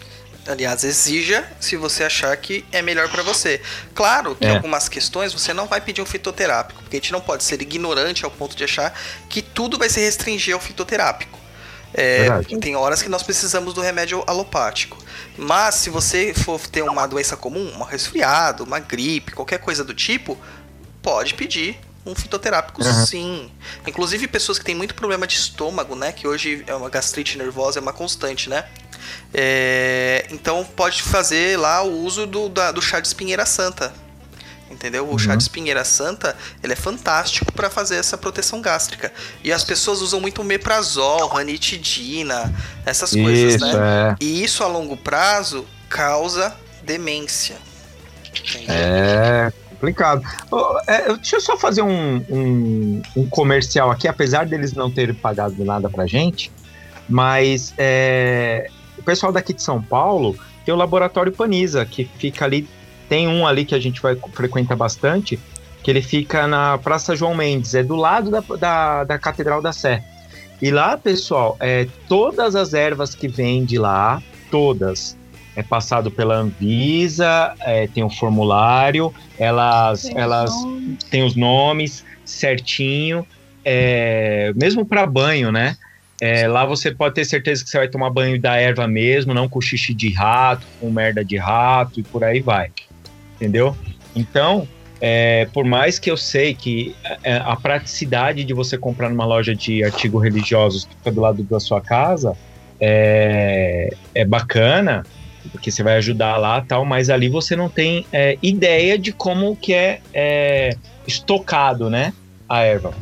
Aliás, 0.48 0.82
exija 0.82 1.44
se 1.60 1.76
você 1.76 2.02
achar 2.02 2.34
que 2.38 2.64
é 2.72 2.80
melhor 2.82 3.08
pra 3.08 3.22
você. 3.22 3.60
Claro 3.94 4.34
que 4.34 4.44
É. 4.44 4.52
em 4.52 4.56
algumas 4.56 4.88
questões 4.88 5.32
você 5.32 5.52
não 5.52 5.66
vai 5.66 5.80
pedir 5.80 6.00
um 6.02 6.06
fitoterápico, 6.06 6.82
porque 6.82 6.96
a 6.96 6.98
gente 6.98 7.12
não 7.12 7.20
pode 7.20 7.44
ser 7.44 7.60
ignorante 7.62 8.24
ao 8.24 8.30
ponto 8.30 8.56
de 8.56 8.64
achar 8.64 8.92
que 9.28 9.42
tudo 9.42 9.78
vai 9.78 9.88
se 9.88 10.00
restringir 10.00 10.54
ao 10.54 10.60
fitoterápico. 10.60 11.38
É, 11.92 12.28
tem 12.60 12.76
horas 12.76 13.02
que 13.02 13.08
nós 13.08 13.22
precisamos 13.22 13.74
do 13.74 13.80
remédio 13.80 14.22
alopático. 14.26 14.96
Mas 15.36 15.74
se 15.76 15.90
você 15.90 16.32
for 16.34 16.60
ter 16.66 16.82
uma 16.82 17.06
doença 17.06 17.36
comum, 17.36 17.72
um 17.76 17.82
resfriado, 17.82 18.64
uma 18.64 18.78
gripe, 18.78 19.32
qualquer 19.32 19.58
coisa 19.58 19.82
do 19.84 19.92
tipo, 19.94 20.38
pode 21.02 21.34
pedir 21.34 21.78
um 22.06 22.14
fitoterápico 22.14 22.82
Uhum. 22.82 23.06
sim. 23.06 23.50
Inclusive 23.86 24.26
pessoas 24.28 24.58
que 24.58 24.64
têm 24.64 24.74
muito 24.74 24.94
problema 24.94 25.26
de 25.26 25.34
estômago, 25.34 25.94
né? 25.94 26.12
Que 26.12 26.26
hoje 26.26 26.64
é 26.66 26.74
uma 26.74 26.88
gastrite 26.88 27.36
nervosa, 27.36 27.78
é 27.78 27.82
uma 27.82 27.92
constante, 27.92 28.48
né? 28.48 28.64
É, 29.32 30.26
então 30.30 30.64
pode 30.64 31.02
fazer 31.02 31.58
lá 31.58 31.82
o 31.82 32.04
uso 32.04 32.26
do, 32.26 32.48
da- 32.48 32.72
do 32.72 32.80
chá 32.80 33.00
de 33.00 33.06
espinheira 33.08 33.44
santa. 33.46 33.92
Entendeu? 34.80 35.12
O 35.12 35.18
chá 35.18 35.32
Uhum. 35.32 35.36
de 35.36 35.42
espinheira 35.42 35.84
santa, 35.84 36.34
ele 36.62 36.72
é 36.72 36.76
fantástico 36.76 37.52
para 37.52 37.68
fazer 37.68 37.96
essa 37.96 38.16
proteção 38.16 38.62
gástrica. 38.62 39.12
E 39.44 39.52
as 39.52 39.62
pessoas 39.62 40.00
usam 40.00 40.18
muito 40.22 40.42
meprazol, 40.42 41.28
ranitidina, 41.28 42.50
essas 42.86 43.10
coisas, 43.10 43.56
Isso, 43.56 43.66
né? 43.66 44.16
é. 44.18 44.24
E 44.24 44.42
isso 44.42 44.64
a 44.64 44.66
longo 44.66 44.96
prazo 44.96 45.66
causa 45.90 46.56
demência. 46.82 47.56
Entendeu? 48.34 48.74
É 48.74 49.52
complicado. 49.68 50.22
Ô, 50.50 50.78
é, 50.86 51.10
eu- 51.10 51.16
deixa 51.18 51.36
eu 51.36 51.40
só 51.42 51.58
fazer 51.58 51.82
um, 51.82 52.16
um, 52.30 53.02
um 53.16 53.28
comercial 53.28 53.90
aqui, 53.90 54.08
apesar 54.08 54.46
deles 54.46 54.72
não 54.72 54.90
terem 54.90 55.14
pagado 55.14 55.62
nada 55.62 55.90
pra 55.90 56.06
gente, 56.06 56.50
mas 57.06 57.74
é, 57.76 58.66
o 58.98 59.02
pessoal 59.02 59.30
daqui 59.30 59.52
de 59.52 59.62
São 59.62 59.82
Paulo 59.82 60.38
tem 60.64 60.72
o 60.72 60.76
Laboratório 60.76 61.32
Panisa, 61.32 61.84
que 61.84 62.08
fica 62.18 62.44
ali, 62.46 62.66
tem 63.10 63.26
um 63.26 63.44
ali 63.44 63.64
que 63.64 63.74
a 63.74 63.80
gente 63.80 64.00
vai 64.00 64.16
frequentar 64.32 64.76
bastante, 64.76 65.36
que 65.82 65.90
ele 65.90 66.00
fica 66.00 66.46
na 66.46 66.78
Praça 66.78 67.16
João 67.16 67.34
Mendes, 67.34 67.74
é 67.74 67.82
do 67.82 67.96
lado 67.96 68.30
da, 68.30 68.40
da, 68.56 69.04
da 69.04 69.18
Catedral 69.18 69.60
da 69.60 69.72
Sé. 69.72 70.04
E 70.62 70.70
lá, 70.70 70.96
pessoal, 70.96 71.56
é, 71.58 71.88
todas 72.08 72.54
as 72.54 72.72
ervas 72.72 73.12
que 73.12 73.26
vêm 73.26 73.64
de 73.64 73.78
lá, 73.78 74.22
todas, 74.48 75.18
é 75.56 75.62
passado 75.62 76.08
pela 76.08 76.36
Anvisa, 76.36 77.52
é, 77.62 77.88
tem 77.88 78.04
um 78.04 78.10
formulário, 78.10 79.12
elas, 79.36 80.08
elas 80.14 80.52
Então, 80.54 80.96
têm 81.10 81.24
os 81.24 81.34
nomes 81.34 82.04
certinho, 82.24 83.26
é, 83.64 84.52
mesmo 84.54 84.86
para 84.86 85.04
banho, 85.04 85.50
né? 85.50 85.76
É, 86.20 86.46
lá 86.46 86.64
você 86.64 86.94
pode 86.94 87.16
ter 87.16 87.24
certeza 87.24 87.64
que 87.64 87.70
você 87.70 87.78
vai 87.78 87.88
tomar 87.88 88.10
banho 88.10 88.40
da 88.40 88.54
erva 88.54 88.86
mesmo, 88.86 89.34
não 89.34 89.48
com 89.48 89.60
xixi 89.60 89.92
de 89.94 90.12
rato, 90.12 90.64
com 90.78 90.90
merda 90.90 91.24
de 91.24 91.38
rato 91.38 91.98
e 91.98 92.04
por 92.04 92.22
aí 92.22 92.40
vai. 92.40 92.70
Entendeu? 93.40 93.74
Então, 94.14 94.68
é, 95.00 95.48
por 95.52 95.64
mais 95.64 95.98
que 95.98 96.10
eu 96.10 96.16
sei 96.16 96.52
que 96.54 96.94
é, 97.24 97.36
a 97.36 97.56
praticidade 97.56 98.44
de 98.44 98.52
você 98.52 98.76
comprar 98.76 99.08
numa 99.08 99.24
loja 99.24 99.54
de 99.54 99.82
artigos 99.82 100.22
religiosos 100.22 100.84
que 100.84 100.94
fica 100.96 101.10
do 101.10 101.20
lado 101.22 101.42
da 101.42 101.58
sua 101.58 101.80
casa 101.80 102.36
é, 102.78 103.94
é 104.14 104.24
bacana, 104.24 105.04
porque 105.52 105.70
você 105.70 105.82
vai 105.82 105.96
ajudar 105.96 106.36
lá 106.36 106.60
tal, 106.60 106.84
mas 106.84 107.08
ali 107.08 107.28
você 107.28 107.56
não 107.56 107.68
tem 107.68 108.04
é, 108.12 108.36
ideia 108.42 108.98
de 108.98 109.12
como 109.12 109.56
que 109.56 109.72
é, 109.72 110.00
é, 110.12 110.76
estocado, 111.06 111.88
né, 111.88 112.12
a 112.48 112.62
erva. 112.62 112.92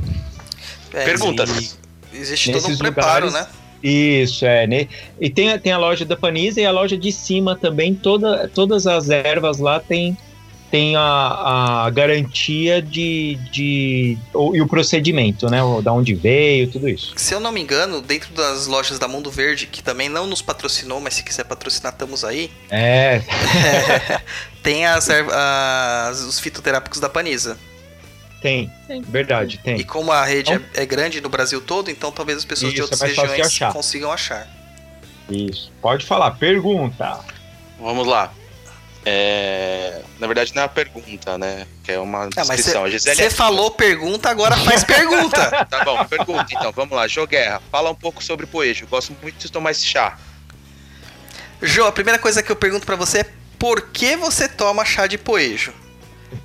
É, 0.92 1.04
Pergunta. 1.04 1.44
e 2.12 2.16
Existe 2.16 2.52
todo 2.52 2.60
um 2.60 2.68
Nesses 2.68 2.78
preparo, 2.78 3.26
lugares- 3.26 3.48
né? 3.48 3.54
Isso, 3.82 4.44
é. 4.44 4.66
Né? 4.66 4.88
E 5.20 5.30
tem, 5.30 5.52
a- 5.52 5.58
tem 5.58 5.70
a 5.70 5.78
loja 5.78 6.04
da 6.04 6.16
Panisa 6.16 6.60
e 6.60 6.66
a 6.66 6.70
loja 6.72 6.96
de 6.98 7.12
cima 7.12 7.54
também. 7.54 7.94
Toda, 7.94 8.48
todas 8.48 8.88
as 8.88 9.08
ervas 9.08 9.58
lá 9.58 9.78
tem, 9.78 10.16
tem 10.70 10.94
a, 10.96 11.84
a 11.86 11.90
garantia 11.90 12.80
de, 12.82 13.36
de. 13.50 14.18
o- 14.34 14.54
E 14.54 14.60
o 14.60 14.66
procedimento, 14.68 15.48
né? 15.48 15.62
o- 15.62 15.80
Da 15.82 15.92
onde 15.92 16.14
veio, 16.14 16.70
tudo 16.70 16.88
isso. 16.88 17.12
Se 17.16 17.32
eu 17.34 17.40
não 17.40 17.50
me 17.52 17.60
engano, 17.60 18.00
dentro 18.02 18.32
das 18.34 18.66
lojas 18.66 18.98
da 18.98 19.08
Mundo 19.08 19.30
Verde, 19.30 19.66
que 19.66 19.82
também 19.82 20.08
não 20.08 20.26
nos 20.26 20.42
patrocinou, 20.42 21.00
mas 21.00 21.14
se 21.14 21.22
quiser 21.22 21.44
patrocinar, 21.44 21.92
estamos 21.92 22.24
aí. 22.24 22.50
É, 22.70 23.22
tem 24.62 24.86
as, 24.86 25.08
as- 25.10 26.20
os 26.20 26.38
fitoterápicos 26.40 27.00
da 27.00 27.08
Panisa. 27.08 27.58
tem. 28.42 28.70
Sim. 28.86 29.02
Verdade, 29.02 29.56
E 29.56 29.58
tem. 29.64 29.82
como 29.84 30.12
a 30.12 30.24
rede 30.24 30.52
é, 30.52 30.60
é 30.82 30.86
grande 30.86 31.20
no 31.20 31.28
Brasil 31.28 31.60
todo, 31.60 31.90
então 31.90 32.10
talvez 32.12 32.38
as 32.38 32.44
pessoas 32.44 32.72
de 32.72 32.78
Isso, 32.78 32.84
outras 32.84 33.00
é 33.00 33.04
mais 33.06 33.16
fácil 33.16 33.30
de 33.30 33.36
regiões 33.36 33.52
achar. 33.54 33.72
consigam 33.72 34.12
achar. 34.12 34.46
Isso. 35.30 35.70
Pode 35.82 36.06
falar. 36.06 36.30
Pergunta. 36.32 37.20
Vamos 37.78 38.06
lá. 38.06 38.32
É, 39.10 40.02
Na 40.18 40.26
verdade, 40.26 40.54
não 40.54 40.62
é 40.62 40.64
uma 40.66 40.68
pergunta, 40.68 41.38
né? 41.38 41.66
Que 41.82 41.92
é 41.92 41.98
uma 41.98 42.24
Ah, 42.24 42.28
descrição. 42.28 42.84
A 42.84 42.90
Gisele 42.90 43.16
Você 43.16 43.30
falou 43.30 43.70
pergunta, 43.70 44.28
agora 44.28 44.56
faz 44.56 44.84
pergunta. 44.84 45.64
Tá 45.64 45.84
bom, 45.84 46.04
pergunta 46.04 46.46
então. 46.50 46.70
Vamos 46.72 46.94
lá. 46.94 47.08
Jô 47.08 47.26
Guerra, 47.26 47.62
fala 47.70 47.90
um 47.90 47.94
pouco 47.94 48.22
sobre 48.22 48.46
poejo. 48.46 48.86
Gosto 48.86 49.16
muito 49.22 49.38
de 49.38 49.50
tomar 49.50 49.70
esse 49.70 49.84
chá. 49.86 50.18
Jô, 51.62 51.86
a 51.86 51.92
primeira 51.92 52.18
coisa 52.18 52.42
que 52.42 52.52
eu 52.52 52.56
pergunto 52.56 52.84
pra 52.84 52.96
você 52.96 53.20
é 53.20 53.26
por 53.58 53.80
que 53.90 54.14
você 54.16 54.46
toma 54.48 54.84
chá 54.84 55.06
de 55.06 55.16
poejo? 55.16 55.72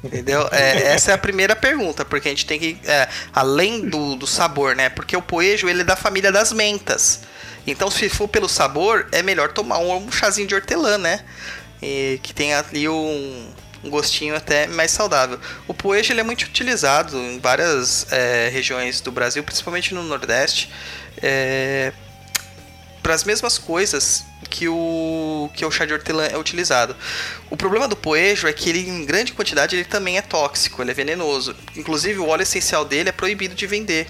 Entendeu? 0.03 0.47
É, 0.51 0.93
essa 0.93 1.11
é 1.11 1.13
a 1.13 1.17
primeira 1.17 1.55
pergunta, 1.55 2.05
porque 2.05 2.29
a 2.29 2.31
gente 2.31 2.45
tem 2.45 2.57
que. 2.57 2.77
é, 2.85 3.07
além 3.33 3.81
do, 3.89 4.15
do 4.15 4.25
sabor, 4.25 4.75
né? 4.75 4.87
Porque 4.89 5.15
o 5.17 5.21
poejo 5.21 5.67
ele 5.67 5.81
é 5.81 5.83
da 5.83 5.95
família 5.97 6.31
das 6.31 6.53
mentas. 6.53 7.21
Então, 7.67 7.91
se 7.91 8.09
for 8.09 8.27
pelo 8.27 8.47
sabor, 8.49 9.07
é 9.11 9.21
melhor 9.21 9.51
tomar 9.51 9.79
um, 9.79 9.95
um 9.95 10.11
chazinho 10.11 10.47
de 10.47 10.55
hortelã, 10.55 10.97
né? 10.97 11.23
E 11.81 12.19
que 12.23 12.33
tem 12.33 12.53
ali 12.53 12.87
um, 12.87 13.53
um 13.83 13.89
gostinho 13.89 14.35
até 14.35 14.67
mais 14.67 14.91
saudável. 14.91 15.39
O 15.67 15.73
poejo 15.73 16.13
ele 16.13 16.21
é 16.21 16.23
muito 16.23 16.43
utilizado 16.43 17.17
em 17.17 17.39
várias 17.39 18.11
é, 18.11 18.49
regiões 18.49 19.01
do 19.01 19.11
Brasil, 19.11 19.43
principalmente 19.43 19.93
no 19.93 20.03
Nordeste. 20.03 20.69
É, 21.21 21.91
para 23.03 23.13
as 23.13 23.25
mesmas 23.25 23.57
coisas 23.57 24.23
que 24.49 24.67
o 24.67 25.49
que 25.53 25.65
o 25.65 25.71
chá 25.71 25.85
de 25.85 25.93
hortelã 25.93 26.25
é 26.25 26.37
utilizado. 26.37 26.95
O 27.49 27.57
problema 27.57 27.87
do 27.87 27.97
poejo 27.97 28.47
é 28.47 28.53
que 28.53 28.69
ele 28.69 28.87
em 28.87 29.05
grande 29.05 29.33
quantidade 29.33 29.75
ele 29.75 29.83
também 29.83 30.17
é 30.17 30.21
tóxico, 30.21 30.81
ele 30.81 30.91
é 30.91 30.93
venenoso. 30.93 31.53
Inclusive 31.75 32.19
o 32.19 32.27
óleo 32.27 32.43
essencial 32.43 32.85
dele 32.85 33.09
é 33.09 33.11
proibido 33.11 33.53
de 33.53 33.67
vender. 33.67 34.07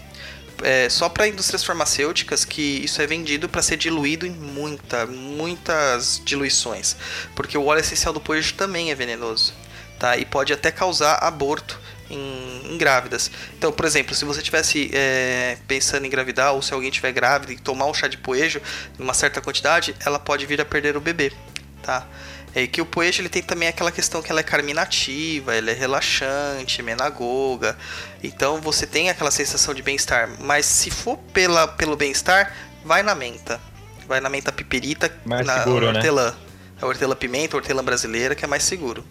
É 0.63 0.89
só 0.89 1.09
para 1.09 1.27
indústrias 1.27 1.63
farmacêuticas 1.63 2.45
que 2.45 2.61
isso 2.61 3.01
é 3.01 3.05
vendido 3.05 3.49
para 3.49 3.61
ser 3.61 3.75
diluído 3.75 4.25
em 4.25 4.31
muita, 4.31 5.05
muitas 5.05 6.21
diluições, 6.23 6.95
porque 7.35 7.57
o 7.57 7.65
óleo 7.65 7.81
essencial 7.81 8.13
do 8.13 8.21
poejo 8.21 8.53
também 8.53 8.89
é 8.89 8.95
venenoso, 8.95 9.53
tá? 9.99 10.17
E 10.17 10.23
pode 10.23 10.53
até 10.53 10.71
causar 10.71 11.15
aborto 11.15 11.77
em, 12.09 12.73
em 12.73 12.77
grávidas. 12.77 13.29
Então, 13.57 13.71
por 13.73 13.85
exemplo, 13.85 14.15
se 14.15 14.23
você 14.23 14.41
tivesse 14.41 14.89
é, 14.93 15.57
pensando 15.67 16.05
em 16.05 16.07
engravidar 16.07 16.53
ou 16.53 16.61
se 16.61 16.73
alguém 16.73 16.89
tiver 16.89 17.11
grávida 17.11 17.51
e 17.51 17.57
tomar 17.57 17.85
um 17.85 17.93
chá 17.93 18.07
de 18.07 18.17
poejo 18.17 18.61
em 18.97 19.03
uma 19.03 19.13
certa 19.13 19.41
quantidade, 19.41 19.93
ela 20.05 20.17
pode 20.17 20.45
vir 20.45 20.61
a 20.61 20.65
perder 20.65 20.95
o 20.95 21.01
bebê, 21.01 21.33
tá? 21.81 22.07
É 22.55 22.67
que 22.67 22.81
o 22.81 22.85
poejo 22.85 23.21
ele 23.21 23.29
tem 23.29 23.41
também 23.41 23.67
aquela 23.67 23.91
questão 23.91 24.21
que 24.21 24.31
ela 24.31 24.39
é 24.39 24.43
carminativa, 24.43 25.55
ela 25.55 25.71
é 25.71 25.73
relaxante, 25.73 26.83
menagoga. 26.83 27.75
Então 28.23 28.61
você 28.61 28.85
tem 28.85 29.09
aquela 29.09 29.31
sensação 29.31 29.73
de 29.73 29.81
bem-estar. 29.81 30.29
Mas 30.39 30.67
se 30.67 30.91
for 30.91 31.17
pela, 31.33 31.67
pelo 31.67 31.95
bem-estar, 31.95 32.55
vai 32.85 33.01
na 33.01 33.15
menta. 33.15 33.59
Vai 34.07 34.19
na 34.19 34.29
menta 34.29 34.51
piperita, 34.51 35.11
Mais 35.25 35.45
na 35.45 35.63
seguro, 35.63 35.91
né? 35.91 35.97
hortelã. 35.97 36.35
A 36.79 36.85
hortelã 36.85 37.15
pimenta, 37.15 37.55
a 37.55 37.57
hortelã 37.57 37.83
brasileira, 37.83 38.35
que 38.35 38.45
é 38.45 38.47
mais 38.47 38.63
seguro. 38.63 39.03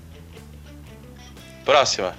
Próxima. 1.64 2.14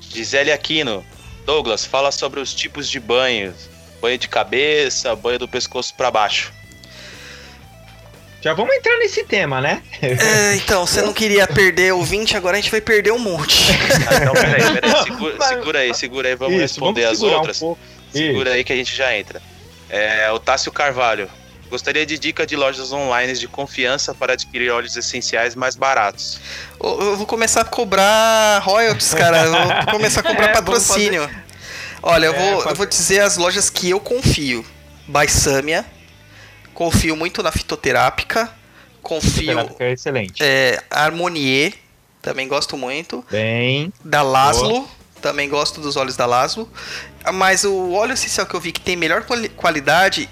Gisele 0.00 0.52
Aquino. 0.52 1.04
Douglas, 1.44 1.84
fala 1.84 2.12
sobre 2.12 2.38
os 2.40 2.54
tipos 2.54 2.88
de 2.88 3.00
banhos. 3.00 3.68
Banho 4.00 4.18
de 4.18 4.28
cabeça, 4.28 5.16
banho 5.16 5.40
do 5.40 5.48
pescoço 5.48 5.94
para 5.94 6.10
baixo. 6.10 6.52
Já 8.40 8.54
vamos 8.54 8.74
entrar 8.76 8.96
nesse 8.98 9.24
tema, 9.24 9.60
né? 9.60 9.82
É, 10.00 10.54
então, 10.54 10.86
você 10.86 11.02
não 11.02 11.12
queria 11.12 11.46
perder 11.46 11.92
o 11.92 12.02
20, 12.04 12.36
agora 12.36 12.56
a 12.56 12.60
gente 12.60 12.70
vai 12.70 12.80
perder 12.80 13.10
um 13.12 13.18
monte. 13.18 13.64
Ah, 14.08 14.14
então, 14.22 14.32
peraí, 14.32 14.72
peraí. 14.74 14.92
Segura, 15.04 15.34
Mas- 15.38 15.48
segura 15.48 15.78
aí, 15.80 15.94
segura 15.94 16.28
aí, 16.28 16.34
vamos 16.36 16.54
Isso, 16.54 16.62
responder 16.62 17.02
vamos 17.02 17.18
as 17.18 17.22
um 17.24 17.34
outras. 17.34 17.58
pouco. 17.58 17.80
Segura 18.12 18.52
aí 18.52 18.62
que 18.62 18.72
a 18.72 18.76
gente 18.76 18.94
já 18.94 19.16
entra. 19.16 19.42
É, 19.90 20.30
o 20.30 20.38
Tássio 20.38 20.70
Carvalho. 20.70 21.28
Gostaria 21.68 22.06
de 22.06 22.18
dica 22.18 22.46
de 22.46 22.56
lojas 22.56 22.92
online 22.92 23.34
de 23.34 23.46
confiança 23.46 24.14
para 24.14 24.32
adquirir 24.32 24.70
óleos 24.70 24.96
essenciais 24.96 25.54
mais 25.54 25.76
baratos. 25.76 26.40
Eu 26.82 27.00
eu 27.00 27.16
vou 27.16 27.26
começar 27.26 27.60
a 27.60 27.64
cobrar 27.64 28.60
royalties, 28.60 29.12
cara. 29.12 29.44
Eu 29.44 29.52
vou 29.52 29.86
começar 29.92 30.20
a 30.20 30.22
cobrar 30.22 30.46
É, 30.48 30.52
patrocínio. 30.52 31.28
Olha, 32.02 32.26
eu 32.26 32.34
É, 32.34 32.38
vou, 32.38 32.56
fazer- 32.60 32.70
eu 32.70 32.76
vou 32.76 32.86
dizer 32.86 33.20
as 33.20 33.36
lojas 33.36 33.68
que 33.68 33.90
eu 33.90 34.00
confio. 34.00 34.64
Baisâmia. 35.06 35.84
Confio 36.78 37.16
muito 37.16 37.42
na 37.42 37.50
fitoterápica. 37.50 38.48
Confio. 39.02 39.46
Terapia 39.46 39.86
é 39.88 39.92
excelente. 39.92 40.40
É, 40.40 40.80
Harmonier. 40.88 41.74
Também 42.22 42.46
gosto 42.46 42.76
muito. 42.76 43.24
Bem, 43.28 43.92
Da 44.04 44.22
Laszlo. 44.22 44.88
Também 45.20 45.48
gosto 45.48 45.80
dos 45.80 45.96
óleos 45.96 46.16
da 46.16 46.24
Laszlo. 46.24 46.70
Mas 47.34 47.64
o 47.64 47.94
óleo 47.94 48.12
essencial 48.12 48.46
que 48.46 48.54
eu 48.54 48.60
vi 48.60 48.70
que 48.70 48.80
tem 48.80 48.94
melhor 48.94 49.24
quali- 49.24 49.48
qualidade 49.48 50.28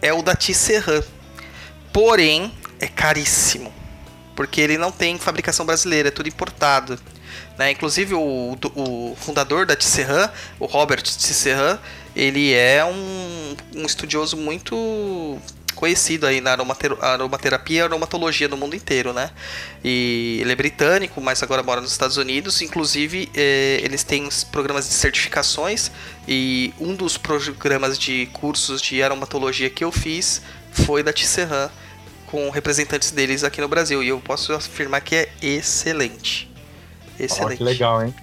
é 0.00 0.10
o 0.10 0.22
da 0.22 0.34
Tisserand. 0.34 1.04
Porém, 1.92 2.50
é 2.78 2.86
caríssimo. 2.86 3.70
Porque 4.34 4.58
ele 4.58 4.78
não 4.78 4.90
tem 4.90 5.18
fabricação 5.18 5.66
brasileira, 5.66 6.08
é 6.08 6.10
tudo 6.10 6.30
importado. 6.30 6.98
Né? 7.58 7.72
Inclusive, 7.72 8.14
o, 8.14 8.56
o 8.74 9.16
fundador 9.20 9.66
da 9.66 9.76
Tisserand, 9.76 10.30
o 10.58 10.64
Robert 10.64 11.02
Tisserand, 11.02 11.78
ele 12.16 12.54
é 12.54 12.82
um, 12.82 13.56
um 13.76 13.84
estudioso 13.84 14.38
muito 14.38 15.38
conhecido 15.70 16.26
aí 16.26 16.40
na 16.40 16.52
aromater- 16.52 16.96
aromaterapia 17.00 17.78
e 17.78 17.82
aromatologia 17.82 18.48
no 18.48 18.56
mundo 18.56 18.74
inteiro, 18.76 19.12
né? 19.12 19.30
E 19.84 20.38
ele 20.40 20.52
é 20.52 20.56
britânico, 20.56 21.20
mas 21.20 21.42
agora 21.42 21.62
mora 21.62 21.80
nos 21.80 21.92
Estados 21.92 22.16
Unidos. 22.16 22.60
Inclusive, 22.62 23.30
eh, 23.34 23.80
eles 23.82 24.02
têm 24.04 24.28
programas 24.50 24.88
de 24.88 24.94
certificações 24.94 25.90
e 26.26 26.72
um 26.78 26.94
dos 26.94 27.16
programas 27.16 27.98
de 27.98 28.26
cursos 28.32 28.80
de 28.80 29.02
aromatologia 29.02 29.70
que 29.70 29.84
eu 29.84 29.90
fiz 29.92 30.42
foi 30.72 31.02
da 31.02 31.12
Tisserand, 31.12 31.70
com 32.26 32.48
representantes 32.50 33.10
deles 33.10 33.42
aqui 33.42 33.60
no 33.60 33.68
Brasil. 33.68 34.02
E 34.02 34.08
eu 34.08 34.20
posso 34.20 34.52
afirmar 34.52 35.00
que 35.00 35.16
é 35.16 35.28
excelente. 35.42 36.48
Excelente. 37.18 37.58
que 37.58 37.64
legal, 37.64 38.04
hein? 38.04 38.14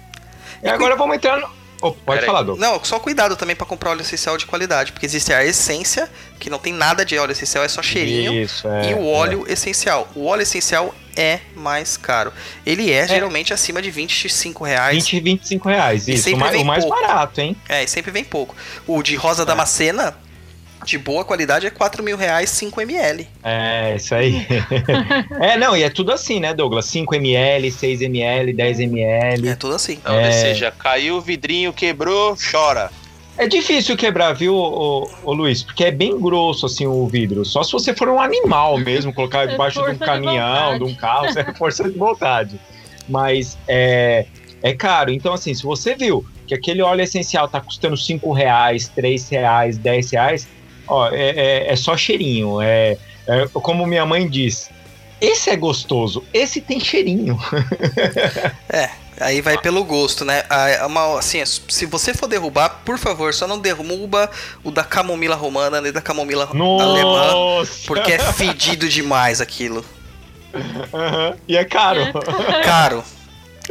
E 0.62 0.68
agora 0.68 0.96
vamos 0.96 1.16
entrar 1.16 1.38
no... 1.38 1.57
Oh, 1.80 1.92
pode 1.92 2.04
Peraí. 2.20 2.26
falar, 2.26 2.42
Douglas. 2.42 2.58
Não, 2.70 2.82
só 2.84 2.98
cuidado 2.98 3.36
também 3.36 3.54
para 3.54 3.66
comprar 3.66 3.90
óleo 3.90 4.00
essencial 4.00 4.36
de 4.36 4.46
qualidade, 4.46 4.90
porque 4.92 5.06
existe 5.06 5.32
a 5.32 5.44
essência, 5.44 6.10
que 6.40 6.50
não 6.50 6.58
tem 6.58 6.72
nada 6.72 7.04
de 7.04 7.16
óleo 7.16 7.32
essencial, 7.32 7.62
é 7.64 7.68
só 7.68 7.82
cheirinho. 7.82 8.32
Isso, 8.32 8.66
é, 8.68 8.90
e 8.90 8.94
o 8.94 9.06
óleo 9.06 9.44
essencial. 9.48 10.08
O 10.14 10.26
óleo 10.26 10.42
essencial 10.42 10.92
é 11.16 11.40
mais 11.54 11.96
caro. 11.96 12.32
Ele 12.66 12.90
é, 12.92 13.06
geralmente 13.06 13.52
acima 13.52 13.80
de 13.80 13.90
25 13.90 14.66
é. 14.66 14.70
reais. 14.70 14.94
20 14.96 15.12
e 15.12 15.20
25 15.20 15.68
reais, 15.68 16.08
E 16.08 16.14
isso. 16.14 16.34
O 16.34 16.36
mais, 16.38 16.60
o 16.60 16.64
mais 16.64 16.84
pouco. 16.84 17.00
barato, 17.00 17.40
hein? 17.40 17.56
É, 17.68 17.84
e 17.84 17.88
sempre 17.88 18.10
vem 18.10 18.24
pouco. 18.24 18.54
O 18.86 19.02
de 19.02 19.14
rosa 19.16 19.42
É. 19.42 19.46
damascena, 19.46 20.16
de 20.84 20.98
boa 20.98 21.24
qualidade, 21.24 21.66
é 21.66 21.70
4 21.70 22.02
mil 22.02 22.16
reais 22.16 22.50
5 22.50 22.80
ml. 22.80 23.26
É, 23.42 23.96
isso 23.96 24.14
aí. 24.14 24.46
é, 25.40 25.56
não, 25.56 25.76
e 25.76 25.82
é 25.82 25.90
tudo 25.90 26.12
assim, 26.12 26.40
né, 26.40 26.54
Douglas? 26.54 26.86
5ml, 26.86 27.66
6ml, 27.66 28.54
10ml. 28.54 29.46
É 29.48 29.54
tudo 29.54 29.74
assim. 29.74 29.94
Então, 29.94 30.14
É. 30.14 30.26
ou 30.26 30.32
seja, 30.32 30.70
caiu 30.70 31.16
o 31.16 31.20
vidrinho, 31.20 31.72
quebrou, 31.72 32.36
chora. 32.50 32.90
É 33.36 33.46
difícil 33.46 33.96
quebrar, 33.96 34.32
viu, 34.32 34.52
ô, 34.54 35.08
ô, 35.22 35.32
Luiz? 35.32 35.62
Porque 35.62 35.84
é 35.84 35.92
bem 35.92 36.18
grosso, 36.20 36.66
assim, 36.66 36.86
o 36.86 37.06
vidro. 37.06 37.44
Só 37.44 37.62
se 37.62 37.70
você 37.70 37.94
for 37.94 38.08
um 38.08 38.20
animal 38.20 38.76
mesmo, 38.78 39.12
colocar 39.12 39.44
É 39.44 39.46
debaixo 39.46 39.80
de 39.80 39.90
um 39.90 39.92
de 39.92 39.98
caminhão, 40.00 40.72
vontade. 40.72 40.78
de 40.78 40.84
um 40.84 40.94
carro, 40.96 41.26
é 41.26 41.54
força 41.54 41.84
de 41.88 41.96
vontade. 41.96 42.60
Mas 43.08 43.56
é, 43.68 44.26
é 44.60 44.72
caro. 44.74 45.12
Então, 45.12 45.32
assim, 45.32 45.54
se 45.54 45.62
você 45.62 45.94
viu 45.94 46.26
que 46.48 46.54
aquele 46.54 46.82
óleo 46.82 47.02
essencial 47.02 47.46
tá 47.46 47.60
custando 47.60 47.96
5 47.96 48.32
reais, 48.32 48.88
3 48.88 49.28
reais, 49.28 49.78
10 49.78 50.10
reais, 50.10 50.48
ó, 50.88 51.08
é, 51.10 51.30
é- 51.30 51.72
é 51.72 51.76
só 51.76 51.96
cheirinho. 51.96 52.60
É, 52.60 52.96
é 53.26 53.46
como 53.52 53.86
minha 53.86 54.04
mãe 54.06 54.28
diz. 54.28 54.70
Esse 55.20 55.50
é 55.50 55.56
gostoso, 55.56 56.22
esse 56.32 56.60
tem 56.60 56.78
cheirinho. 56.78 57.36
Aí 59.20 59.40
vai 59.40 59.58
pelo 59.58 59.82
gosto, 59.82 60.24
né? 60.24 60.44
Ah, 60.48 60.68
é 60.68 60.86
uma- 60.86 61.18
assim, 61.18 61.44
se 61.44 61.86
você 61.86 62.14
for 62.14 62.28
derrubar, 62.28 62.82
por 62.84 62.98
favor, 62.98 63.34
só 63.34 63.46
não 63.48 63.58
derruba 63.58 64.30
o 64.62 64.70
da 64.70 64.84
camomila 64.84 65.34
romana 65.34 65.80
nem 65.80 65.90
da 65.90 66.00
camomila 66.00 66.44
alemã, 66.52 67.32
Nossa! 67.32 67.80
porque 67.86 68.12
é 68.12 68.18
fedido 68.32 68.88
demais 68.88 69.40
aquilo. 69.40 69.84
Aham. 70.94 71.36
E 71.48 71.56
é 71.56 71.64
caro. 71.64 72.00
Caro. 72.64 73.04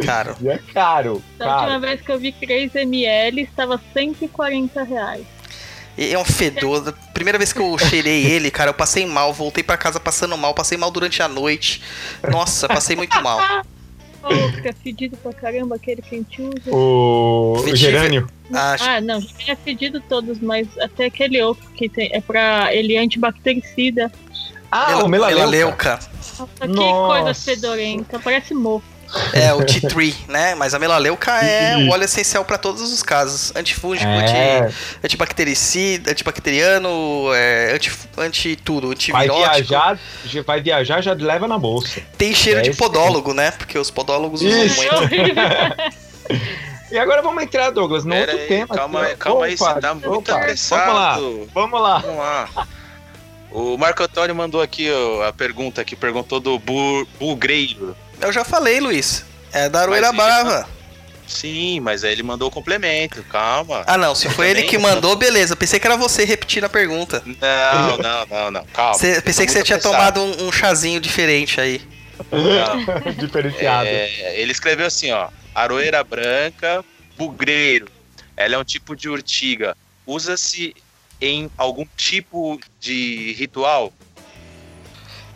Caro. 0.06 0.36
E 0.42 0.50
é 0.50 0.60
caro. 0.74 1.24
Da 1.40 1.56
última 1.62 1.80
vez 1.80 2.02
que 2.02 2.12
eu 2.12 2.20
vi 2.20 2.32
3ml, 2.32 3.40
estava 3.40 3.82
140 3.94 4.84
reais. 4.84 5.26
E 5.98 6.14
é 6.14 6.20
um 6.20 6.26
fedor. 6.26 6.94
Primeira 7.14 7.38
vez 7.38 7.52
que 7.52 7.60
eu 7.60 7.78
cheirei 7.78 8.26
ele, 8.26 8.52
cara, 8.52 8.70
eu 8.70 8.74
passei 8.74 9.06
mal. 9.06 9.34
Voltei 9.34 9.64
pra 9.64 9.76
casa 9.78 10.00
passando 10.00 10.38
mal. 10.38 10.54
Passei 10.54 10.78
mal 10.78 10.92
durante 10.92 11.22
a 11.24 11.28
noite. 11.28 11.82
Nossa, 12.32 12.68
passei 12.68 12.96
muito 12.96 13.20
mal. 13.24 13.40
Oh, 14.24 14.52
fica 14.54 14.74
fedido 14.84 15.16
pra 15.18 15.32
caramba 15.34 15.76
aquele 15.76 16.02
que 16.02 16.14
a 16.16 16.18
gente 16.18 16.42
usa. 16.42 16.70
O 16.72 17.64
gerânio. 17.74 18.28
Acho- 18.54 18.84
Ah, 18.84 19.00
não, 19.02 19.20
já 19.22 19.28
tinha 19.38 19.56
fedido 19.56 20.00
todos, 20.02 20.40
mas 20.40 20.68
até 20.80 21.06
aquele 21.06 21.42
outro 21.42 21.68
que 21.72 21.88
tem, 21.90 22.10
é 22.14 22.20
pra 22.22 22.74
ele 22.74 22.96
é 22.96 23.00
antibactericida. 23.00 24.12
Ah, 24.72 24.88
Mela- 24.90 25.04
o 25.06 25.08
melaleuca. 25.08 25.40
melaleuca. 25.46 26.00
Nossa, 26.40 26.48
que 26.62 26.68
Nossa. 26.68 27.24
coisa 27.24 27.34
fedorenta, 27.34 28.20
parece 28.20 28.54
mofo. 28.54 28.86
É, 29.34 29.54
o 29.54 29.64
tea 29.66 29.90
tree, 29.90 30.14
né? 30.28 30.54
Mas 30.56 30.74
a 30.74 30.80
melaleuca 30.80 31.32
é 31.44 31.78
o 31.78 31.90
óleo 31.92 32.04
essencial 32.04 32.44
pra 32.44 32.58
todos 32.58 32.82
os 32.82 33.02
casos. 33.02 33.56
Antifúngico, 33.56 34.10
É, 34.10 34.60
anti, 34.60 34.76
antibactericida, 35.04 36.12
antibacteriano, 36.12 37.32
é, 37.34 37.72
anti, 37.74 37.92
anti 38.18 38.56
tudo, 38.58 38.88
vai 38.88 38.96
antivirótico. 38.96 39.38
viajar, 39.70 40.00
já- 40.26 40.42
vai 40.44 40.62
viajar, 40.62 41.02
já 41.02 41.14
leva 41.14 41.48
na 41.48 41.58
bolsa. 41.58 42.02
Tem 42.18 42.34
cheiro 42.34 42.60
É 42.60 42.64
de 42.64 42.74
podólogo, 42.76 43.34
né? 43.34 43.52
Porque 43.52 43.78
os 43.80 43.90
podólogos 43.90 44.42
usam 44.42 44.64
Isso. 44.66 44.76
muito. 44.82 44.96
E 46.90 46.98
agora 46.98 47.22
vamos 47.22 47.44
entrar, 47.44 47.70
Douglas, 47.70 48.06
no 48.06 48.12
Pera 48.12 48.32
outro 48.32 48.42
aí, 48.44 48.48
tema. 48.48 48.74
calma 48.76 49.02
aqui, 49.04 49.16
calma 49.18 49.46
aí, 49.46 49.58
você 49.58 49.74
tá 49.82 49.94
muito 49.94 50.08
opa, 50.10 50.32
apressado. 50.38 51.50
Vamos 51.54 51.82
lá, 51.82 52.00
Vamos 52.00 52.18
lá. 52.18 52.50
O 53.52 53.78
Marco 53.78 54.04
Antônio 54.04 54.34
mandou 54.34 54.62
aqui 54.62 54.90
ó, 54.90 55.28
a 55.28 55.34
pergunta 55.34 55.84
que 55.84 55.98
perguntou 55.98 56.40
do 56.40 56.58
bu 56.60 57.06
bugreiro. 57.20 57.94
Eu 58.22 58.32
já 58.32 58.44
falei, 58.44 58.80
Luiz. 58.80 59.24
É 59.52 59.70
da 59.70 59.82
Aroeira 59.82 60.12
Brava. 60.12 60.68
Sim, 61.28 61.82
mas 61.82 62.04
aí 62.06 62.14
ele 62.14 62.24
mandou 62.24 62.48
o 62.48 62.52
complemento, 62.52 63.22
calma. 63.24 63.84
Ah, 63.86 63.98
não. 63.98 64.16
Se 64.16 64.30
foi 64.30 64.50
ele 64.50 64.64
que 64.64 64.78
mandou, 64.78 65.16
beleza. 65.16 65.56
Pensei 65.58 65.78
que 65.80 65.86
era 65.86 65.98
você 65.98 66.24
repetindo 66.24 66.64
a 66.64 66.70
pergunta. 66.70 67.22
Não, 67.26 67.98
não, 67.98 68.26
não, 68.26 68.52
não, 68.52 68.66
calma. 68.68 68.94
Cê- 68.98 69.18
eu 69.18 69.22
pensei 69.22 69.46
que 69.46 69.52
você 69.52 69.62
tinha 69.62 69.78
tomado 69.80 70.22
um, 70.22 70.48
um 70.48 70.52
chazinho 70.52 71.02
diferente 71.02 71.60
aí. 71.60 71.82
Não. 72.32 73.12
Diferenciado. 73.14 73.88
É, 73.88 74.40
ele 74.40 74.52
escreveu 74.54 74.86
assim, 74.88 75.12
ó. 75.12 75.28
Aroeira 75.54 76.02
branca, 76.04 76.84
bugreiro. 77.18 77.90
Ela 78.38 78.56
é 78.56 78.58
um 78.58 78.64
tipo 78.64 78.96
de 78.96 79.10
urtiga. 79.10 79.76
Usa-se 80.06 80.74
em 81.20 81.52
algum 81.58 81.86
tipo 81.98 82.58
de 82.80 83.34
ritual? 83.38 83.92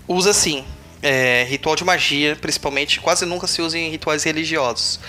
Usa 0.08 0.34
sim. 0.34 0.66
É, 1.02 1.46
ritual 1.50 1.76
de 1.76 1.84
magia, 1.84 2.38
principalmente, 2.40 3.00
quase 3.00 3.26
nunca 3.26 3.48
se 3.48 3.62
usa 3.62 3.78
em 3.78 3.90
rituais 3.90 4.24
religiosos. 4.24 5.00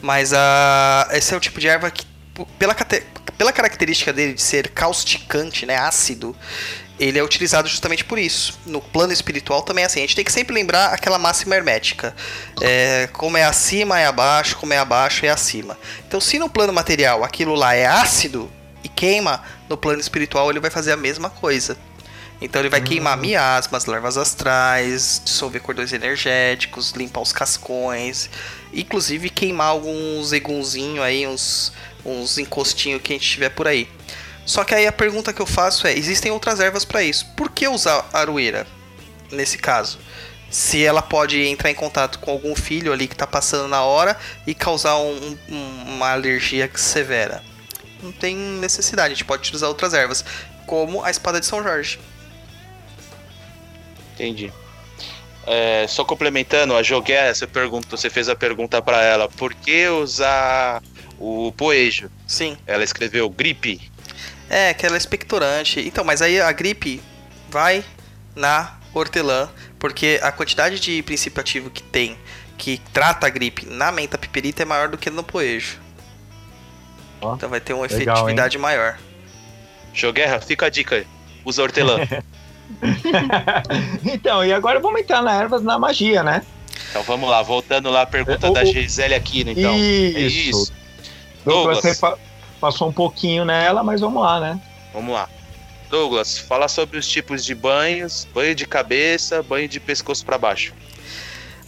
Mas 0.00 0.32
a, 0.32 1.08
esse 1.12 1.34
é 1.34 1.36
o 1.36 1.40
tipo 1.40 1.58
de 1.60 1.68
erva 1.68 1.90
que, 1.90 2.06
pela, 2.58 2.74
pela 3.36 3.52
característica 3.52 4.12
dele 4.12 4.34
de 4.34 4.42
ser 4.42 4.68
causticante, 4.68 5.66
né, 5.66 5.76
ácido, 5.76 6.36
ele 7.00 7.18
é 7.18 7.24
utilizado 7.24 7.66
justamente 7.66 8.04
por 8.04 8.18
isso. 8.18 8.58
No 8.66 8.80
plano 8.80 9.12
espiritual 9.12 9.62
também 9.62 9.82
é 9.82 9.86
assim. 9.86 10.00
A 10.00 10.02
gente 10.02 10.16
tem 10.16 10.24
que 10.24 10.30
sempre 10.30 10.54
lembrar 10.54 10.92
aquela 10.92 11.18
máxima 11.18 11.56
hermética. 11.56 12.14
É, 12.60 13.08
como 13.14 13.38
é 13.38 13.44
acima 13.44 13.98
é 13.98 14.06
abaixo, 14.06 14.56
como 14.58 14.74
é 14.74 14.78
abaixo 14.78 15.24
é 15.24 15.30
acima. 15.30 15.78
Então, 16.06 16.20
se 16.20 16.38
no 16.38 16.50
plano 16.50 16.72
material 16.74 17.24
aquilo 17.24 17.54
lá 17.54 17.74
é 17.74 17.86
ácido 17.86 18.52
e 18.84 18.88
queima, 18.88 19.42
no 19.68 19.78
plano 19.78 19.98
espiritual 19.98 20.50
ele 20.50 20.60
vai 20.60 20.70
fazer 20.70 20.92
a 20.92 20.96
mesma 20.96 21.30
coisa. 21.30 21.76
Então 22.40 22.62
ele 22.62 22.70
vai 22.70 22.80
uhum. 22.80 22.86
queimar 22.86 23.18
miasmas, 23.18 23.84
larvas 23.84 24.16
astrais, 24.16 25.20
dissolver 25.24 25.60
cordões 25.60 25.92
energéticos, 25.92 26.92
limpar 26.92 27.20
os 27.20 27.32
cascões, 27.32 28.30
inclusive 28.72 29.28
queimar 29.28 29.68
alguns 29.68 30.32
egunzinhos 30.32 31.04
aí, 31.04 31.26
uns, 31.26 31.72
uns 32.04 32.38
encostinhos 32.38 33.02
que 33.02 33.12
a 33.12 33.16
gente 33.16 33.28
tiver 33.28 33.50
por 33.50 33.68
aí. 33.68 33.88
Só 34.46 34.64
que 34.64 34.74
aí 34.74 34.86
a 34.86 34.92
pergunta 34.92 35.32
que 35.32 35.40
eu 35.40 35.46
faço 35.46 35.86
é: 35.86 35.92
existem 35.92 36.32
outras 36.32 36.60
ervas 36.60 36.84
para 36.84 37.02
isso? 37.02 37.26
Por 37.36 37.50
que 37.50 37.68
usar 37.68 38.08
aroeira 38.12 38.66
nesse 39.30 39.58
caso? 39.58 39.98
Se 40.50 40.84
ela 40.84 41.02
pode 41.02 41.40
entrar 41.46 41.70
em 41.70 41.74
contato 41.74 42.18
com 42.18 42.30
algum 42.32 42.56
filho 42.56 42.92
ali 42.92 43.06
que 43.06 43.14
está 43.14 43.26
passando 43.26 43.68
na 43.68 43.82
hora 43.82 44.18
e 44.46 44.52
causar 44.52 44.96
um, 44.96 45.38
um, 45.48 45.84
uma 45.94 46.10
alergia 46.10 46.68
severa. 46.74 47.44
Não 48.02 48.10
tem 48.10 48.34
necessidade, 48.34 49.12
a 49.12 49.14
gente 49.14 49.24
pode 49.24 49.42
utilizar 49.42 49.68
outras 49.68 49.94
ervas, 49.94 50.24
como 50.66 51.04
a 51.04 51.10
espada 51.10 51.38
de 51.38 51.46
São 51.46 51.62
Jorge. 51.62 52.00
Entendi. 54.20 54.52
É, 55.46 55.86
só 55.88 56.04
complementando, 56.04 56.76
a 56.76 56.82
Jogué, 56.82 57.32
você, 57.32 57.46
perguntou, 57.46 57.98
você 57.98 58.10
fez 58.10 58.28
a 58.28 58.36
pergunta 58.36 58.82
para 58.82 59.02
ela, 59.02 59.28
por 59.28 59.54
que 59.54 59.88
usar 59.88 60.82
o 61.18 61.52
poejo? 61.56 62.10
Sim. 62.26 62.56
Ela 62.66 62.84
escreveu 62.84 63.28
gripe. 63.30 63.80
É, 64.50 64.74
que 64.74 64.84
ela 64.84 64.96
é 64.96 64.98
expectorante. 64.98 65.80
Então, 65.80 66.04
mas 66.04 66.20
aí 66.20 66.40
a 66.40 66.52
gripe 66.52 67.02
vai 67.48 67.82
na 68.36 68.78
hortelã, 68.92 69.48
porque 69.78 70.20
a 70.22 70.30
quantidade 70.30 70.78
de 70.78 71.02
princípio 71.02 71.40
ativo 71.40 71.70
que 71.70 71.82
tem, 71.82 72.18
que 72.58 72.78
trata 72.92 73.26
a 73.26 73.30
gripe 73.30 73.64
na 73.66 73.90
menta 73.90 74.18
piperita 74.18 74.62
é 74.62 74.66
maior 74.66 74.88
do 74.88 74.98
que 74.98 75.08
no 75.08 75.22
poejo. 75.22 75.80
Oh, 77.20 77.34
então 77.34 77.48
vai 77.48 77.60
ter 77.60 77.72
uma 77.72 77.86
legal, 77.86 78.16
efetividade 78.16 78.56
hein? 78.56 78.62
maior. 78.62 78.98
Joguerra, 79.94 80.40
fica 80.40 80.66
a 80.66 80.70
dica, 80.70 81.04
usa 81.44 81.62
hortelã. 81.62 81.98
então, 84.04 84.44
e 84.44 84.52
agora 84.52 84.80
vamos 84.80 85.00
entrar 85.00 85.22
na 85.22 85.34
ervas 85.34 85.62
na 85.62 85.78
magia, 85.78 86.22
né? 86.22 86.42
Então 86.90 87.02
vamos 87.02 87.28
lá, 87.28 87.42
voltando 87.42 87.90
lá 87.90 88.02
a 88.02 88.06
pergunta 88.06 88.46
é, 88.46 88.50
o, 88.50 88.52
da 88.52 88.64
Gisele 88.64 89.14
Aquino, 89.14 89.50
então. 89.50 89.76
Isso. 89.76 90.16
É 90.16 90.20
isso. 90.20 90.72
Douglas, 91.44 91.82
Douglas 91.82 92.18
passou 92.60 92.88
um 92.88 92.92
pouquinho 92.92 93.44
nela, 93.44 93.82
mas 93.82 94.00
vamos 94.00 94.22
lá, 94.22 94.40
né? 94.40 94.60
Vamos 94.92 95.14
lá. 95.14 95.28
Douglas, 95.88 96.38
fala 96.38 96.68
sobre 96.68 96.98
os 96.98 97.06
tipos 97.06 97.44
de 97.44 97.54
banhos, 97.54 98.26
banho 98.32 98.54
de 98.54 98.66
cabeça, 98.66 99.42
banho 99.42 99.68
de 99.68 99.80
pescoço 99.80 100.24
para 100.24 100.38
baixo. 100.38 100.72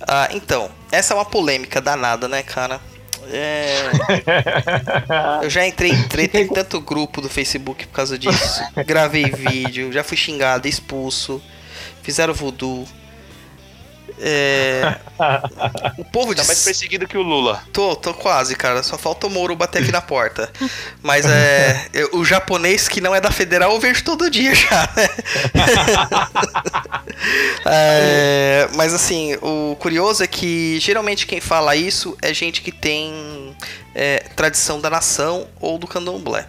Ah, 0.06 0.28
então, 0.32 0.70
essa 0.90 1.14
é 1.14 1.16
uma 1.16 1.24
polêmica 1.24 1.80
danada, 1.80 2.28
né, 2.28 2.42
cara? 2.42 2.80
É... 3.28 3.90
Eu 5.44 5.50
já 5.50 5.66
entrei 5.66 5.90
em 5.90 6.02
treta 6.08 6.38
em 6.38 6.48
tanto 6.48 6.80
grupo 6.80 7.20
do 7.20 7.28
Facebook 7.28 7.86
por 7.86 7.94
causa 7.94 8.18
disso. 8.18 8.62
Gravei 8.86 9.24
vídeo, 9.30 9.92
já 9.92 10.02
fui 10.02 10.16
xingado, 10.16 10.68
expulso, 10.68 11.42
fizeram 12.02 12.34
voodoo. 12.34 12.86
É... 14.24 14.98
o 15.98 16.04
povo 16.04 16.32
tá 16.32 16.44
mais 16.44 16.62
perseguido 16.62 17.08
que 17.08 17.18
o 17.18 17.22
Lula. 17.22 17.60
Tô, 17.72 17.96
tô 17.96 18.14
quase, 18.14 18.54
cara. 18.54 18.80
Só 18.84 18.96
falta 18.96 19.26
o 19.26 19.30
Moro 19.30 19.56
bater 19.56 19.82
aqui 19.82 19.90
na 19.90 20.00
porta. 20.00 20.48
Mas 21.02 21.26
é. 21.26 21.88
O 22.12 22.24
japonês 22.24 22.88
que 22.88 23.00
não 23.00 23.14
é 23.14 23.20
da 23.20 23.30
federal 23.30 23.72
eu 23.72 23.80
vejo 23.80 24.04
todo 24.04 24.30
dia 24.30 24.54
já, 24.54 24.88
né? 24.96 25.08
é, 27.66 28.68
mas 28.74 28.94
assim, 28.94 29.34
o 29.42 29.76
curioso 29.76 30.22
é 30.22 30.26
que 30.26 30.78
geralmente 30.78 31.26
quem 31.26 31.40
fala 31.40 31.74
isso 31.74 32.16
é 32.22 32.32
gente 32.32 32.60
que 32.62 32.70
tem 32.70 33.56
é, 33.94 34.20
tradição 34.36 34.80
da 34.80 34.88
nação 34.88 35.48
ou 35.60 35.78
do 35.78 35.86
candomblé. 35.86 36.46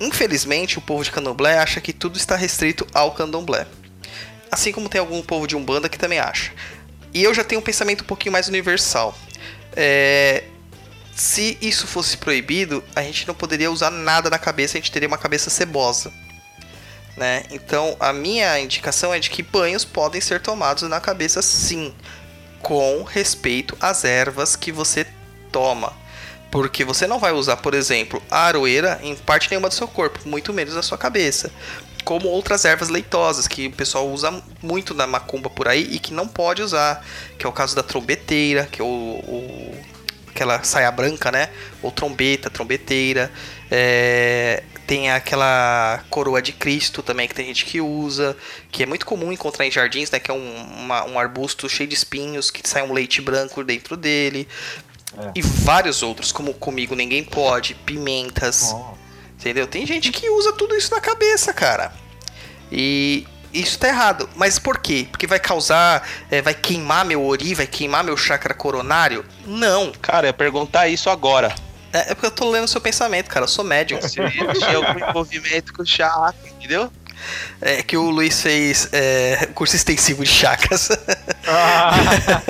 Infelizmente, 0.00 0.78
o 0.78 0.82
povo 0.82 1.04
de 1.04 1.10
candomblé 1.10 1.58
acha 1.58 1.80
que 1.80 1.92
tudo 1.92 2.16
está 2.16 2.36
restrito 2.36 2.86
ao 2.94 3.12
candomblé. 3.12 3.66
Assim 4.54 4.70
como 4.70 4.88
tem 4.88 5.00
algum 5.00 5.20
povo 5.20 5.48
de 5.48 5.56
Umbanda 5.56 5.88
que 5.88 5.98
também 5.98 6.20
acha. 6.20 6.52
E 7.12 7.24
eu 7.24 7.34
já 7.34 7.42
tenho 7.42 7.60
um 7.60 7.64
pensamento 7.64 8.02
um 8.02 8.06
pouquinho 8.06 8.32
mais 8.32 8.46
universal. 8.46 9.12
É, 9.74 10.44
se 11.12 11.58
isso 11.60 11.88
fosse 11.88 12.16
proibido, 12.16 12.84
a 12.94 13.02
gente 13.02 13.26
não 13.26 13.34
poderia 13.34 13.68
usar 13.68 13.90
nada 13.90 14.30
na 14.30 14.38
cabeça, 14.38 14.78
a 14.78 14.80
gente 14.80 14.92
teria 14.92 15.08
uma 15.08 15.18
cabeça 15.18 15.50
cebosa. 15.50 16.12
Né? 17.16 17.42
Então, 17.50 17.96
a 17.98 18.12
minha 18.12 18.60
indicação 18.60 19.12
é 19.12 19.18
de 19.18 19.28
que 19.28 19.42
banhos 19.42 19.84
podem 19.84 20.20
ser 20.20 20.40
tomados 20.40 20.84
na 20.84 21.00
cabeça 21.00 21.42
sim, 21.42 21.92
com 22.62 23.02
respeito 23.02 23.76
às 23.80 24.04
ervas 24.04 24.54
que 24.54 24.70
você 24.70 25.04
toma. 25.50 25.92
Porque 26.52 26.84
você 26.84 27.08
não 27.08 27.18
vai 27.18 27.32
usar, 27.32 27.56
por 27.56 27.74
exemplo, 27.74 28.22
a 28.30 28.42
aroeira 28.42 29.00
em 29.02 29.16
parte 29.16 29.50
nenhuma 29.50 29.68
do 29.68 29.74
seu 29.74 29.88
corpo, 29.88 30.20
muito 30.24 30.52
menos 30.52 30.76
na 30.76 30.82
sua 30.82 30.96
cabeça 30.96 31.50
como 32.04 32.28
outras 32.28 32.64
ervas 32.64 32.88
leitosas 32.88 33.48
que 33.48 33.66
o 33.66 33.72
pessoal 33.72 34.08
usa 34.08 34.42
muito 34.62 34.94
na 34.94 35.06
macumba 35.06 35.48
por 35.48 35.66
aí 35.66 35.88
e 35.90 35.98
que 35.98 36.12
não 36.12 36.28
pode 36.28 36.62
usar, 36.62 37.04
que 37.38 37.46
é 37.46 37.48
o 37.48 37.52
caso 37.52 37.74
da 37.74 37.82
trombeteira, 37.82 38.68
que 38.70 38.80
é 38.80 38.84
o, 38.84 38.86
o 38.86 39.74
aquela 40.28 40.62
saia 40.64 40.90
branca, 40.90 41.30
né? 41.30 41.48
Ou 41.80 41.90
trombeta, 41.90 42.50
trombeteira. 42.50 43.32
É, 43.70 44.64
tem 44.86 45.10
aquela 45.10 46.04
coroa 46.10 46.42
de 46.42 46.52
Cristo 46.52 47.02
também 47.02 47.26
que 47.28 47.34
tem 47.34 47.46
gente 47.46 47.64
que 47.64 47.80
usa, 47.80 48.36
que 48.70 48.82
é 48.82 48.86
muito 48.86 49.06
comum 49.06 49.32
encontrar 49.32 49.64
em 49.64 49.70
jardins, 49.70 50.10
né? 50.10 50.18
Que 50.18 50.30
é 50.30 50.34
um, 50.34 50.54
uma, 50.80 51.04
um 51.04 51.18
arbusto 51.18 51.68
cheio 51.68 51.88
de 51.88 51.94
espinhos 51.94 52.50
que 52.50 52.68
sai 52.68 52.82
um 52.82 52.92
leite 52.92 53.22
branco 53.22 53.62
dentro 53.62 53.96
dele. 53.96 54.46
É. 55.16 55.32
E 55.36 55.40
vários 55.42 56.02
outros, 56.02 56.32
como 56.32 56.52
comigo 56.52 56.96
ninguém 56.96 57.22
pode, 57.22 57.74
pimentas. 57.74 58.72
Oh 58.74 59.03
Entendeu? 59.38 59.66
Tem 59.66 59.86
gente 59.86 60.10
que 60.10 60.28
usa 60.30 60.52
tudo 60.52 60.74
isso 60.74 60.90
na 60.90 61.00
cabeça, 61.00 61.52
cara. 61.52 61.92
E 62.70 63.26
isso 63.52 63.78
tá 63.78 63.88
errado. 63.88 64.28
Mas 64.34 64.58
por 64.58 64.78
quê? 64.78 65.06
Porque 65.10 65.26
vai 65.26 65.38
causar. 65.38 66.06
É, 66.30 66.42
vai 66.42 66.54
queimar 66.54 67.04
meu 67.04 67.24
ori, 67.24 67.54
vai 67.54 67.66
queimar 67.66 68.02
meu 68.02 68.16
chakra 68.16 68.54
coronário? 68.54 69.24
Não. 69.46 69.92
Cara, 69.92 70.26
eu 70.26 70.28
ia 70.28 70.32
perguntar 70.32 70.88
isso 70.88 71.08
agora. 71.08 71.54
É, 71.92 72.10
é 72.10 72.14
porque 72.14 72.26
eu 72.26 72.30
tô 72.30 72.50
lendo 72.50 72.64
o 72.64 72.68
seu 72.68 72.80
pensamento, 72.80 73.28
cara. 73.28 73.44
Eu 73.44 73.48
sou 73.48 73.64
médium. 73.64 74.00
Se 74.02 74.14
tinha 74.14 74.76
algum 74.76 75.08
envolvimento 75.08 75.72
com 75.72 75.82
o 75.82 75.86
chakra, 75.86 76.34
entendeu? 76.48 76.90
É 77.60 77.82
que 77.82 77.96
o 77.96 78.10
Luiz 78.10 78.40
fez 78.40 78.88
é, 78.92 79.48
curso 79.54 79.76
extensivo 79.76 80.24
de 80.24 80.30
chakras. 80.30 80.90
Ah. 81.46 81.92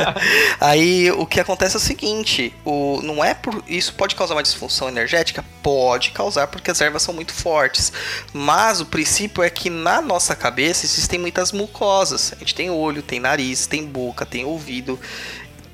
Aí 0.61 1.11
o 1.13 1.27
que 1.27 1.41
acontece 1.41 1.77
é 1.77 1.79
o 1.79 1.81
seguinte: 1.81 2.55
o, 2.65 3.01
não 3.03 3.25
é 3.25 3.35
por. 3.35 3.63
Isso 3.67 3.95
pode 3.95 4.15
causar 4.15 4.35
uma 4.35 4.43
disfunção 4.43 4.89
energética? 4.89 5.45
Pode 5.63 6.11
causar, 6.11 6.47
porque 6.47 6.71
as 6.71 6.81
ervas 6.81 7.03
são 7.03 7.15
muito 7.15 7.33
fortes. 7.33 7.93
Mas 8.33 8.81
o 8.81 8.87
princípio 8.87 9.43
é 9.43 9.51
que 9.51 9.71
na 9.71 10.01
nossa 10.01 10.35
cabeça 10.35 10.85
existem 10.85 11.19
muitas 11.19 11.53
mucosas. 11.53 12.33
A 12.33 12.37
gente 12.37 12.55
tem 12.55 12.71
olho, 12.71 13.03
tem 13.03 13.21
nariz, 13.21 13.67
tem 13.67 13.85
boca, 13.85 14.27
tem 14.27 14.45
ouvido 14.45 14.99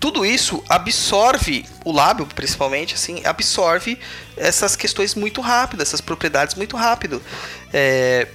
tudo 0.00 0.24
isso 0.24 0.64
absorve 0.66 1.66
o 1.84 1.92
lábio, 1.92 2.26
principalmente, 2.34 2.94
assim, 2.94 3.20
absorve 3.22 3.98
essas 4.34 4.74
questões 4.74 5.14
muito 5.14 5.42
rápidas, 5.42 5.88
essas 5.88 6.00
propriedades 6.00 6.54
muito 6.54 6.74
rápido. 6.74 7.22
É, 7.70 8.26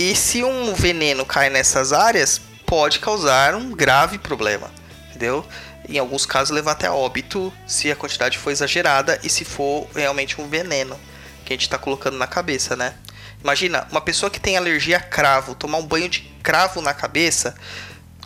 e 0.00 0.16
se 0.16 0.42
um 0.42 0.72
veneno 0.72 1.26
cai 1.26 1.50
nessas 1.50 1.92
áreas, 1.92 2.40
pode 2.64 3.00
causar 3.00 3.54
um 3.54 3.70
grave 3.70 4.16
problema, 4.16 4.70
entendeu? 5.10 5.46
Em 5.86 5.98
alguns 5.98 6.24
casos 6.24 6.54
levar 6.54 6.72
até 6.72 6.90
óbito 6.90 7.52
se 7.66 7.92
a 7.92 7.96
quantidade 7.96 8.38
for 8.38 8.50
exagerada 8.50 9.20
e 9.22 9.28
se 9.28 9.44
for 9.44 9.86
realmente 9.94 10.40
um 10.40 10.48
veneno 10.48 10.98
que 11.44 11.52
a 11.52 11.54
gente 11.54 11.66
está 11.66 11.76
colocando 11.76 12.16
na 12.16 12.26
cabeça, 12.26 12.74
né? 12.74 12.94
Imagina, 13.44 13.86
uma 13.90 14.00
pessoa 14.00 14.30
que 14.30 14.40
tem 14.40 14.56
alergia 14.56 14.96
a 14.96 15.00
cravo, 15.00 15.54
tomar 15.54 15.76
um 15.76 15.86
banho 15.86 16.08
de 16.08 16.20
cravo 16.42 16.80
na 16.80 16.94
cabeça, 16.94 17.54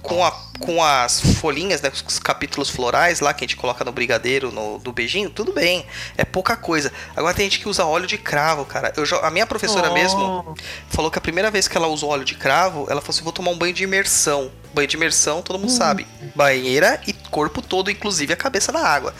com, 0.04 0.22
a, 0.22 0.30
com 0.60 0.84
as 0.84 1.18
folhinhas, 1.18 1.80
né, 1.80 1.90
os 2.06 2.18
capítulos 2.18 2.68
florais 2.68 3.20
lá 3.20 3.32
que 3.32 3.42
a 3.42 3.46
gente 3.46 3.56
coloca 3.56 3.82
no 3.84 3.90
brigadeiro, 3.90 4.52
no, 4.52 4.78
do 4.78 4.92
beijinho, 4.92 5.30
tudo 5.30 5.52
bem. 5.52 5.86
É 6.16 6.24
pouca 6.24 6.56
coisa. 6.56 6.92
Agora 7.16 7.34
tem 7.34 7.46
gente 7.46 7.58
que 7.58 7.68
usa 7.68 7.84
óleo 7.86 8.06
de 8.06 8.18
cravo, 8.18 8.66
cara. 8.66 8.92
Eu, 8.96 9.04
a 9.24 9.30
minha 9.30 9.46
professora 9.46 9.90
oh. 9.90 9.94
mesmo 9.94 10.54
falou 10.90 11.10
que 11.10 11.18
a 11.18 11.22
primeira 11.22 11.50
vez 11.50 11.66
que 11.66 11.76
ela 11.76 11.88
usou 11.88 12.10
óleo 12.10 12.24
de 12.24 12.34
cravo, 12.34 12.86
ela 12.90 13.00
falou 13.00 13.14
assim: 13.14 13.24
vou 13.24 13.32
tomar 13.32 13.50
um 13.50 13.56
banho 13.56 13.72
de 13.72 13.82
imersão. 13.82 14.52
Banho 14.74 14.86
de 14.86 14.96
imersão, 14.96 15.40
todo 15.40 15.58
mundo 15.58 15.72
hum. 15.72 15.76
sabe. 15.76 16.06
Banheira 16.34 17.00
e 17.06 17.14
corpo 17.14 17.62
todo, 17.62 17.90
inclusive 17.90 18.34
a 18.34 18.36
cabeça 18.36 18.70
na 18.70 18.80
água. 18.80 19.14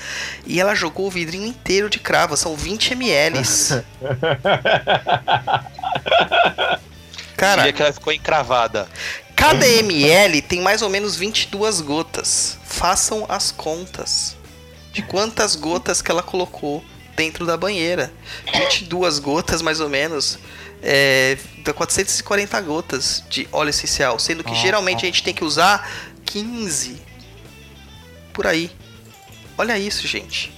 E 0.47 0.61
ela 0.61 0.75
jogou 0.75 1.07
o 1.07 1.11
vidrinho 1.11 1.47
inteiro 1.47 1.89
de 1.89 1.99
cravo, 1.99 2.37
são 2.37 2.55
20 2.55 2.93
ml. 2.93 3.41
Cara, 7.37 7.73
que 7.73 7.83
ela 7.83 7.93
ficou 7.93 8.13
encravada. 8.13 8.89
Cada 9.37 9.67
ml 9.67 10.43
tem 10.43 10.61
mais 10.61 10.83
ou 10.83 10.89
menos 10.89 11.17
22 11.17 11.81
gotas. 11.81 12.59
Façam 12.65 13.27
as 13.29 13.51
contas 13.51 14.37
de 14.93 15.03
quantas 15.03 15.57
gotas 15.57 16.01
que 16.01 16.11
ela 16.11 16.23
colocou 16.23 16.85
dentro 17.17 17.45
da 17.45 17.57
banheira. 17.57 18.13
22 18.53 19.19
gotas, 19.19 19.61
mais 19.61 19.81
ou 19.81 19.89
menos. 19.89 20.39
É, 20.83 21.37
dá 21.65 21.73
440 21.73 22.61
gotas 22.61 23.25
de 23.29 23.49
óleo 23.51 23.71
essencial. 23.71 24.19
Sendo 24.19 24.45
que 24.45 24.55
geralmente 24.55 25.05
a 25.05 25.07
gente 25.07 25.23
tem 25.23 25.35
que 25.35 25.45
usar 25.45 25.89
15. 26.25 27.03
Por 28.33 28.47
aí. 28.47 28.71
Olha 29.59 29.79
isso, 29.79 30.07
gente. 30.07 30.53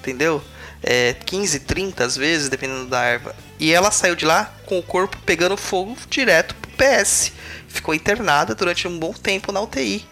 Entendeu? 0.00 0.42
É, 0.82 1.14
15, 1.24 1.60
30 1.60 2.04
às 2.04 2.16
vezes, 2.16 2.48
dependendo 2.48 2.86
da 2.86 3.02
erva. 3.02 3.34
E 3.58 3.72
ela 3.72 3.90
saiu 3.90 4.14
de 4.14 4.24
lá 4.24 4.52
com 4.66 4.78
o 4.78 4.82
corpo 4.82 5.18
pegando 5.24 5.56
fogo 5.56 5.96
direto 6.08 6.54
pro 6.78 6.86
PS. 6.86 7.32
Ficou 7.66 7.92
internada 7.92 8.54
durante 8.54 8.86
um 8.86 8.98
bom 8.98 9.12
tempo 9.12 9.50
na 9.50 9.60
UTI. 9.60 10.04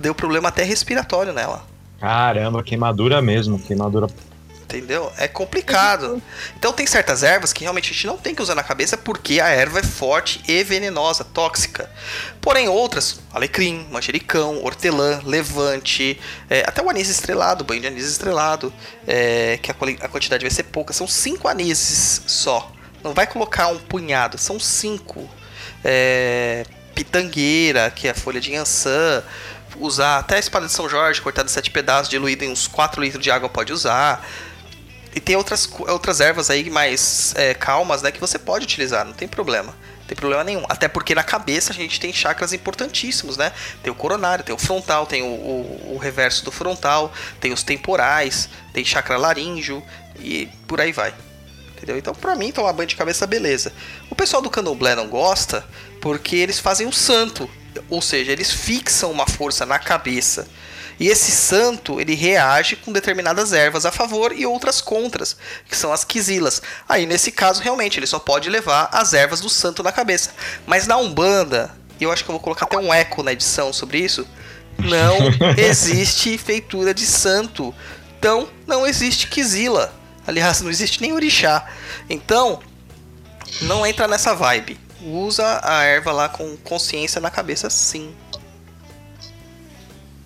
Deu 0.00 0.14
problema 0.14 0.48
até 0.48 0.62
respiratório 0.62 1.32
nela. 1.32 1.66
Caramba, 1.98 2.62
queimadura 2.62 3.20
mesmo, 3.20 3.58
queimadura. 3.58 4.06
Entendeu? 4.62 5.10
É 5.16 5.26
complicado. 5.26 6.22
Então 6.56 6.72
tem 6.72 6.86
certas 6.86 7.22
ervas 7.22 7.52
que 7.52 7.62
realmente 7.62 7.90
a 7.90 7.94
gente 7.94 8.06
não 8.06 8.18
tem 8.18 8.34
que 8.34 8.42
usar 8.42 8.54
na 8.54 8.62
cabeça 8.62 8.96
porque 8.96 9.40
a 9.40 9.48
erva 9.48 9.80
é 9.80 9.82
forte 9.82 10.42
e 10.46 10.62
venenosa, 10.62 11.24
tóxica. 11.24 11.90
Porém 12.40 12.68
outras, 12.68 13.18
alecrim, 13.32 13.86
manjericão, 13.90 14.62
hortelã, 14.62 15.20
levante, 15.24 16.20
é, 16.50 16.60
até 16.60 16.82
o 16.82 16.90
anis 16.90 17.08
estrelado, 17.08 17.64
banho 17.64 17.80
de 17.80 17.86
anis 17.86 18.06
estrelado, 18.06 18.72
é, 19.06 19.58
que 19.60 19.70
a, 19.70 19.74
a 20.02 20.08
quantidade 20.08 20.44
vai 20.44 20.50
ser 20.50 20.64
pouca. 20.64 20.92
São 20.92 21.08
cinco 21.08 21.48
anises 21.48 22.22
só. 22.26 22.70
Não 23.02 23.14
vai 23.14 23.26
colocar 23.26 23.68
um 23.68 23.78
punhado, 23.78 24.36
são 24.36 24.60
cinco. 24.60 25.28
É, 25.84 26.64
pitangueira, 26.94 27.90
que 27.90 28.08
é 28.08 28.10
a 28.10 28.14
folha 28.14 28.40
de 28.40 28.54
ançã. 28.54 29.22
Usar 29.76 30.18
até 30.18 30.36
a 30.36 30.38
espada 30.38 30.66
de 30.66 30.72
São 30.72 30.88
Jorge, 30.88 31.20
cortada 31.20 31.48
em 31.48 31.52
sete 31.52 31.70
pedaços, 31.70 32.08
diluída 32.08 32.44
em 32.44 32.50
uns 32.50 32.66
4 32.66 33.00
litros 33.00 33.22
de 33.22 33.30
água, 33.30 33.48
pode 33.48 33.72
usar. 33.72 34.26
E 35.14 35.20
tem 35.20 35.36
outras, 35.36 35.68
outras 35.88 36.20
ervas 36.20 36.50
aí 36.50 36.68
mais 36.68 37.32
é, 37.36 37.54
calmas, 37.54 38.02
né? 38.02 38.10
Que 38.10 38.20
você 38.20 38.38
pode 38.38 38.64
utilizar, 38.64 39.04
não 39.04 39.12
tem 39.12 39.28
problema. 39.28 39.72
Não 40.00 40.06
tem 40.06 40.16
problema 40.16 40.42
nenhum. 40.42 40.64
Até 40.68 40.88
porque 40.88 41.14
na 41.14 41.22
cabeça 41.22 41.72
a 41.72 41.74
gente 41.74 42.00
tem 42.00 42.12
chakras 42.12 42.52
importantíssimos, 42.52 43.36
né? 43.36 43.52
Tem 43.82 43.92
o 43.92 43.94
coronário, 43.94 44.44
tem 44.44 44.54
o 44.54 44.58
frontal, 44.58 45.06
tem 45.06 45.22
o, 45.22 45.26
o- 45.26 45.94
o 45.94 45.98
reverso 45.98 46.44
do 46.44 46.50
frontal, 46.50 47.12
tem 47.40 47.52
os 47.52 47.62
temporais, 47.62 48.48
tem 48.72 48.84
chakra 48.84 49.16
laríngeo 49.16 49.82
e 50.18 50.46
por 50.66 50.80
aí 50.80 50.92
vai. 50.92 51.14
Entendeu? 51.78 51.96
Então, 51.96 52.12
pra 52.12 52.34
mim, 52.34 52.50
tomar 52.50 52.72
banho 52.72 52.88
de 52.88 52.96
cabeça, 52.96 53.24
beleza. 53.24 53.72
O 54.10 54.14
pessoal 54.16 54.42
do 54.42 54.50
candomblé 54.50 54.96
não 54.96 55.06
gosta 55.06 55.64
porque 56.00 56.34
eles 56.34 56.58
fazem 56.58 56.88
o 56.88 56.92
santo. 56.92 57.48
Ou 57.88 58.02
seja, 58.02 58.32
eles 58.32 58.50
fixam 58.50 59.12
uma 59.12 59.28
força 59.28 59.64
na 59.64 59.78
cabeça. 59.78 60.48
E 60.98 61.06
esse 61.06 61.30
santo, 61.30 62.00
ele 62.00 62.16
reage 62.16 62.74
com 62.74 62.92
determinadas 62.92 63.52
ervas 63.52 63.86
a 63.86 63.92
favor 63.92 64.32
e 64.32 64.44
outras 64.44 64.80
contras, 64.80 65.36
que 65.68 65.76
são 65.76 65.92
as 65.92 66.02
quisilas. 66.02 66.60
Aí, 66.88 67.06
nesse 67.06 67.30
caso, 67.30 67.62
realmente, 67.62 68.00
ele 68.00 68.06
só 68.06 68.18
pode 68.18 68.50
levar 68.50 68.88
as 68.90 69.14
ervas 69.14 69.40
do 69.40 69.48
santo 69.48 69.80
na 69.84 69.92
cabeça. 69.92 70.30
Mas 70.66 70.88
na 70.88 70.96
Umbanda, 70.96 71.70
e 72.00 72.04
eu 72.04 72.10
acho 72.10 72.24
que 72.24 72.30
eu 72.30 72.34
vou 72.34 72.42
colocar 72.42 72.66
até 72.66 72.76
um 72.76 72.92
eco 72.92 73.22
na 73.22 73.32
edição 73.32 73.72
sobre 73.72 73.98
isso, 73.98 74.26
não 74.76 75.16
existe 75.56 76.36
feitura 76.36 76.92
de 76.92 77.06
santo. 77.06 77.72
Então, 78.18 78.48
não 78.66 78.84
existe 78.84 79.28
quisila. 79.28 79.94
Aliás, 80.28 80.60
não 80.60 80.68
existe 80.68 81.00
nem 81.00 81.14
orixá. 81.14 81.66
Então, 82.08 82.60
não 83.62 83.86
entra 83.86 84.06
nessa 84.06 84.34
vibe. 84.34 84.78
Usa 85.02 85.58
a 85.64 85.84
erva 85.84 86.12
lá 86.12 86.28
com 86.28 86.54
consciência 86.58 87.18
na 87.18 87.30
cabeça, 87.30 87.70
sim. 87.70 88.14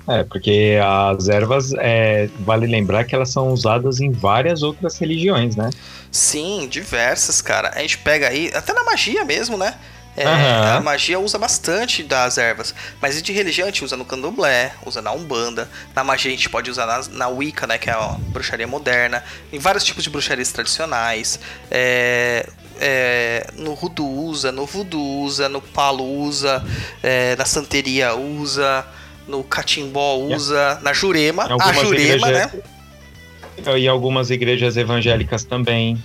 É, 0.08 0.24
porque 0.24 0.76
as 0.84 1.28
ervas, 1.28 1.72
é, 1.74 2.28
vale 2.40 2.66
lembrar 2.66 3.04
que 3.04 3.14
elas 3.14 3.30
são 3.30 3.52
usadas 3.52 4.00
em 4.00 4.10
várias 4.10 4.64
outras 4.64 4.98
religiões, 4.98 5.54
né? 5.54 5.70
Sim, 6.10 6.66
diversas, 6.68 7.40
cara. 7.40 7.70
A 7.72 7.78
gente 7.78 7.98
pega 7.98 8.28
aí, 8.28 8.50
até 8.52 8.72
na 8.72 8.82
magia 8.82 9.24
mesmo, 9.24 9.56
né? 9.56 9.78
É, 10.16 10.24
Aham. 10.24 10.76
A 10.76 10.80
magia 10.80 11.18
usa 11.18 11.38
bastante 11.38 12.02
das 12.02 12.36
ervas. 12.36 12.74
Mas 13.00 13.22
de 13.22 13.32
religião 13.32 13.66
a 13.66 13.70
gente 13.70 13.84
usa 13.84 13.96
no 13.96 14.04
candomblé, 14.04 14.72
usa 14.84 15.00
na 15.00 15.10
umbanda. 15.12 15.70
Na 15.94 16.04
magia 16.04 16.30
a 16.30 16.34
gente 16.34 16.50
pode 16.50 16.70
usar 16.70 16.86
na, 16.86 17.02
na 17.10 17.28
Wicca, 17.28 17.66
né? 17.66 17.78
Que 17.78 17.88
é 17.88 17.94
a 17.94 18.16
bruxaria 18.28 18.66
moderna. 18.66 19.24
Em 19.52 19.58
vários 19.58 19.84
tipos 19.84 20.04
de 20.04 20.10
bruxarias 20.10 20.52
tradicionais. 20.52 21.40
É, 21.70 22.46
é, 22.80 23.46
no 23.56 23.74
Rudu 23.74 24.06
usa, 24.06 24.52
no 24.52 24.66
Voodoo 24.66 25.22
usa, 25.22 25.48
no 25.48 25.62
Palo 25.62 26.04
usa, 26.04 26.64
é, 27.02 27.36
na 27.36 27.44
Santeria 27.44 28.14
usa, 28.14 28.84
no 29.26 29.42
Catimbó 29.44 30.16
usa, 30.16 30.78
na 30.82 30.92
Jurema. 30.92 31.46
Em 31.46 31.56
A 31.60 31.72
Jurema, 31.72 32.30
né? 32.30 32.50
igrejas, 33.56 33.80
E 33.80 33.88
algumas 33.88 34.30
igrejas 34.30 34.76
evangélicas 34.76 35.44
também. 35.44 36.02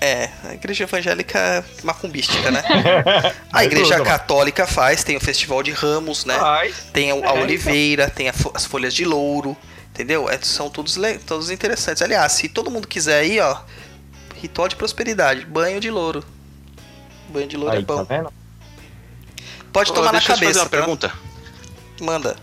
É, 0.00 0.28
a 0.44 0.54
igreja 0.54 0.84
evangélica 0.84 1.64
macumbística, 1.82 2.50
né? 2.50 2.62
A 3.50 3.64
igreja 3.64 3.98
católica 4.02 4.66
faz, 4.66 5.02
tem 5.02 5.16
o 5.16 5.20
festival 5.20 5.62
de 5.62 5.70
ramos, 5.70 6.26
né? 6.26 6.38
Faz. 6.38 6.88
Tem 6.92 7.10
a, 7.10 7.14
É, 7.14 7.42
oliveira, 7.42 8.10
tem 8.10 8.28
as 8.28 8.66
folhas 8.66 8.92
de 8.92 9.06
louro, 9.06 9.56
entendeu? 9.90 10.28
É, 10.28 10.38
são 10.42 10.68
todos, 10.68 10.98
todos 11.26 11.50
interessantes. 11.50 12.02
Aliás, 12.02 12.32
se 12.32 12.46
todo 12.48 12.70
mundo 12.70 12.86
quiser 12.86 13.20
aí, 13.20 13.40
ó, 13.40 13.56
ritual 14.34 14.68
de 14.68 14.76
prosperidade, 14.76 15.46
banho 15.46 15.80
de 15.80 15.90
louro. 15.90 16.22
Banho 17.30 17.46
de 17.48 17.56
louro 17.56 17.72
Aí, 17.72 17.78
é 17.78 17.82
bom. 17.82 18.04
tá 18.04 18.16
vendo? 18.16 18.32
Pode 19.72 19.90
Ô, 19.90 19.94
tomar 19.94 20.12
na 20.12 20.18
deixa 20.18 20.32
eu 20.32 20.36
te 20.36 20.40
cabeça, 20.40 20.60
fazer 20.60 20.64
uma 20.64 20.70
tá? 20.70 20.76
pergunta. 20.76 21.12
Manda. 22.00 22.36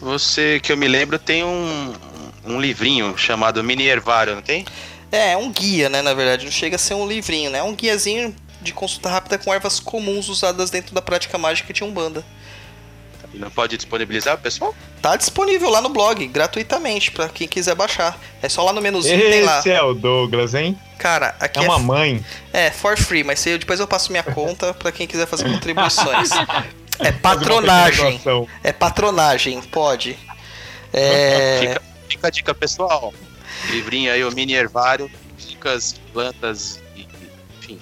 Você, 0.00 0.60
que 0.60 0.72
eu 0.72 0.76
me 0.76 0.88
lembro, 0.88 1.18
tem 1.18 1.44
um, 1.44 1.94
um 2.44 2.60
livrinho 2.60 3.16
chamado 3.18 3.62
Mini 3.62 3.84
Hervário, 3.86 4.34
não 4.34 4.42
tem? 4.42 4.64
É, 5.12 5.32
é 5.32 5.36
um 5.36 5.52
guia, 5.52 5.88
né, 5.88 6.00
na 6.02 6.14
verdade. 6.14 6.44
Não 6.46 6.50
chega 6.52 6.76
a 6.76 6.78
ser 6.78 6.94
um 6.94 7.06
livrinho, 7.06 7.50
né? 7.50 7.58
É 7.58 7.62
um 7.62 7.74
guiazinho 7.74 8.34
de 8.60 8.72
consulta 8.72 9.10
rápida 9.10 9.36
com 9.38 9.52
ervas 9.52 9.78
comuns 9.78 10.28
usadas 10.28 10.70
dentro 10.70 10.94
da 10.94 11.02
prática 11.02 11.36
mágica 11.36 11.72
de 11.72 11.84
Umbanda. 11.84 12.24
E 13.34 13.38
não 13.38 13.50
pode 13.50 13.76
disponibilizar, 13.76 14.36
pessoal? 14.38 14.74
Tá 15.00 15.16
disponível 15.16 15.70
lá 15.70 15.80
no 15.80 15.88
blog, 15.88 16.26
gratuitamente, 16.26 17.10
pra 17.10 17.28
quem 17.28 17.48
quiser 17.48 17.74
baixar. 17.74 18.18
É 18.42 18.48
só 18.48 18.62
lá 18.62 18.72
no 18.72 18.80
menuzinho 18.80 19.18
tem 19.20 19.42
lá. 19.42 19.58
Esse 19.58 19.70
é 19.70 19.82
o 19.82 19.94
Douglas, 19.94 20.54
hein? 20.54 20.78
Cara, 20.98 21.34
aqui 21.40 21.58
É 21.58 21.64
é, 21.64 21.66
uma 21.66 21.78
mãe. 21.78 22.24
é 22.52 22.70
for 22.70 22.96
free, 22.96 23.24
mas 23.24 23.44
eu, 23.46 23.58
depois 23.58 23.80
eu 23.80 23.86
passo 23.86 24.10
minha 24.12 24.22
conta 24.22 24.74
pra 24.74 24.92
quem 24.92 25.06
quiser 25.06 25.26
fazer 25.26 25.44
contribuições. 25.44 26.30
É 26.98 27.10
patronagem. 27.10 28.20
É 28.62 28.70
patronagem, 28.70 29.60
pode. 29.62 30.16
É, 30.92 31.58
Fica, 31.60 31.82
fica 32.08 32.26
a 32.28 32.30
dica, 32.30 32.54
pessoal. 32.54 33.12
Livrinho 33.70 34.12
aí, 34.12 34.24
o 34.24 34.32
Mini 34.32 34.54
Hervário, 34.54 35.10
dicas, 35.36 35.94
plantas 36.12 36.80
e, 36.96 37.06
enfim. 37.58 37.78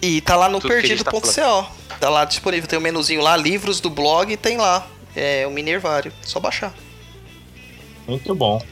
e 0.00 0.20
tá 0.20 0.36
lá 0.36 0.48
no 0.48 0.60
gente 0.60 1.04
tá 1.04 1.10
perdido.co. 1.10 1.76
Tá 1.98 2.10
lá 2.10 2.24
disponível, 2.24 2.68
tem 2.68 2.78
o 2.78 2.82
menuzinho 2.82 3.22
lá, 3.22 3.36
livros 3.36 3.80
do 3.80 3.88
blog, 3.88 4.36
tem 4.36 4.56
lá. 4.56 4.86
É 5.14 5.46
o 5.46 5.50
Minervário, 5.50 6.12
só 6.22 6.38
baixar. 6.38 6.74
Muito 8.06 8.34
bom. 8.34 8.62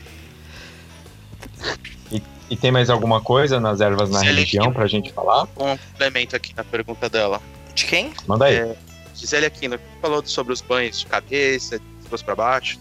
E, 2.13 2.23
e 2.51 2.57
tem 2.57 2.71
mais 2.71 2.91
alguma 2.91 3.21
coisa 3.23 3.59
nas 3.59 3.81
ervas 3.81 4.11
na 4.11 4.19
Gisele, 4.19 4.37
religião 4.37 4.73
pra 4.73 4.87
gente 4.87 5.11
falar? 5.11 5.45
Um 5.57 5.79
complemento 5.79 6.37
aqui 6.37 6.55
na 6.55 6.63
pergunta 6.63 7.09
dela. 7.09 7.41
De 7.75 7.87
quem? 7.87 8.13
Manda 8.27 8.45
aí. 8.45 8.57
É, 8.57 8.77
Gisele 9.15 9.47
Aquino 9.47 9.79
falou 10.03 10.23
sobre 10.27 10.53
os 10.53 10.61
banhos 10.61 11.01
de 11.01 11.07
cabeça, 11.07 11.79
de 11.79 12.25
para 12.25 12.35
baixo. 12.37 12.79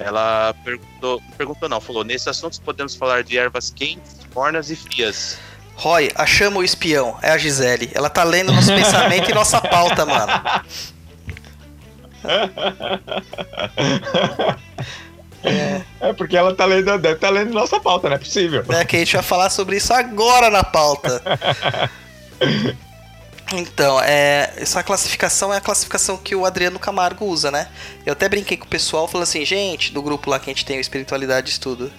Ela 0.00 0.54
perguntou, 0.64 1.22
perguntou 1.36 1.68
não, 1.68 1.78
falou, 1.78 2.02
nesses 2.02 2.26
assuntos 2.26 2.58
podemos 2.58 2.94
falar 2.94 3.22
de 3.22 3.36
ervas 3.36 3.70
quentes, 3.70 4.16
mornas 4.34 4.70
e 4.70 4.76
frias. 4.76 5.38
Roy, 5.76 6.10
achamos 6.14 6.60
o 6.60 6.64
espião, 6.64 7.18
é 7.20 7.30
a 7.30 7.36
Gisele. 7.38 7.90
Ela 7.94 8.08
tá 8.08 8.24
lendo 8.24 8.50
nosso 8.50 8.72
pensamento 8.74 9.30
e 9.30 9.34
nossa 9.34 9.60
pauta, 9.60 10.06
mano. 10.06 10.32
É 16.00 16.12
porque 16.14 16.36
ela 16.36 16.54
tá 16.54 16.64
lendo, 16.64 16.98
deve 16.98 17.16
tá 17.16 17.28
lendo 17.28 17.52
nossa 17.52 17.78
pauta, 17.78 18.08
não 18.08 18.16
é 18.16 18.18
possível. 18.18 18.64
É 18.70 18.84
que 18.84 18.96
a 18.96 18.98
gente 19.00 19.14
vai 19.14 19.22
falar 19.22 19.50
sobre 19.50 19.76
isso 19.76 19.92
agora 19.92 20.48
na 20.48 20.64
pauta. 20.64 21.22
Então, 23.52 24.00
é, 24.00 24.52
essa 24.56 24.82
classificação 24.82 25.52
é 25.52 25.56
a 25.56 25.60
classificação 25.60 26.16
que 26.16 26.36
o 26.36 26.44
Adriano 26.44 26.78
Camargo 26.78 27.24
usa, 27.24 27.50
né? 27.50 27.68
Eu 28.06 28.12
até 28.12 28.28
brinquei 28.28 28.56
com 28.56 28.64
o 28.64 28.68
pessoal, 28.68 29.08
falando 29.08 29.24
assim, 29.24 29.44
gente, 29.44 29.92
do 29.92 30.00
grupo 30.00 30.30
lá 30.30 30.38
que 30.38 30.48
a 30.48 30.52
gente 30.52 30.64
tem 30.64 30.78
o 30.78 30.80
Espiritualidade 30.80 31.46
de 31.46 31.52
Estudo. 31.52 31.90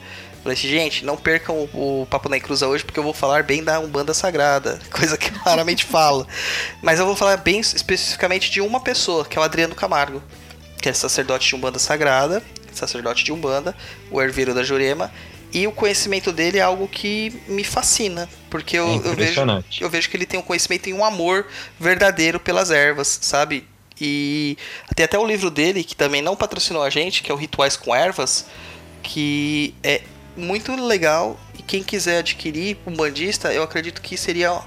Falei 0.41 0.57
assim, 0.57 0.69
gente, 0.69 1.05
não 1.05 1.17
percam 1.17 1.55
o, 1.73 2.01
o 2.01 2.05
Papo 2.07 2.29
na 2.29 2.39
Cruza 2.39 2.67
hoje, 2.67 2.83
porque 2.83 2.99
eu 2.99 3.03
vou 3.03 3.13
falar 3.13 3.43
bem 3.43 3.63
da 3.63 3.79
Umbanda 3.79 4.13
Sagrada, 4.13 4.79
coisa 4.89 5.17
que 5.17 5.29
eu 5.29 5.37
raramente 5.39 5.83
falo. 5.83 6.25
Mas 6.81 6.99
eu 6.99 7.05
vou 7.05 7.15
falar 7.15 7.37
bem 7.37 7.59
especificamente 7.59 8.49
de 8.49 8.61
uma 8.61 8.79
pessoa, 8.79 9.25
que 9.25 9.37
é 9.37 9.41
o 9.41 9.43
Adriano 9.43 9.75
Camargo, 9.75 10.23
que 10.81 10.89
é 10.89 10.93
sacerdote 10.93 11.49
de 11.49 11.55
Umbanda 11.55 11.77
Sagrada, 11.77 12.41
sacerdote 12.73 13.25
de 13.25 13.31
Umbanda, 13.31 13.75
o 14.09 14.21
herveiro 14.21 14.53
da 14.53 14.63
Jurema, 14.63 15.11
E 15.53 15.67
o 15.67 15.71
conhecimento 15.71 16.31
dele 16.31 16.59
é 16.59 16.61
algo 16.61 16.87
que 16.87 17.41
me 17.47 17.63
fascina, 17.63 18.29
porque 18.49 18.77
eu, 18.77 18.87
É 18.87 18.95
eu 18.95 19.15
vejo 19.15 19.41
eu 19.81 19.89
vejo 19.89 20.09
que 20.09 20.15
ele 20.15 20.25
tem 20.25 20.39
um 20.39 20.43
conhecimento 20.43 20.87
e 20.87 20.93
um 20.93 21.03
amor 21.03 21.45
verdadeiro 21.79 22.39
pelas 22.39 22.71
ervas, 22.71 23.19
sabe? 23.21 23.67
E 23.99 24.57
tem 24.95 25.03
até 25.03 25.19
o 25.19 25.25
livro 25.25 25.51
dele, 25.51 25.83
que 25.83 25.95
também 25.95 26.21
não 26.21 26.35
patrocinou 26.35 26.81
a 26.81 26.89
gente, 26.89 27.21
que 27.21 27.31
é 27.31 27.33
o 27.33 27.37
Rituais 27.37 27.75
com 27.77 27.93
Ervas, 27.93 28.45
que 29.03 29.75
é 29.83 30.01
muito 30.35 30.73
legal 30.75 31.39
e 31.59 31.61
quem 31.61 31.83
quiser 31.83 32.19
adquirir 32.19 32.77
um 32.87 32.93
bandista, 32.93 33.53
eu 33.53 33.61
acredito 33.61 34.01
que 34.01 34.17
seria 34.17 34.59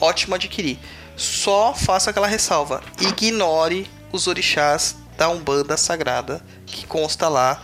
ótimo 0.00 0.34
adquirir. 0.34 0.78
Só 1.16 1.74
faça 1.74 2.10
aquela 2.10 2.26
ressalva: 2.26 2.82
ignore 3.00 3.86
os 4.12 4.26
orixás 4.26 4.96
da 5.18 5.28
Umbanda 5.28 5.76
Sagrada 5.76 6.42
que 6.64 6.86
consta 6.86 7.28
lá 7.28 7.62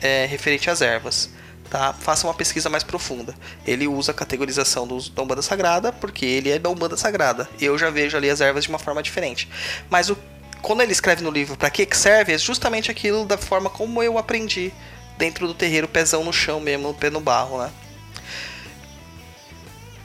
é, 0.00 0.26
referente 0.26 0.70
às 0.70 0.80
ervas. 0.80 1.30
Tá? 1.72 1.94
Faça 1.94 2.26
uma 2.26 2.34
pesquisa 2.34 2.68
mais 2.68 2.84
profunda. 2.84 3.34
Ele 3.66 3.88
usa 3.88 4.10
a 4.10 4.14
categorização 4.14 4.86
dos, 4.86 5.08
da 5.08 5.22
Umbanda 5.22 5.40
Sagrada 5.40 5.90
porque 5.90 6.26
ele 6.26 6.50
é 6.50 6.58
da 6.58 6.68
Umbanda 6.68 6.98
Sagrada. 6.98 7.48
Eu 7.58 7.78
já 7.78 7.88
vejo 7.88 8.14
ali 8.14 8.28
as 8.28 8.42
ervas 8.42 8.64
de 8.64 8.68
uma 8.68 8.78
forma 8.78 9.02
diferente. 9.02 9.48
Mas 9.88 10.10
o, 10.10 10.18
quando 10.60 10.82
ele 10.82 10.92
escreve 10.92 11.24
no 11.24 11.30
livro 11.30 11.56
para 11.56 11.70
que 11.70 11.86
que 11.86 11.96
serve, 11.96 12.34
é 12.34 12.36
justamente 12.36 12.90
aquilo 12.90 13.24
da 13.24 13.38
forma 13.38 13.70
como 13.70 14.02
eu 14.02 14.18
aprendi 14.18 14.70
dentro 15.16 15.46
do 15.46 15.54
terreiro, 15.54 15.88
pezão 15.88 16.22
no 16.22 16.30
chão 16.30 16.60
mesmo, 16.60 16.92
pé 16.92 17.08
no 17.08 17.22
barro, 17.22 17.62
né? 17.62 17.72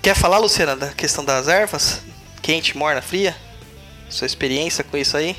Quer 0.01 0.15
falar, 0.15 0.37
Luciana, 0.37 0.73
da 0.73 0.87
questão 0.93 1.25
das 1.25 1.49
ervas? 1.49 1.99
Quente, 2.41 2.77
morna, 2.77 3.01
fria? 3.01 3.35
Sua 4.09 4.25
experiência 4.25 4.85
com 4.85 4.95
isso 4.95 5.17
aí? 5.17 5.35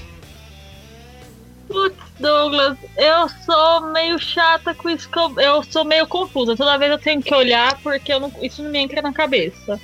Putz, 1.68 1.96
Douglas, 2.18 2.76
eu 2.96 3.28
sou 3.44 3.92
meio 3.92 4.18
chata 4.18 4.74
com 4.74 4.88
isso 4.88 5.08
que 5.08 5.18
eu, 5.18 5.32
eu 5.38 5.62
sou 5.62 5.84
meio 5.84 6.06
confusa. 6.06 6.56
Toda 6.56 6.78
vez 6.78 6.90
eu 6.90 6.98
tenho 6.98 7.22
que 7.22 7.34
olhar 7.34 7.78
porque 7.82 8.18
não- 8.18 8.32
isso 8.42 8.62
não 8.62 8.70
me 8.70 8.78
entra 8.78 9.00
na 9.02 9.12
cabeça. 9.12 9.78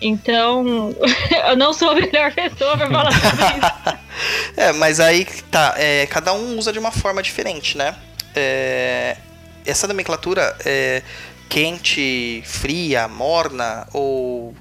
Então, 0.00 0.94
eu 1.48 1.56
não 1.56 1.72
sou 1.72 1.90
a 1.90 1.94
melhor 1.94 2.32
pessoa 2.32 2.76
pra 2.76 2.90
falar 2.90 3.12
sobre 3.12 3.44
isso. 3.58 4.04
É, 4.56 4.72
mas 4.72 5.00
aí 5.00 5.24
tá, 5.50 5.74
é, 5.76 6.06
cada 6.06 6.32
um 6.32 6.56
usa 6.56 6.72
de 6.72 6.78
uma 6.78 6.92
forma 6.92 7.20
diferente, 7.20 7.76
né? 7.76 7.96
É, 8.34 9.16
essa 9.66 9.88
nomenclatura 9.88 10.56
é 10.64 11.02
quente, 11.48 12.40
fria, 12.46 13.08
morna 13.08 13.86
ou 13.92 14.54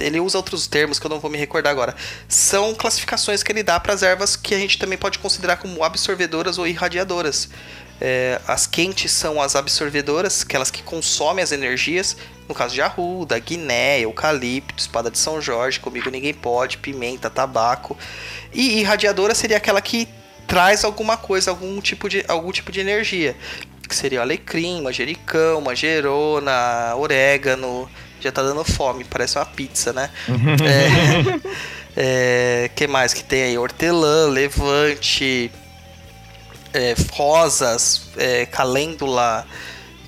ele 0.00 0.20
usa 0.20 0.38
outros 0.38 0.66
termos 0.66 0.98
que 0.98 1.06
eu 1.06 1.10
não 1.10 1.20
vou 1.20 1.30
me 1.30 1.38
recordar 1.38 1.70
agora. 1.70 1.94
São 2.28 2.74
classificações 2.74 3.42
que 3.42 3.52
ele 3.52 3.62
dá 3.62 3.78
para 3.78 3.94
as 3.94 4.02
ervas 4.02 4.36
que 4.36 4.54
a 4.54 4.58
gente 4.58 4.78
também 4.78 4.98
pode 4.98 5.18
considerar 5.18 5.56
como 5.56 5.84
absorvedoras 5.84 6.58
ou 6.58 6.66
irradiadoras. 6.66 7.48
É, 8.00 8.40
as 8.48 8.66
quentes 8.66 9.12
são 9.12 9.42
as 9.42 9.54
absorvedoras, 9.54 10.42
aquelas 10.42 10.70
que 10.70 10.82
consomem 10.82 11.44
as 11.44 11.52
energias. 11.52 12.16
No 12.48 12.54
caso 12.54 12.74
de 12.74 12.80
arruda, 12.80 13.38
guiné, 13.38 14.00
eucalipto, 14.00 14.80
espada 14.80 15.10
de 15.10 15.18
São 15.18 15.40
Jorge, 15.40 15.78
comigo 15.78 16.10
ninguém 16.10 16.32
pode, 16.32 16.78
pimenta, 16.78 17.28
tabaco. 17.28 17.96
E 18.52 18.80
irradiadora 18.80 19.34
seria 19.34 19.58
aquela 19.58 19.80
que 19.80 20.08
traz 20.46 20.84
alguma 20.84 21.16
coisa, 21.16 21.50
algum 21.50 21.80
tipo 21.80 22.08
de, 22.08 22.24
algum 22.26 22.50
tipo 22.50 22.72
de 22.72 22.80
energia. 22.80 23.36
Que 23.86 23.94
seria 23.94 24.20
o 24.20 24.22
alecrim, 24.22 24.82
manjericão, 24.82 25.60
manjerona, 25.60 26.94
orégano. 26.96 27.88
Já 28.20 28.30
tá 28.32 28.42
dando 28.42 28.62
fome, 28.64 29.04
parece 29.04 29.38
uma 29.38 29.46
pizza, 29.46 29.92
né? 29.92 30.10
É, 31.96 32.64
é, 32.66 32.70
que 32.74 32.86
mais 32.86 33.12
que 33.14 33.24
tem 33.24 33.42
aí? 33.42 33.58
Hortelã, 33.58 34.28
levante, 34.28 35.50
é, 36.72 36.94
rosas, 37.12 38.02
é, 38.16 38.46
calêndula, 38.46 39.46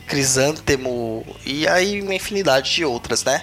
crisântemo 0.06 1.24
e 1.44 1.66
aí 1.66 2.00
uma 2.02 2.14
infinidade 2.14 2.70
de 2.72 2.84
outras, 2.84 3.24
né? 3.24 3.42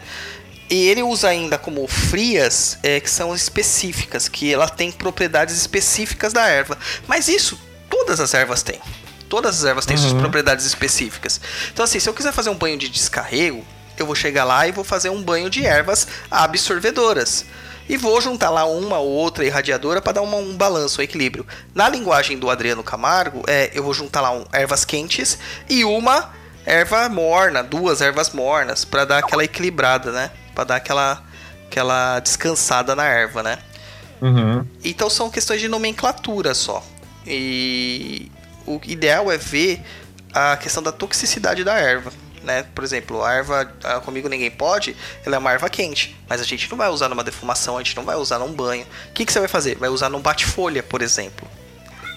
E 0.69 0.87
ele 0.87 1.01
usa 1.01 1.29
ainda 1.29 1.57
como 1.57 1.87
frias, 1.87 2.77
é, 2.83 2.99
que 2.99 3.09
são 3.09 3.33
específicas, 3.33 4.29
que 4.29 4.53
ela 4.53 4.69
tem 4.69 4.91
propriedades 4.91 5.55
específicas 5.57 6.31
da 6.31 6.47
erva. 6.47 6.77
Mas 7.07 7.27
isso 7.27 7.59
todas 7.89 8.19
as 8.19 8.35
ervas 8.35 8.61
têm. 8.61 8.79
Todas 9.27 9.57
as 9.59 9.65
ervas 9.65 9.85
têm 9.85 9.97
suas 9.97 10.11
Uhum. 10.13 10.19
propriedades 10.19 10.65
específicas. 10.65 11.41
Então 11.73 11.83
assim, 11.83 11.99
se 11.99 12.07
eu 12.07 12.13
quiser 12.13 12.31
fazer 12.31 12.51
um 12.51 12.55
banho 12.55 12.77
de 12.77 12.87
descarrego, 12.87 13.65
eu 14.01 14.05
vou 14.05 14.15
chegar 14.15 14.43
lá 14.43 14.67
e 14.67 14.71
vou 14.71 14.83
fazer 14.83 15.09
um 15.09 15.21
banho 15.21 15.49
de 15.49 15.65
ervas 15.65 16.07
absorvedoras. 16.29 17.45
E 17.87 17.97
vou 17.97 18.21
juntar 18.21 18.51
lá 18.51 18.65
uma 18.65 18.99
ou 18.99 19.09
outra 19.09 19.43
irradiadora 19.43 19.99
para 20.01 20.13
dar 20.13 20.21
uma- 20.21 20.37
um 20.37 20.55
balanço, 20.55 21.01
um 21.01 21.03
equilíbrio. 21.03 21.45
Na 21.73 21.89
linguagem 21.89 22.37
do 22.37 22.49
Adriano 22.49 22.83
Camargo, 22.83 23.43
é, 23.47 23.71
eu 23.73 23.83
vou 23.83 23.93
juntar 23.93 24.21
lá 24.21 24.31
um, 24.31 24.45
ervas 24.53 24.85
quentes 24.85 25.39
e 25.67 25.83
uma 25.83 26.29
erva 26.65 27.09
morna, 27.09 27.63
duas 27.63 27.99
ervas 27.99 28.29
mornas, 28.29 28.85
para 28.85 29.05
dar 29.05 29.17
aquela 29.17 29.43
equilibrada, 29.43 30.11
né? 30.11 30.29
Para 30.53 30.65
dar 30.65 30.75
aquela, 30.75 31.23
aquela 31.65 32.19
descansada 32.19 32.95
na 32.95 33.05
erva, 33.05 33.41
né? 33.41 33.57
Uhum. 34.21 34.63
Então 34.83 35.09
são 35.09 35.29
questões 35.31 35.59
de 35.59 35.67
nomenclatura 35.67 36.53
só. 36.53 36.85
E 37.25 38.31
o 38.67 38.79
ideal 38.85 39.31
é 39.31 39.37
ver 39.37 39.81
a 40.31 40.57
questão 40.57 40.83
da 40.83 40.91
toxicidade 40.91 41.63
da 41.63 41.73
erva. 41.73 42.11
Né? 42.43 42.63
Por 42.73 42.83
exemplo, 42.83 43.23
a 43.23 43.33
erva 43.33 43.73
a 43.83 43.99
Comigo 43.99 44.29
Ninguém 44.29 44.49
Pode, 44.49 44.95
ela 45.25 45.35
é 45.35 45.39
uma 45.39 45.51
erva 45.51 45.69
quente, 45.69 46.17
mas 46.27 46.39
a 46.39 46.43
gente 46.43 46.69
não 46.69 46.77
vai 46.77 46.89
usar 46.89 47.09
numa 47.09 47.23
defumação, 47.23 47.77
a 47.77 47.83
gente 47.83 47.95
não 47.95 48.03
vai 48.03 48.15
usar 48.15 48.39
num 48.39 48.53
banho. 48.53 48.85
O 49.09 49.13
que, 49.13 49.25
que 49.25 49.33
você 49.33 49.39
vai 49.39 49.47
fazer? 49.47 49.77
Vai 49.77 49.89
usar 49.89 50.09
num 50.09 50.21
bate-folha, 50.21 50.81
por 50.81 51.01
exemplo. 51.01 51.47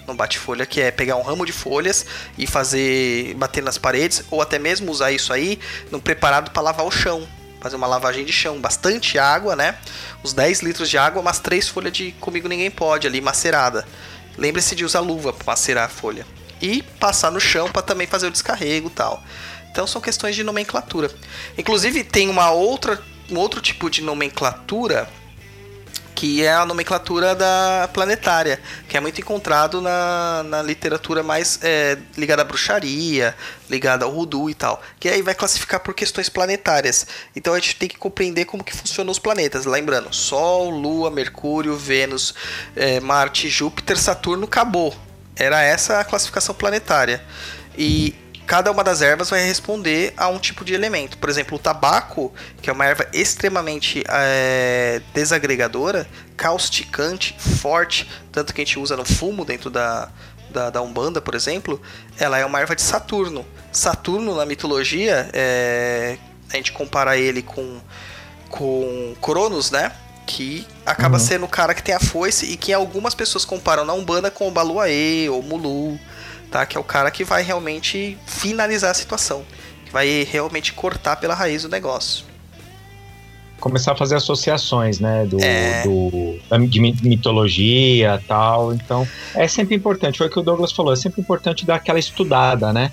Num 0.07 0.15
bate-folha, 0.15 0.65
que 0.65 0.81
é 0.81 0.91
pegar 0.91 1.15
um 1.15 1.21
ramo 1.21 1.45
de 1.45 1.51
folhas 1.51 2.05
e 2.37 2.47
fazer, 2.47 3.33
bater 3.35 3.61
nas 3.61 3.77
paredes, 3.77 4.23
ou 4.31 4.41
até 4.41 4.59
mesmo 4.59 4.91
usar 4.91 5.11
isso 5.11 5.31
aí 5.33 5.59
num 5.91 5.99
preparado 5.99 6.51
para 6.51 6.61
lavar 6.61 6.85
o 6.85 6.91
chão. 6.91 7.27
Fazer 7.61 7.77
uma 7.77 7.87
lavagem 7.87 8.25
de 8.25 8.33
chão, 8.33 8.59
bastante 8.59 9.17
água, 9.17 9.55
né? 9.55 9.77
Uns 10.23 10.33
10 10.33 10.61
litros 10.61 10.89
de 10.89 10.97
água, 10.97 11.21
umas 11.21 11.39
3 11.39 11.69
folhas 11.69 11.93
de 11.93 12.11
Comigo 12.13 12.49
Ninguém 12.49 12.69
Pode 12.69 13.07
ali, 13.07 13.21
macerada. 13.21 13.87
Lembre-se 14.37 14.75
de 14.75 14.83
usar 14.83 14.99
luva 14.99 15.31
para 15.31 15.45
macerar 15.45 15.85
a 15.85 15.89
folha. 15.89 16.25
E 16.61 16.81
passar 16.99 17.31
no 17.31 17.39
chão 17.39 17.69
para 17.69 17.81
também 17.81 18.07
fazer 18.07 18.27
o 18.27 18.31
descarrego 18.31 18.87
e 18.87 18.91
tal. 18.91 19.23
Então 19.73 19.87
são 19.87 19.99
questões 19.99 20.35
de 20.35 20.43
nomenclatura. 20.43 21.09
Inclusive 21.57 22.03
tem 22.03 22.29
uma 22.29 22.51
outra, 22.51 23.01
um 23.27 23.39
outro 23.39 23.59
tipo 23.59 23.89
de 23.89 24.03
nomenclatura 24.03 25.09
que 26.13 26.43
é 26.43 26.53
a 26.53 26.63
nomenclatura 26.63 27.33
da 27.33 27.89
planetária, 27.91 28.61
que 28.87 28.95
é 28.95 28.99
muito 28.99 29.19
encontrado 29.19 29.81
na, 29.81 30.43
na 30.43 30.61
literatura 30.61 31.23
mais 31.23 31.57
é, 31.63 31.97
ligada 32.15 32.43
à 32.43 32.45
bruxaria, 32.45 33.35
ligada 33.67 34.05
ao 34.05 34.11
voodoo 34.11 34.47
e 34.47 34.53
tal, 34.53 34.79
que 34.99 35.09
aí 35.09 35.23
vai 35.23 35.33
classificar 35.33 35.79
por 35.79 35.95
questões 35.95 36.29
planetárias. 36.29 37.07
Então 37.35 37.55
a 37.55 37.59
gente 37.59 37.75
tem 37.77 37.89
que 37.89 37.97
compreender 37.97 38.45
como 38.45 38.63
que 38.63 38.77
funcionam 38.77 39.11
os 39.11 39.17
planetas, 39.17 39.65
lembrando, 39.65 40.13
Sol, 40.13 40.69
Lua, 40.69 41.09
Mercúrio, 41.09 41.75
Vênus, 41.75 42.35
é, 42.75 42.99
Marte, 42.99 43.49
Júpiter, 43.49 43.97
Saturno, 43.97 44.45
acabou. 44.45 44.95
Era 45.35 45.63
essa 45.63 45.99
a 45.99 46.03
classificação 46.03 46.53
planetária. 46.53 47.25
E 47.75 48.15
cada 48.45 48.71
uma 48.71 48.83
das 48.83 49.01
ervas 49.01 49.29
vai 49.29 49.45
responder 49.45 50.13
a 50.17 50.27
um 50.27 50.37
tipo 50.39 50.63
de 50.65 50.73
elemento. 50.73 51.17
Por 51.17 51.29
exemplo, 51.29 51.57
o 51.57 51.59
tabaco, 51.59 52.33
que 52.61 52.69
é 52.69 52.73
uma 52.73 52.85
erva 52.85 53.07
extremamente 53.13 54.03
é, 54.07 55.01
desagregadora, 55.13 56.07
causticante, 56.35 57.35
forte, 57.39 58.09
tanto 58.31 58.53
que 58.53 58.61
a 58.61 58.65
gente 58.65 58.79
usa 58.79 58.95
no 58.97 59.05
fumo 59.05 59.45
dentro 59.45 59.69
da, 59.69 60.09
da, 60.49 60.69
da 60.69 60.81
Umbanda, 60.81 61.21
por 61.21 61.35
exemplo, 61.35 61.81
ela 62.19 62.37
é 62.37 62.45
uma 62.45 62.59
erva 62.59 62.75
de 62.75 62.81
Saturno. 62.81 63.45
Saturno, 63.71 64.35
na 64.35 64.45
mitologia, 64.45 65.29
é, 65.33 66.17
a 66.51 66.55
gente 66.55 66.71
compara 66.71 67.17
ele 67.17 67.41
com, 67.41 67.79
com 68.49 69.15
Cronos, 69.21 69.71
né? 69.71 69.91
Que 70.25 70.65
acaba 70.85 71.17
Uhum. 71.17 71.23
sendo 71.23 71.45
o 71.45 71.49
cara 71.49 71.73
que 71.73 71.83
tem 71.83 71.93
a 71.95 71.99
foice 71.99 72.45
e 72.45 72.55
que 72.55 72.71
algumas 72.71 73.13
pessoas 73.15 73.43
comparam 73.43 73.83
na 73.83 73.93
Umbanda 73.93 74.29
com 74.31 74.47
o 74.47 74.51
Baluaê 74.51 75.27
ou 75.29 75.41
Mulu 75.41 75.99
tá? 76.53 76.65
Que 76.67 76.77
é 76.77 76.79
o 76.79 76.83
cara 76.83 77.09
que 77.09 77.23
vai 77.23 77.41
realmente 77.41 78.15
finalizar 78.27 78.91
a 78.91 78.93
situação, 78.93 79.43
que 79.85 79.91
vai 79.91 80.23
realmente 80.31 80.71
cortar 80.71 81.15
pela 81.15 81.33
raiz 81.33 81.63
o 81.65 81.67
negócio. 81.69 82.25
Começar 83.59 83.93
a 83.93 83.95
fazer 83.95 84.15
associações, 84.15 84.99
né? 84.99 85.25
Do, 85.25 85.37
É. 85.41 85.81
do- 85.83 86.67
de 86.67 86.79
mi- 86.79 86.95
mitologia 87.01 88.21
tal. 88.27 88.71
Então, 88.73 89.07
é 89.33 89.47
sempre 89.47 89.73
importante. 89.75 90.17
Foi 90.19 90.27
o 90.27 90.29
que 90.29 90.37
o 90.39 90.43
Douglas 90.43 90.71
falou. 90.71 90.93
É 90.93 90.95
sempre 90.95 91.21
importante 91.21 91.65
dar 91.65 91.75
aquela 91.75 91.97
estudada, 91.97 92.71
né? 92.71 92.91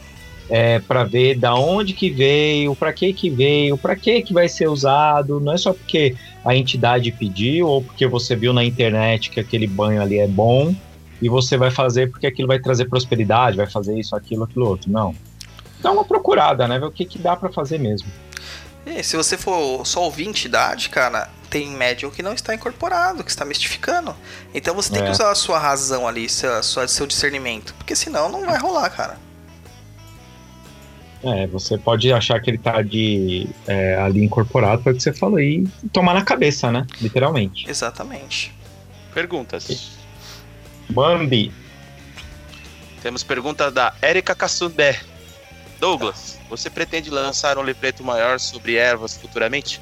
É, 0.49 0.79
para 0.79 1.05
ver 1.05 1.37
da 1.39 1.55
onde 1.55 1.93
que 1.93 2.09
veio, 2.09 2.75
para 2.75 2.93
que 2.93 3.13
que 3.13 3.29
veio, 3.29 3.77
para 3.77 3.95
que 3.95 4.23
que 4.23 4.33
vai 4.33 4.49
ser 4.49 4.69
usado. 4.69 5.39
Não 5.39 5.53
é 5.53 5.59
só 5.59 5.73
porque 5.73 6.15
a 6.45 6.57
entidade 6.57 7.13
pediu 7.13 7.67
ou 7.69 7.83
porque 7.83 8.07
você 8.07 8.35
viu 8.35 8.53
na 8.53 8.65
internet 8.65 9.29
que 9.31 9.39
aquele 9.39 9.67
banho 9.67 10.01
ali 10.01 10.19
é 10.19 10.27
bom 10.27 10.75
e 11.21 11.29
você 11.29 11.57
vai 11.57 11.71
fazer 11.71 12.11
porque 12.11 12.27
aquilo 12.27 12.49
vai 12.49 12.59
trazer 12.59 12.87
prosperidade, 12.87 13.57
vai 13.57 13.67
fazer 13.69 13.99
isso, 13.99 14.15
aquilo, 14.17 14.45
aquilo 14.45 14.67
outro. 14.67 14.91
Não. 14.91 15.15
Dá 15.83 15.91
uma 15.93 16.05
procurada, 16.05 16.67
né? 16.69 16.79
Ver 16.79 16.87
o 16.87 16.91
que, 16.91 17.05
que 17.05 17.19
dá 17.19 17.37
para 17.37 17.51
fazer 17.51 17.79
mesmo. 17.79 18.09
E 18.87 19.03
se 19.03 19.17
você 19.17 19.37
for 19.37 19.87
só 19.87 20.03
ouvir 20.05 20.27
entidade, 20.27 20.89
cara, 20.89 21.29
tem 21.51 21.69
médium 21.71 22.11
que 22.11 22.23
não 22.23 22.33
está 22.33 22.55
incorporado, 22.55 23.23
que 23.23 23.31
está 23.31 23.45
mistificando. 23.45 24.15
Então 24.55 24.75
você 24.75 24.91
tem 24.93 25.03
É. 25.03 25.05
que 25.05 25.11
usar 25.11 25.31
a 25.31 25.35
sua 25.35 25.59
razão 25.59 26.07
ali, 26.09 26.29
seu, 26.29 26.63
seu 26.63 27.07
discernimento, 27.07 27.75
porque 27.77 27.95
senão 27.95 28.29
não 28.31 28.47
vai 28.47 28.59
rolar, 28.59 28.89
cara. 28.91 29.19
É, 31.23 31.47
você 31.49 31.77
pode 31.77 32.11
achar 32.11 32.41
que 32.41 32.49
ele 32.51 32.57
tá 32.57 32.81
de, 32.81 33.47
é, 33.67 33.97
ali 33.97 34.25
incorporado, 34.25 34.83
foi 34.83 34.93
o 34.93 34.97
que 34.97 35.03
você 35.03 35.13
falou, 35.13 35.39
e 35.39 35.69
tomar 35.93 36.15
na 36.15 36.23
cabeça, 36.25 36.73
né? 36.73 36.87
Literalmente. 37.01 37.69
Exatamente. 37.69 38.55
Perguntas. 39.13 40.00
Bambi. 40.91 41.53
Temos 43.03 43.23
pergunta 43.23 43.71
da 43.71 43.95
Erika 44.03 44.35
Kassundé. 44.35 45.01
Douglas, 45.79 46.39
você 46.51 46.69
pretende 46.69 47.09
lançar 47.09 47.57
um 47.57 47.63
livreto 47.63 48.05
maior 48.05 48.39
sobre 48.39 48.77
ervas 48.77 49.17
futuramente? 49.17 49.81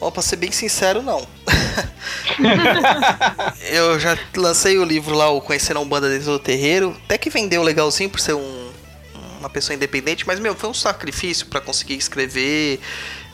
Ó, 0.00 0.10
pra 0.10 0.22
ser 0.22 0.36
bem 0.36 0.50
sincero, 0.50 1.02
não. 1.02 1.26
eu 3.70 3.98
já 3.98 4.16
lancei 4.36 4.78
o 4.78 4.84
livro 4.84 5.14
lá, 5.14 5.28
o 5.28 5.40
Conhecendo 5.40 5.78
a 5.78 5.82
Umbanda 5.82 6.08
dentro 6.08 6.32
do 6.32 6.38
Terreiro. 6.38 6.96
Até 7.04 7.18
que 7.18 7.28
vendeu 7.28 7.62
legalzinho 7.62 8.08
por 8.08 8.20
ser 8.20 8.34
um, 8.34 8.70
uma 9.38 9.50
pessoa 9.50 9.74
independente, 9.74 10.26
mas, 10.26 10.38
meu, 10.38 10.54
foi 10.54 10.70
um 10.70 10.74
sacrifício 10.74 11.46
para 11.46 11.60
conseguir 11.60 11.94
escrever, 11.94 12.80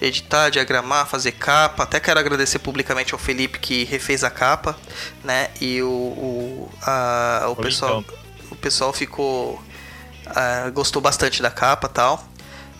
editar, 0.06 0.50
diagramar, 0.50 1.06
fazer 1.06 1.32
capa. 1.32 1.82
Até 1.82 2.00
quero 2.00 2.20
agradecer 2.20 2.58
publicamente 2.58 3.12
ao 3.12 3.18
Felipe 3.18 3.58
que 3.58 3.84
refez 3.84 4.24
a 4.24 4.30
capa, 4.30 4.76
né? 5.22 5.50
E 5.60 5.82
o, 5.82 5.88
o, 5.88 6.70
a, 6.82 7.46
o 7.48 7.56
pessoal, 7.56 8.04
o 8.50 8.56
pessoal 8.56 8.92
ficou 8.92 9.62
uh, 10.26 10.72
gostou 10.72 11.00
bastante 11.00 11.42
da 11.42 11.50
capa, 11.50 11.88
tal. 11.88 12.26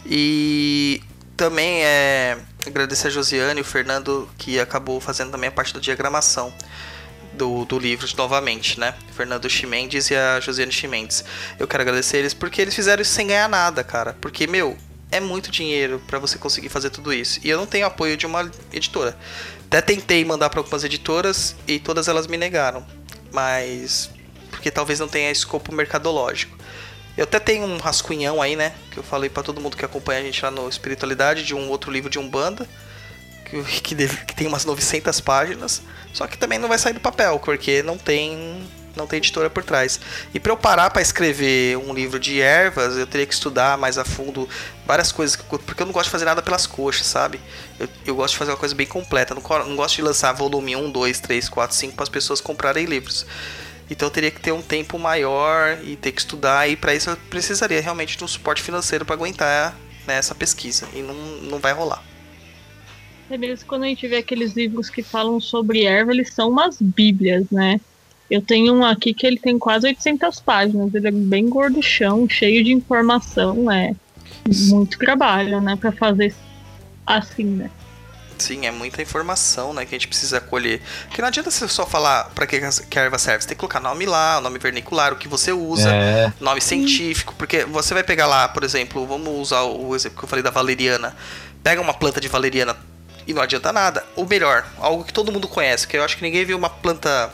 E 0.07 1.03
também 1.37 1.83
é 1.85 2.39
agradecer 2.67 3.09
a 3.09 3.11
Josiane 3.11 3.61
e 3.61 3.63
o 3.63 3.65
Fernando 3.65 4.29
que 4.39 4.59
acabou 4.59 5.01
fazendo 5.01 5.31
também 5.31 5.49
a 5.49 5.53
parte 5.53 5.75
da 5.75 5.81
diagramação 5.81 6.53
do, 7.33 7.65
do 7.65 7.79
livro 7.79 8.07
novamente, 8.17 8.79
né? 8.79 8.95
Fernando 9.15 9.49
Chimendes 9.51 10.11
e 10.11 10.15
a 10.15 10.41
Josiane 10.41 10.73
Chimendes. 10.73 11.25
Eu 11.59 11.67
quero 11.67 11.83
agradecer 11.83 12.19
eles 12.19 12.35
porque 12.35 12.63
eles 12.63 12.75
fizeram 12.75 13.03
isso 13.03 13.13
sem 13.13 13.27
ganhar 13.27 13.49
nada, 13.49 13.83
cara. 13.83 14.17
Porque, 14.21 14.47
meu, 14.47 14.77
é 15.15 15.21
muito 15.21 15.49
dinheiro 15.49 16.03
para 16.09 16.19
você 16.19 16.37
conseguir 16.37 16.69
fazer 16.69 16.91
tudo 16.91 17.13
isso. 17.13 17.39
E 17.45 17.49
eu 17.49 17.57
não 17.57 17.67
tenho 17.67 17.87
apoio 17.87 18.17
de 18.17 18.27
uma 18.27 18.51
editora. 18.73 19.17
Até 19.67 19.81
tentei 19.81 20.25
mandar 20.25 20.51
para 20.51 20.59
algumas 20.59 20.83
editoras 20.83 21.55
e 21.69 21.79
todas 21.79 22.09
elas 22.09 22.27
me 22.27 22.37
negaram. 22.37 22.85
Mas 23.33 24.11
porque 24.51 24.73
talvez 24.73 24.99
não 24.99 25.07
tenha 25.07 25.31
escopo 25.31 25.73
mercadológico. 25.73 26.59
Eu 27.17 27.25
até 27.25 27.39
tenho 27.39 27.65
um 27.65 27.77
rascunhão 27.77 28.43
aí, 28.43 28.57
né? 28.57 28.75
Que 28.91 28.99
eu 28.99 29.05
falei 29.05 29.31
para 29.31 29.45
todo 29.45 29.61
mundo 29.61 29.77
que 29.77 29.85
acompanha 29.85 30.21
a 30.21 30.23
gente 30.25 30.43
lá 30.43 30.51
no 30.51 30.69
Espiritualidade, 30.69 31.45
de 31.45 31.55
um 31.55 31.69
outro 31.69 31.93
livro 31.93 32.11
de 32.11 32.19
Umbanda, 32.19 32.67
que, 33.45 33.63
que, 33.83 33.95
deve, 33.95 34.17
que 34.25 34.35
tem 34.35 34.49
umas 34.49 34.65
900 34.65 35.21
páginas. 35.21 35.81
Só 36.13 36.27
que 36.27 36.37
também 36.37 36.59
não 36.59 36.69
vai 36.69 36.79
sair 36.79 36.93
do 36.93 37.01
papel, 37.01 37.39
porque 37.39 37.85
não 37.85 37.97
tem 37.97 38.67
não 38.97 39.07
tem 39.07 39.19
editora 39.19 39.51
por 39.51 39.65
trás. 39.65 40.01
E 40.33 40.41
para 40.41 40.53
eu 40.53 40.57
parar 40.57 40.91
para 40.91 41.03
escrever 41.03 41.77
um 41.79 41.93
livro 41.93 42.19
de 42.19 42.41
ervas, 42.41 42.97
eu 42.97 43.07
teria 43.07 43.27
que 43.27 43.35
estudar 43.35 43.77
mais 43.79 43.99
a 43.99 44.05
fundo 44.05 44.49
várias 44.87 45.13
coisas, 45.13 45.37
porque 45.37 45.83
eu 45.83 45.87
não 45.87 45.93
gosto 45.93 46.07
de 46.07 46.11
fazer 46.11 46.25
nada 46.25 46.43
pelas 46.43 46.67
coxas, 46.67 47.07
sabe? 47.07 47.41
Eu, 47.79 47.89
eu 48.07 48.15
gosto 48.15 48.33
de 48.33 48.39
fazer 48.39 48.51
uma 48.53 48.57
coisa 48.57 48.75
bem 48.75 48.87
completa. 48.87 49.35
Não, 49.35 49.43
não 49.67 49.77
gosto 49.77 49.97
de 49.97 50.03
lançar 50.03 50.33
volume 50.33 50.77
1, 50.77 50.91
2, 50.91 51.21
3, 51.21 51.49
4, 51.49 51.77
5 51.77 51.95
para 51.95 52.03
as 52.03 52.09
pessoas 52.09 52.41
comprarem 52.41 52.85
livros. 52.87 53.27
Então 53.91 54.09
eu 54.09 54.13
teria 54.13 54.31
que 54.31 54.41
ter 54.41 54.53
um 54.53 54.63
tempo 54.63 54.99
maior 54.99 55.79
e 55.83 55.95
ter 55.97 56.13
que 56.13 56.21
estudar, 56.21 56.69
e 56.69 56.77
para 56.77 56.95
isso 56.95 57.11
eu 57.11 57.17
precisaria 57.29 57.81
realmente 57.81 58.17
de 58.17 58.25
um 58.25 58.29
suporte 58.29 58.63
financeiro 58.63 59.05
para 59.05 59.15
aguentar 59.15 59.77
né, 60.07 60.17
essa 60.17 60.35
pesquisa. 60.35 60.89
E 60.95 61.03
não, 61.03 61.15
não 61.15 61.59
vai 61.59 61.73
rolar. 61.73 62.03
É 63.31 63.39
mesmo 63.39 63.67
quando 63.67 63.85
a 63.85 63.87
gente 63.87 64.07
vê 64.07 64.17
aqueles 64.17 64.53
livros 64.53 64.91
que 64.91 65.03
falam 65.03 65.41
sobre 65.41 65.85
erva, 65.85 66.13
eles 66.13 66.33
são 66.33 66.51
umas 66.51 66.81
bíblias, 66.81 67.51
né? 67.51 67.81
Eu 68.31 68.41
tenho 68.41 68.75
um 68.75 68.85
aqui 68.85 69.13
que 69.13 69.27
ele 69.27 69.39
tem 69.39 69.59
quase 69.59 69.87
800 69.87 70.41
páginas, 70.41 70.95
ele 70.95 71.09
é 71.09 71.11
bem 71.11 71.49
gorduchão, 71.49 72.29
cheio 72.29 72.65
de 72.65 72.73
informação, 72.73 73.71
é 73.71 73.95
muito 74.69 74.99
trabalho, 74.99 75.61
né, 75.61 75.77
para 75.77 75.93
fazer 75.93 76.35
assim, 77.07 77.45
né? 77.45 77.71
Sim, 78.37 78.67
é 78.67 78.71
muita 78.71 79.01
informação, 79.01 79.73
né, 79.73 79.85
que 79.85 79.95
a 79.95 79.99
gente 79.99 80.09
precisa 80.09 80.41
colher. 80.41 80.83
Porque 81.07 81.21
não 81.23 81.29
adianta 81.29 81.51
você 81.51 81.69
só 81.69 81.87
falar 81.87 82.31
para 82.35 82.47
que, 82.47 82.61
que 82.91 82.99
a 82.99 83.03
erva 83.03 83.19
serve, 83.19 83.43
você 83.43 83.49
tem 83.49 83.55
que 83.55 83.61
colocar 83.61 83.81
nome 83.81 84.07
lá, 84.07 84.39
o 84.39 84.41
nome 84.41 84.59
vernicular, 84.59 85.13
o 85.13 85.17
que 85.17 85.29
você 85.29 85.53
usa, 85.53 85.91
é. 85.91 86.33
nome 86.41 86.61
científico, 86.61 87.35
porque 87.39 87.65
você 87.65 87.95
vai 87.95 88.03
pegar 88.03 88.27
lá, 88.27 88.49
por 88.49 88.65
exemplo, 88.65 89.07
vamos 89.07 89.39
usar 89.39 89.63
o 89.63 89.95
exemplo 89.95 90.19
que 90.19 90.25
eu 90.25 90.29
falei 90.29 90.43
da 90.43 90.51
valeriana. 90.51 91.15
Pega 91.63 91.81
uma 91.81 91.95
planta 91.95 92.21
de 92.21 92.29
valeriana 92.29 92.77
e 93.27 93.33
não 93.33 93.43
adianta 93.43 93.73
nada. 93.73 94.05
Ou 94.17 94.27
melhor, 94.27 94.67
algo 94.79 95.05
que 95.05 95.13
todo 95.13 95.33
mundo 95.33 95.49
conhece, 95.49 95.87
que 95.87 95.97
eu 95.97 96.05
acho 96.05 96.17
que 96.17 96.23
ninguém 96.23 96.45
viu 96.45 96.59
uma 96.59 96.71
planta, 96.71 97.31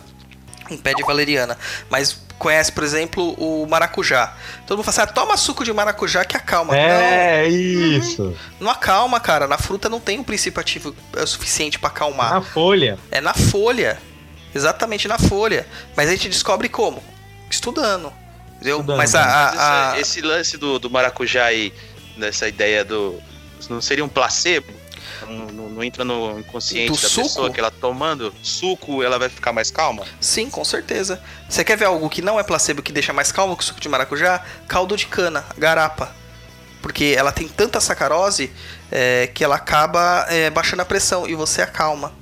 um 0.71 0.77
pé 0.77 0.95
de 0.95 1.03
valeriana, 1.03 1.59
mas 1.89 2.21
conhece, 2.39 2.73
por 2.73 2.83
exemplo, 2.83 3.35
o 3.35 3.66
maracujá. 3.66 4.35
Todo 4.66 4.79
mundo 4.79 4.91
fala 4.91 5.03
assim, 5.03 5.11
ah, 5.11 5.14
toma 5.14 5.37
suco 5.37 5.62
de 5.62 5.73
maracujá 5.73 6.25
que 6.25 6.37
acalma. 6.37 6.77
É, 6.77 7.43
não, 7.43 7.51
isso. 7.51 8.37
Não 8.59 8.71
acalma, 8.71 9.21
cara. 9.21 9.47
Na 9.47 9.59
fruta 9.59 9.89
não 9.91 10.01
tem 10.01 10.18
um 10.18 10.25
princípio 10.25 10.59
ativo 10.59 10.97
é 11.16 11.27
suficiente 11.27 11.79
para 11.79 11.91
acalmar. 11.91 12.33
Na 12.33 12.41
folha. 12.41 12.99
É 13.11 13.21
na 13.21 13.35
folha. 13.35 14.01
Exatamente 14.55 15.07
na 15.07 15.18
folha. 15.18 15.66
Mas 15.95 16.09
a 16.09 16.12
gente 16.12 16.29
descobre 16.31 16.68
como? 16.68 17.03
Estudando. 17.51 18.11
Entendeu? 18.57 18.81
Estudando. 18.81 18.97
Mas 18.97 19.14
a, 19.14 19.23
a, 19.23 19.93
a... 19.93 20.01
Esse, 20.01 20.23
lance 20.23 20.57
do, 20.57 20.79
do 20.79 20.89
maracujá 20.89 21.45
aí, 21.45 21.73
nessa 22.16 22.49
ideia 22.49 22.85
do. 22.85 23.21
Não 23.68 23.83
seria 23.83 24.05
um 24.05 24.09
placebo? 24.09 24.80
Não, 25.31 25.68
não, 25.68 25.85
entra 25.85 26.05
no 26.05 26.39
inconsciente 26.39 26.89
Do 26.93 27.01
da 27.01 27.09
suco? 27.09 27.22
pessoa 27.28 27.51
que 27.51 27.61
ela 27.61 27.70
tomando 27.70 28.35
suco, 28.43 29.03
ela 29.03 29.18
vai 29.18 29.28
ficar 29.28 29.53
mais 29.53 29.70
calma? 29.70 30.05
Sim, 30.20 30.51
com 30.51 30.64
certeza. 30.64 31.20
Você 31.49 31.62
quer 31.64 31.76
ver 31.76 31.87
algo 31.87 32.09
que 32.11 32.20
não 32.20 32.39
é 32.39 32.43
placebo 32.43 32.83
que 32.83 32.93
deixa 32.93 33.12
mais 33.12 33.31
calmo 33.31 33.57
que 33.57 33.62
o 33.62 33.66
suco 33.66 33.81
de 33.81 33.89
maracujá? 33.89 34.43
Caldo 34.66 34.97
de 34.97 35.07
cana, 35.07 35.45
garapa. 35.57 36.14
Porque 36.83 37.14
ela 37.16 37.31
tem 37.31 37.47
tanta 37.47 37.81
sacarose 37.81 38.51
é, 38.91 39.28
que 39.33 39.45
ela 39.45 39.57
acaba 39.57 40.26
é, 40.28 40.49
baixando 40.51 40.83
a 40.83 40.85
pressão 40.85 41.28
e 41.28 41.35
você 41.35 41.61
acalma. 41.62 42.12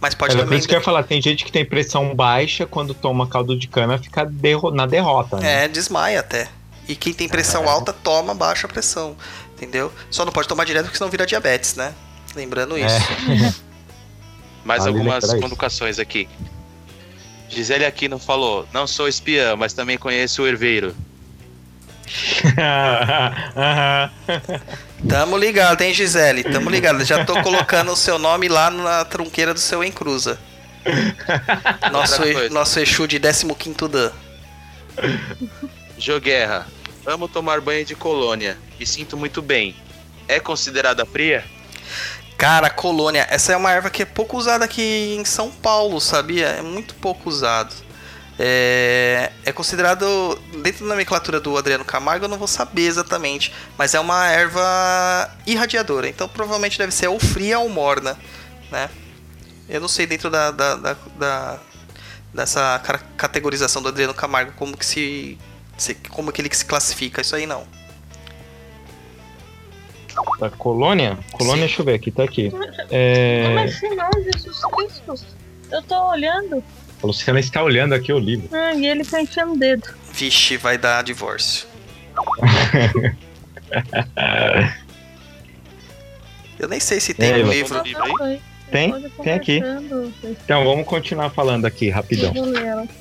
Mas 0.00 0.14
pode 0.14 0.32
Era 0.32 0.40
por 0.42 0.46
também. 0.46 0.58
isso 0.58 0.68
que 0.68 0.74
eu 0.74 0.78
ia 0.78 0.84
falar, 0.84 1.04
tem 1.04 1.22
gente 1.22 1.44
que 1.44 1.52
tem 1.52 1.64
pressão 1.64 2.14
baixa, 2.14 2.66
quando 2.66 2.92
toma 2.92 3.26
caldo 3.26 3.56
de 3.56 3.68
cana, 3.68 3.98
fica 3.98 4.24
derro 4.26 4.70
na 4.70 4.84
derrota. 4.84 5.38
Né? 5.38 5.64
É, 5.64 5.68
desmaia 5.68 6.20
até. 6.20 6.48
E 6.88 6.96
quem 6.96 7.14
tem 7.14 7.28
pressão 7.28 7.64
É. 7.64 7.68
alta 7.68 7.92
toma 7.92 8.34
baixa 8.34 8.66
pressão. 8.68 9.16
Entendeu? 9.56 9.92
Só 10.10 10.24
não 10.24 10.32
pode 10.32 10.48
tomar 10.48 10.64
direto 10.64 10.86
porque 10.86 10.98
senão 10.98 11.08
vira 11.10 11.24
diabetes, 11.24 11.76
né? 11.76 11.94
Lembrando 12.34 12.76
isso. 12.78 12.94
É. 12.94 13.54
Mais 14.64 14.84
Vale 14.84 14.96
algumas 14.96 15.24
isso. 15.24 15.40
convocações 15.40 15.98
aqui. 15.98 16.28
Gisele 17.48 17.84
Aquino 17.84 18.18
falou: 18.18 18.66
Não 18.72 18.86
sou 18.86 19.08
espiã, 19.08 19.56
mas 19.56 19.72
também 19.72 19.98
conheço 19.98 20.42
o 20.42 20.46
herveiro. 20.46 20.94
Tamo 25.08 25.36
ligado, 25.36 25.82
hein, 25.82 25.92
Gisele? 25.92 26.44
Tamo 26.44 26.70
ligado. 26.70 27.04
Já 27.04 27.24
tô 27.24 27.40
colocando 27.42 27.92
o 27.92 27.96
seu 27.96 28.18
nome 28.18 28.48
lá 28.48 28.70
na 28.70 29.04
trunqueira 29.04 29.52
do 29.52 29.60
seu 29.60 29.82
Encruza. 29.82 30.38
Nosso, 31.92 32.24
e- 32.24 32.48
nosso 32.50 32.80
Exu 32.80 33.06
de 33.06 33.20
15 33.20 33.46
Dan. 33.88 34.10
Joguerra. 35.96 36.66
Amo 37.06 37.28
tomar 37.28 37.60
banho 37.60 37.84
de 37.84 37.94
colônia 37.94 38.58
e 38.80 38.86
sinto 38.86 39.16
muito 39.16 39.40
bem. 39.40 39.76
É 40.26 40.40
considerada 40.40 41.06
fria? 41.06 41.44
Cara, 42.42 42.68
colônia, 42.68 43.24
essa 43.30 43.52
é 43.52 43.56
uma 43.56 43.70
erva 43.70 43.88
que 43.88 44.02
é 44.02 44.04
pouco 44.04 44.36
usada 44.36 44.64
aqui 44.64 45.14
em 45.16 45.24
São 45.24 45.48
Paulo, 45.48 46.00
sabia? 46.00 46.48
É 46.48 46.60
muito 46.60 46.92
pouco 46.96 47.28
usado. 47.30 47.72
É, 48.36 49.30
é 49.44 49.52
considerado, 49.52 50.36
dentro 50.60 50.82
da 50.82 50.88
nomenclatura 50.90 51.38
do 51.38 51.56
Adriano 51.56 51.84
Camargo, 51.84 52.24
eu 52.24 52.28
não 52.28 52.36
vou 52.38 52.48
saber 52.48 52.82
exatamente, 52.82 53.54
mas 53.78 53.94
é 53.94 54.00
uma 54.00 54.26
erva 54.26 55.30
irradiadora, 55.46 56.08
então 56.08 56.28
provavelmente 56.28 56.76
deve 56.76 56.90
ser 56.90 57.06
ou 57.06 57.20
fria 57.20 57.60
ou 57.60 57.68
morna, 57.68 58.18
né? 58.72 58.90
Eu 59.68 59.80
não 59.80 59.86
sei 59.86 60.04
dentro 60.08 60.28
da, 60.28 60.50
da, 60.50 60.74
da- 60.74 60.96
da- 61.16 61.58
dessa 62.34 62.82
categorização 63.16 63.80
do 63.80 63.88
Adriano 63.88 64.14
Camargo 64.14 64.50
como 64.56 64.76
que 64.76 64.84
se- 64.84 65.38
como 66.10 66.32
que 66.32 66.42
ele 66.42 66.52
se 66.52 66.64
classifica 66.64 67.20
isso 67.20 67.36
aí 67.36 67.46
não. 67.46 67.64
Da 70.42 70.50
colônia? 70.50 71.16
Colônia, 71.30 71.54
Sim. 71.62 71.66
deixa 71.66 71.80
eu 71.82 71.86
ver 71.86 71.94
aqui, 71.94 72.10
tá 72.10 72.24
aqui. 72.24 72.50
Como 72.50 72.64
É... 72.90 73.62
assim 73.62 73.94
não, 73.94 74.10
Jesus 74.24 74.60
Cristo? 74.64 75.14
Eu 75.70 75.80
tô 75.82 75.94
olhando. 76.10 76.64
A 77.00 77.06
Luciana 77.06 77.38
está 77.38 77.62
olhando 77.62 77.92
aqui 77.94 78.12
o 78.12 78.18
livro. 78.18 78.48
Ah, 78.50 78.74
e 78.74 78.84
ele 78.84 79.04
tá 79.04 79.22
enchendo 79.22 79.52
o 79.52 79.56
dedo. 79.56 79.88
Vixe, 80.12 80.56
vai 80.56 80.76
dar 80.76 81.04
divórcio. 81.04 81.68
Eu 86.58 86.68
nem 86.68 86.80
sei 86.80 86.98
se 86.98 87.14
tem 87.14 87.30
É, 87.30 87.44
um 87.44 87.48
livro. 87.48 87.80
aí? 88.20 88.40
Tem? 88.70 89.10
Tem 89.22 89.32
aqui. 89.34 89.60
Então, 90.24 90.64
vamos 90.64 90.84
continuar 90.86 91.30
falando 91.30 91.66
aqui, 91.66 91.88
rapidão. 91.88 92.32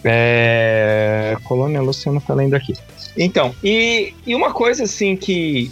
É... 0.03 1.35
Colônia 1.45 1.81
Luciana 1.81 2.21
tá 2.21 2.33
lendo 2.35 2.53
aqui. 2.55 2.73
Então, 3.17 3.55
e, 3.63 4.13
e 4.27 4.35
uma 4.35 4.53
coisa 4.53 4.83
assim 4.83 5.15
que. 5.15 5.71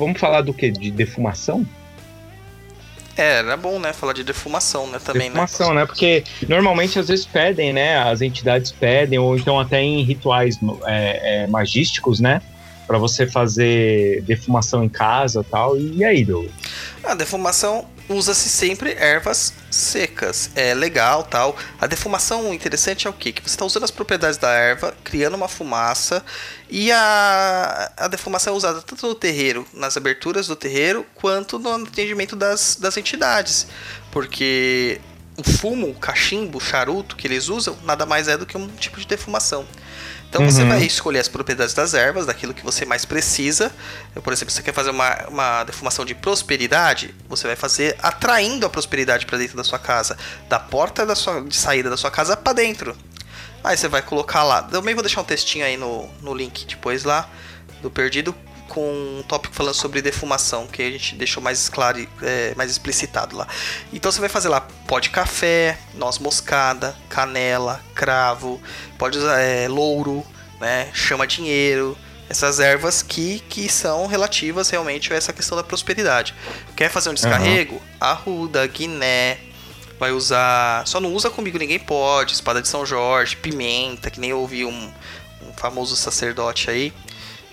Vamos 0.00 0.18
falar 0.18 0.40
do 0.40 0.52
que? 0.52 0.70
De 0.70 0.90
defumação? 0.90 1.66
É, 3.16 3.40
era 3.40 3.56
bom, 3.56 3.78
né? 3.78 3.92
Falar 3.92 4.14
de 4.14 4.24
defumação, 4.24 4.86
né? 4.86 4.98
Também, 4.98 5.28
defumação, 5.28 5.74
né? 5.74 5.84
Porque 5.84 6.24
normalmente 6.48 6.98
às 6.98 7.08
vezes 7.08 7.26
pedem, 7.26 7.72
né? 7.72 7.98
As 7.98 8.22
entidades 8.22 8.72
pedem, 8.72 9.18
ou 9.18 9.36
então 9.36 9.60
até 9.60 9.82
em 9.82 10.02
rituais 10.02 10.58
é, 10.86 11.42
é, 11.42 11.46
magísticos, 11.46 12.18
né? 12.18 12.40
para 12.86 12.98
você 12.98 13.24
fazer 13.24 14.20
defumação 14.22 14.82
em 14.82 14.88
casa 14.88 15.44
tal. 15.48 15.78
E 15.78 16.04
aí, 16.04 16.24
Douglas? 16.24 16.52
A 17.04 17.14
defumação 17.14 17.86
usa-se 18.10 18.48
sempre 18.48 18.92
ervas 18.94 19.54
secas. 19.70 20.50
É 20.54 20.74
legal, 20.74 21.22
tal. 21.22 21.56
A 21.80 21.86
defumação 21.86 22.52
interessante 22.52 23.06
é 23.06 23.10
o 23.10 23.12
quê? 23.12 23.32
Que 23.32 23.40
você 23.40 23.54
está 23.54 23.64
usando 23.64 23.84
as 23.84 23.90
propriedades 23.90 24.36
da 24.36 24.50
erva, 24.50 24.94
criando 25.04 25.34
uma 25.34 25.48
fumaça, 25.48 26.24
e 26.68 26.90
a, 26.90 27.92
a 27.96 28.08
defumação 28.08 28.52
é 28.52 28.56
usada 28.56 28.82
tanto 28.82 29.06
no 29.06 29.14
terreiro, 29.14 29.66
nas 29.72 29.96
aberturas 29.96 30.48
do 30.48 30.56
terreiro, 30.56 31.06
quanto 31.14 31.58
no 31.58 31.72
atendimento 31.72 32.34
das, 32.34 32.76
das 32.76 32.96
entidades. 32.96 33.68
Porque 34.10 35.00
o 35.36 35.44
fumo, 35.44 35.88
o 35.88 35.94
cachimbo, 35.94 36.58
o 36.58 36.60
charuto 36.60 37.16
que 37.16 37.26
eles 37.26 37.48
usam, 37.48 37.76
nada 37.84 38.04
mais 38.04 38.28
é 38.28 38.36
do 38.36 38.44
que 38.44 38.56
um 38.56 38.68
tipo 38.68 38.98
de 38.98 39.06
defumação. 39.06 39.64
Então 40.30 40.48
você 40.48 40.62
Uhum. 40.62 40.68
vai 40.68 40.82
escolher 40.84 41.18
as 41.18 41.26
propriedades 41.26 41.74
das 41.74 41.92
ervas, 41.92 42.24
daquilo 42.24 42.54
que 42.54 42.64
você 42.64 42.86
mais 42.86 43.04
precisa. 43.04 43.72
Por 44.22 44.32
exemplo, 44.32 44.54
você 44.54 44.62
quer 44.62 44.72
fazer 44.72 44.90
uma, 44.90 45.26
uma 45.26 45.64
defumação 45.64 46.04
de 46.04 46.14
prosperidade, 46.14 47.12
você 47.28 47.48
vai 47.48 47.56
fazer 47.56 47.96
atraindo 48.00 48.64
a 48.64 48.70
prosperidade 48.70 49.26
para 49.26 49.38
dentro 49.38 49.56
da 49.56 49.64
sua 49.64 49.78
casa, 49.78 50.16
da 50.48 50.58
porta 50.60 51.04
da 51.04 51.16
sua, 51.16 51.42
de 51.42 51.56
saída 51.56 51.90
da 51.90 51.96
sua 51.96 52.12
casa 52.12 52.36
para 52.36 52.52
dentro. 52.52 52.96
Aí 53.62 53.76
você 53.76 53.88
vai 53.88 54.02
colocar 54.02 54.44
lá. 54.44 54.62
Também 54.62 54.94
vou 54.94 55.02
deixar 55.02 55.20
um 55.20 55.24
textinho 55.24 55.64
aí 55.64 55.76
no, 55.76 56.08
no 56.22 56.32
link 56.32 56.64
depois 56.64 57.02
lá 57.02 57.28
do 57.82 57.90
Perdido 57.90 58.32
com 58.70 59.18
um 59.18 59.22
tópico 59.26 59.52
falando 59.52 59.74
sobre 59.74 60.00
defumação, 60.00 60.68
que 60.68 60.80
a 60.80 60.90
gente 60.90 61.16
deixou 61.16 61.42
mais 61.42 61.68
claro, 61.68 62.06
é, 62.22 62.54
mais 62.54 62.70
explicitado 62.70 63.36
lá. 63.36 63.46
Então 63.92 64.10
você 64.10 64.20
vai 64.20 64.28
fazer 64.28 64.48
lá 64.48 64.60
pó 64.86 65.00
de 65.00 65.10
café, 65.10 65.76
noz 65.94 66.20
moscada, 66.20 66.96
canela, 67.08 67.82
cravo, 67.96 68.62
pode 68.96 69.18
usar 69.18 69.40
é, 69.40 69.66
louro, 69.66 70.24
né, 70.60 70.88
chama 70.94 71.26
dinheiro, 71.26 71.98
essas 72.28 72.60
ervas 72.60 73.02
que, 73.02 73.40
que 73.48 73.68
são 73.68 74.06
relativas 74.06 74.70
realmente 74.70 75.12
a 75.12 75.16
essa 75.16 75.32
questão 75.32 75.58
da 75.58 75.64
prosperidade. 75.64 76.32
Quer 76.76 76.88
fazer 76.88 77.10
um 77.10 77.14
descarrego? 77.14 77.82
Arruda, 78.00 78.64
guiné, 78.68 79.38
vai 79.98 80.12
usar. 80.12 80.86
Só 80.86 81.00
não 81.00 81.12
usa 81.12 81.28
comigo, 81.28 81.58
ninguém 81.58 81.80
pode. 81.80 82.34
Espada 82.34 82.62
de 82.62 82.68
São 82.68 82.86
Jorge, 82.86 83.34
pimenta, 83.34 84.12
que 84.12 84.20
nem 84.20 84.30
eu 84.30 84.38
ouvi 84.38 84.64
um, 84.64 84.92
um 85.42 85.52
famoso 85.56 85.96
sacerdote 85.96 86.70
aí 86.70 86.92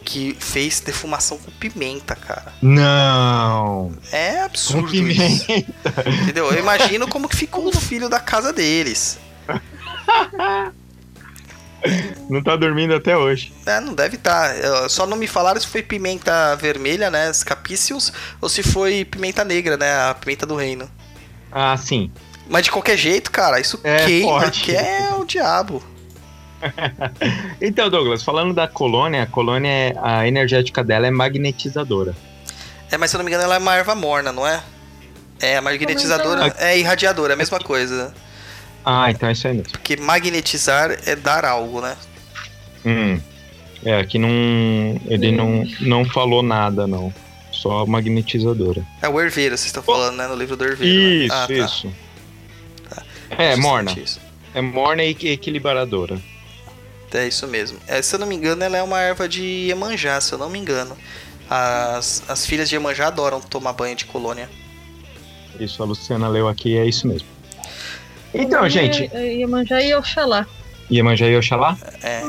que 0.09 0.37
fez 0.39 0.79
defumação 0.79 1.37
com 1.37 1.51
pimenta, 1.51 2.15
cara. 2.15 2.53
Não! 2.61 3.91
É 4.09 4.37
Com 4.37 4.45
absurdo 4.45 4.95
isso. 4.95 5.45
pimenta. 5.45 6.09
Entendeu? 6.23 6.49
Eu 6.49 6.59
imagino 6.59 7.07
como 7.09 7.27
que 7.27 7.35
ficou 7.35 7.67
o 7.67 7.71
filho 7.77 8.07
da 8.07 8.19
casa 8.19 8.53
deles. 8.53 9.19
Não 12.29 12.41
tá 12.41 12.55
dormindo 12.55 12.93
até 12.95 13.15
hoje. 13.15 13.53
É, 13.65 13.79
não 13.79 13.93
deve 13.93 14.15
estar. 14.15 14.51
Só 14.89 15.05
não 15.05 15.15
me 15.15 15.27
falaram 15.27 15.59
se 15.61 15.67
foi 15.67 15.83
pimenta 15.83 16.55
vermelha, 16.55 17.09
né? 17.11 17.31
Scapicius, 17.31 18.11
ou 18.41 18.49
se 18.49 18.63
foi 18.63 19.05
pimenta 19.05 19.45
negra, 19.45 19.77
né? 19.77 20.09
A 20.09 20.13
pimenta 20.15 20.45
do 20.45 20.55
reino. 20.55 20.89
Ah, 21.51 21.77
sim. 21.77 22.11
Mas 22.49 22.63
de 22.65 22.71
qualquer 22.71 22.97
jeito, 22.97 23.29
cara, 23.31 23.59
isso 23.59 23.79
É 23.83 24.05
queima, 24.05 24.27
forte. 24.41 24.63
que 24.63 24.75
é 24.75 25.13
o 25.13 25.23
diabo. 25.23 25.81
Então, 27.61 27.89
Douglas, 27.89 28.23
falando 28.23 28.53
da 28.53 28.67
colônia, 28.67 29.23
a 29.23 29.25
colônia, 29.27 29.69
é- 29.69 29.93
a 30.01 30.27
energética 30.27 30.83
dela 30.83 31.07
é 31.07 31.11
magnetizadora. 31.11 32.15
É, 32.91 32.97
mas 32.97 33.09
se 33.11 33.15
eu 33.15 33.19
não 33.19 33.25
me 33.25 33.31
engano, 33.31 33.43
ela 33.43 33.55
é 33.55 33.57
uma 33.59 33.75
erva 33.75 33.95
morna, 33.95 34.31
não 34.31 34.47
é? 34.47 34.61
É, 35.39 35.57
a 35.57 35.61
magnetizadora 35.61 36.53
é 36.57 36.77
irradiadora, 36.79 37.33
é 37.33 37.35
a 37.35 37.37
mesma 37.37 37.59
coisa. 37.59 38.13
Ah, 38.85 39.11
então 39.11 39.27
é 39.27 39.33
isso 39.33 39.47
aí 39.47 39.53
mesmo. 39.55 39.71
Porque 39.73 39.97
magnetizar 39.97 40.97
é 41.05 41.15
dar 41.15 41.43
algo, 41.45 41.81
né? 41.81 41.95
Hum. 42.85 43.19
É, 43.83 43.99
aqui 43.99 44.17
não. 44.17 44.29
Ele 45.05 45.31
não, 45.31 45.63
não 45.81 46.05
falou 46.05 46.41
nada, 46.41 46.87
não. 46.87 47.13
Só 47.51 47.85
magnetizadora. 47.85 48.85
É 49.01 49.09
o 49.09 49.19
herveiro, 49.19 49.57
vocês 49.57 49.67
estão 49.67 49.83
falando, 49.83 50.15
né? 50.15 50.27
No 50.27 50.35
livro 50.35 50.55
do 50.55 50.63
herveiro. 50.63 50.95
né? 51.19 51.25
Isso, 51.25 51.33
Ah, 51.35 51.47
tá. 51.47 51.53
isso. 51.53 51.93
É, 53.29 53.55
Justamente 53.55 53.61
morna. 53.61 53.91
isso. 53.91 54.19
É 54.55 54.61
morna 54.61 55.03
e 55.03 55.09
equi- 55.09 55.29
equilibradora. 55.29 56.17
É 57.13 57.27
isso 57.27 57.47
mesmo. 57.47 57.79
É, 57.87 58.01
se 58.01 58.15
eu 58.15 58.19
não 58.19 58.27
me 58.27 58.35
engano, 58.35 58.63
ela 58.63 58.77
é 58.77 58.83
uma 58.83 58.99
erva 58.99 59.27
de 59.27 59.41
Iemanjá, 59.41 60.19
se 60.19 60.33
eu 60.33 60.37
não 60.37 60.49
me 60.49 60.59
engano. 60.59 60.97
As, 61.49 62.23
as 62.27 62.45
filhas 62.45 62.67
de 62.67 62.75
Iemanjá 62.75 63.07
adoram 63.07 63.39
tomar 63.39 63.73
banho 63.73 63.95
de 63.95 64.05
colônia. 64.05 64.49
Isso, 65.59 65.81
a 65.81 65.85
Luciana 65.85 66.27
leu 66.27 66.47
aqui, 66.47 66.77
é 66.77 66.85
isso 66.85 67.07
mesmo. 67.07 67.27
Então, 68.33 68.67
gente, 68.69 69.09
Iemanjá 69.15 69.81
e 69.81 69.93
Oxalá. 69.95 70.45
Iemanjá 70.91 71.27
e 71.27 71.37
Oxalá? 71.37 71.77
É, 72.03 72.23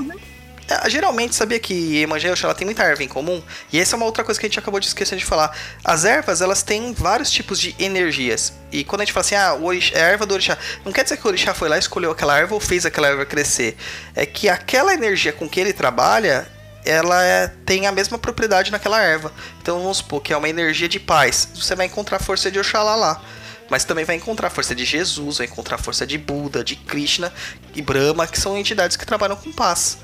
geralmente, 0.87 1.35
sabia 1.35 1.59
que 1.59 1.73
Iemanjá 1.73 2.29
e 2.29 2.33
Oxalá 2.33 2.55
tem 2.55 2.67
muita 2.67 2.83
erva 2.83 3.03
em 3.03 3.09
comum? 3.09 3.43
E 3.73 3.81
essa 3.81 3.95
é 3.95 3.97
uma 3.97 4.05
outra 4.05 4.23
coisa 4.23 4.39
que 4.39 4.47
a 4.47 4.49
gente 4.49 4.59
acabou 4.59 4.79
de 4.79 4.87
esquecer 4.87 5.17
de 5.17 5.25
falar. 5.25 5.57
As 5.83 6.05
ervas, 6.05 6.43
elas 6.43 6.63
têm 6.63 6.93
vários 6.93 7.31
tipos 7.31 7.59
de 7.59 7.75
energias. 7.79 8.53
E 8.71 8.85
quando 8.85 9.01
a 9.01 9.05
gente 9.05 9.15
fala 9.15 9.25
assim, 9.25 9.35
ah, 9.35 9.55
orixá, 9.55 9.97
é 9.97 10.03
a 10.03 10.07
erva 10.09 10.27
do 10.27 10.35
orixá, 10.35 10.59
não 10.85 10.93
quer 10.93 11.05
dizer 11.05 11.17
que 11.17 11.25
o 11.25 11.29
orixá 11.29 11.55
foi 11.55 11.69
lá, 11.69 11.79
escolheu 11.79 12.11
aquela 12.11 12.37
erva 12.39 12.55
ou 12.55 12.61
fez 12.61 12.85
aquela 12.85 13.09
erva 13.09 13.25
crescer. 13.25 13.77
É 14.15 14.27
que 14.27 14.49
aquela 14.49 14.93
energia 14.93 15.33
com 15.33 15.49
que 15.49 15.59
ele 15.59 15.73
trabalha, 15.73 16.47
ela 16.85 17.25
é- 17.25 17.49
tem 17.65 17.87
a 17.87 17.93
mesma 17.93 18.19
propriedade 18.19 18.71
naquela 18.71 19.01
erva. 19.01 19.33
Então 19.63 19.81
vamos 19.81 19.99
supor 19.99 20.21
que 20.21 20.33
é 20.33 20.37
uma 20.37 20.49
energia 20.49 20.89
de 20.89 21.01
paz. 21.01 21.49
Você 21.55 21.75
vai 21.75 21.87
encontrar 21.87 22.19
a 22.19 22.21
força 22.21 22.51
de 22.51 22.59
Oxalá 22.59 22.95
lá. 22.95 23.23
Mas 23.71 23.85
também 23.85 24.05
vai 24.05 24.17
encontrar 24.17 24.49
a 24.49 24.51
força 24.51 24.75
de 24.75 24.85
Jesus, 24.85 25.39
vai 25.39 25.47
encontrar 25.47 25.77
a 25.77 25.79
força 25.79 26.07
de 26.07 26.17
Buda, 26.17 26.65
de 26.65 26.75
Krishna 26.75 27.31
e 27.75 27.83
Brahma, 27.83 28.27
que 28.27 28.41
são 28.41 28.57
entidades 28.57 28.97
que 28.97 29.05
trabalham 29.05 29.37
com 29.37 29.53
paz. 29.53 29.99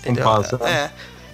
Entendeu? 0.00 0.24
paz, 0.24 0.52
né? 0.52 0.58
é. 0.62 0.90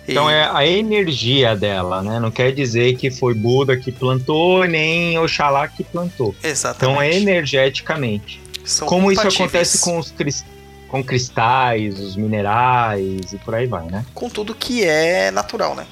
E- 0.09 0.13
Então 0.13 0.31
é 0.31 0.49
a 0.53 0.65
energia 0.67 1.57
dela, 1.57 2.01
né? 2.03 2.21
Não 2.21 2.31
quer 2.31 2.53
dizer 2.53 2.97
que 2.97 3.11
foi 3.11 3.35
Buda 3.35 3.77
que 3.77 3.91
plantou, 3.91 4.65
nem 4.65 5.19
Oxalá 5.19 5.67
que 5.67 5.83
plantou. 5.83 6.35
Exatamente. 6.45 6.93
Então 6.93 7.03
é 7.03 7.15
energeticamente. 7.17 8.41
São 8.65 8.87
Como 8.89 9.11
isso 9.13 9.21
acontece 9.27 9.81
com 9.81 9.99
os 9.99 10.11
cris- 10.11 10.45
com 10.89 11.03
cristais, 11.03 11.99
os 11.99 12.15
minerais 12.17 13.33
e 13.33 13.39
por 13.39 13.55
aí 13.55 13.67
vai, 13.67 13.87
né? 13.87 14.05
com 14.15 14.29
tudo 14.29 14.55
que 14.55 14.85
é 14.85 15.31
natural, 15.33 15.75
né? 15.75 15.87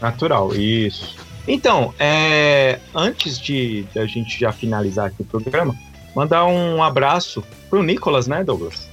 Natural, 0.00 0.52
isso. 0.54 1.14
Então, 1.46 1.92
é, 1.98 2.78
antes 2.94 3.38
de 3.38 3.84
a 3.96 4.04
gente 4.06 4.38
já 4.38 4.52
finalizar 4.52 5.06
aqui 5.06 5.22
o 5.22 5.24
programa, 5.24 5.74
mandar 6.14 6.44
um 6.46 6.82
abraço 6.82 7.42
pro 7.70 7.82
Nicolas, 7.82 8.26
né, 8.26 8.42
Douglas? 8.44 8.88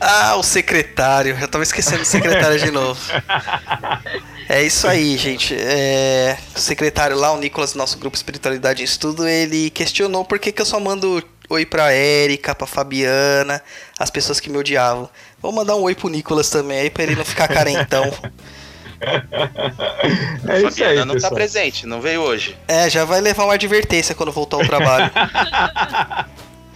Ah, 0.00 0.36
o 0.36 0.42
secretário. 0.42 1.36
Eu 1.40 1.48
tava 1.48 1.64
esquecendo 1.64 1.98
do 1.98 2.04
secretário 2.04 2.58
de 2.58 2.70
novo. 2.70 3.00
É 4.50 4.62
isso 4.62 4.88
aí, 4.88 5.14
gente. 5.18 5.54
É, 5.54 6.38
o 6.56 6.58
secretário 6.58 7.14
lá, 7.14 7.30
o 7.32 7.36
Nicolas, 7.38 7.74
do 7.74 7.78
nosso 7.78 7.98
grupo 7.98 8.16
Espiritualidade 8.16 8.80
em 8.80 8.84
Estudo, 8.86 9.28
ele 9.28 9.68
questionou 9.68 10.24
por 10.24 10.38
que, 10.38 10.50
que 10.50 10.62
eu 10.62 10.64
só 10.64 10.80
mando 10.80 11.22
oi 11.50 11.66
pra 11.66 11.92
Érica, 11.92 12.54
pra 12.54 12.66
Fabiana, 12.66 13.62
as 13.98 14.10
pessoas 14.10 14.40
que 14.40 14.48
me 14.48 14.56
odiavam. 14.56 15.06
Vou 15.38 15.52
mandar 15.52 15.76
um 15.76 15.82
oi 15.82 15.94
pro 15.94 16.08
Nicolas 16.08 16.48
também 16.48 16.80
aí, 16.80 16.88
pra 16.88 17.02
ele 17.02 17.14
não 17.14 17.26
ficar 17.26 17.46
carentão. 17.46 18.04
É 20.48 20.62
isso 20.62 20.82
aí, 20.82 20.96
Fabiana 20.96 21.04
não 21.04 21.14
tá 21.14 21.20
pessoal. 21.20 21.34
presente, 21.34 21.86
não 21.86 22.00
veio 22.00 22.22
hoje. 22.22 22.56
É, 22.66 22.88
já 22.88 23.04
vai 23.04 23.20
levar 23.20 23.44
uma 23.44 23.52
advertência 23.52 24.14
quando 24.14 24.32
voltar 24.32 24.56
ao 24.56 24.64
trabalho. 24.64 25.10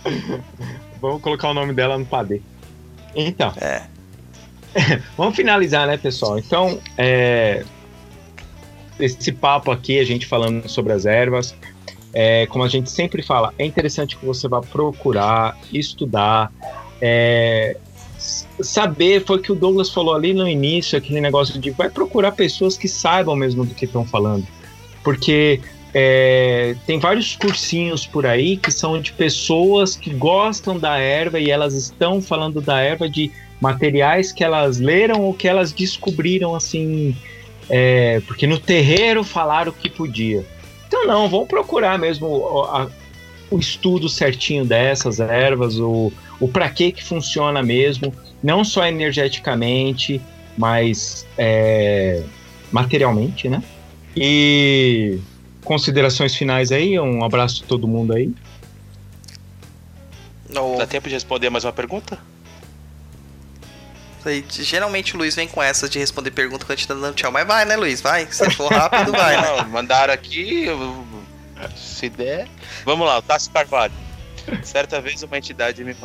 Vamos 1.01 1.23
colocar 1.23 1.49
o 1.49 1.55
nome 1.55 1.73
dela 1.73 1.97
no 1.97 2.05
padê. 2.05 2.43
Então. 3.15 3.53
É. 3.61 3.83
Vamos 5.17 5.37
finalizar, 5.37 5.87
né, 5.87 5.97
pessoal? 5.97 6.39
Então, 6.39 6.81
é, 6.97 7.65
esse 8.99 9.33
papo 9.33 9.71
aqui, 9.71 9.99
a 9.99 10.05
gente 10.05 10.27
falando 10.27 10.69
sobre 10.69 10.93
as 10.93 11.07
ervas, 11.07 11.55
é, 12.13 12.47
como 12.47 12.65
a 12.65 12.69
gente 12.69 12.91
sempre 12.91 13.23
fala, 13.23 13.53
é 13.59 13.65
interessante 13.65 14.17
que 14.17 14.25
você 14.25 14.49
vá 14.49 14.61
procurar, 14.61 15.59
estudar, 15.73 16.53
é, 17.01 17.77
saber, 18.19 19.25
foi 19.25 19.39
o 19.39 19.41
que 19.41 19.53
o 19.53 19.55
Douglas 19.55 19.91
falou 19.91 20.15
ali 20.15 20.33
no 20.33 20.49
início, 20.49 20.97
aquele 20.97 21.21
negócio 21.21 21.59
de 21.59 21.71
vai 21.71 21.91
procurar 21.91 22.33
pessoas 22.33 22.77
que 22.77 22.87
saibam 22.87 23.35
mesmo 23.35 23.65
do 23.65 23.75
que 23.75 23.85
estão 23.85 24.05
falando. 24.05 24.47
Porque 25.03 25.61
é, 25.95 26.75
tem 26.87 26.99
vários 26.99 27.37
cursinhos 27.37 28.07
por 28.07 28.25
aí 28.27 28.57
que 28.57 28.71
são 28.71 29.01
de 29.01 29.13
pessoas 29.13 29.95
que 29.95 30.11
gostam 30.11 30.79
da 30.79 30.97
erva 30.99 31.39
e 31.39 31.51
elas 31.51 31.75
estão 31.75 32.21
falando 32.23 32.61
da 32.61 32.81
erva 32.81 33.09
de 33.09 33.31
materiais 33.61 34.33
que 34.33 34.43
elas 34.43 34.79
leram 34.79 35.21
ou 35.23 35.35
que 35.35 35.47
elas 35.47 35.71
descobriram 35.73 36.55
assim, 36.55 37.15
é, 37.69 38.21
porque 38.27 38.47
no 38.47 38.59
terreiro 38.59 39.23
falaram 39.23 39.71
que 39.73 39.89
podia. 39.91 40.45
Então 40.89 41.07
não, 41.07 41.29
vamos 41.29 41.49
procurar 41.49 41.99
mesmo 41.99 42.27
o, 42.27 42.63
a- 42.65 42.91
o 43.51 43.59
estudo 43.59 44.09
certinho 44.09 44.65
dessas 44.65 45.21
ervas, 45.21 45.79
o, 45.79 46.11
o 46.41 46.49
para 46.49 46.71
que 46.71 46.91
que 46.91 47.05
funciona 47.05 47.63
mesmo, 47.63 48.15
não 48.43 48.65
só 48.65 48.87
energeticamente, 48.87 50.21
mas 50.57 51.27
é, 51.37 52.23
materialmente, 52.73 53.49
né? 53.49 53.63
E 54.17 55.19
considerações 55.73 56.35
finais 56.37 56.71
aí, 56.71 57.01
um 57.01 57.25
abraço 57.25 57.65
a 57.65 57.67
todo 57.67 57.89
mundo 57.89 58.13
aí. 58.15 58.31
No- 60.51 60.77
Dá 60.77 60.87
tempo 60.87 61.09
de 61.09 61.15
responder 61.15 61.49
mais 61.49 61.65
uma 61.65 61.73
pergunta? 61.73 62.19
Aí, 64.25 64.45
geralmente 64.51 65.15
o 65.15 65.19
Luiz 65.19 65.35
vem 65.35 65.49
com 65.49 65.63
essas 65.63 65.89
de 65.91 65.99
responder 65.99 66.31
pergunta 66.31 66.65
quando 66.65 66.73
a 66.73 66.77
gente 66.77 66.87
tá 66.87 66.95
dando 66.95 67.15
tchau. 67.15 67.33
Mas 67.33 67.47
vai, 67.47 67.65
né, 67.65 67.75
Luiz? 67.75 68.01
Vai. 68.03 68.29
Se 68.31 68.49
for 68.51 68.71
rápido, 68.71 69.11
vai, 69.17 69.41
né? 69.41 69.57
Não, 69.63 69.69
mandaram 69.71 70.13
aqui, 70.13 70.67
se 71.75 72.09
der. 72.11 72.47
Vamos 72.85 73.07
lá, 73.07 73.19
o 73.19 73.23
Tassi 73.23 73.49
Carvalho. 73.51 73.93
Certa 74.63 75.01
vez 75.01 75.23
uma 75.23 75.39
entidade 75.39 75.83
me, 75.83 75.97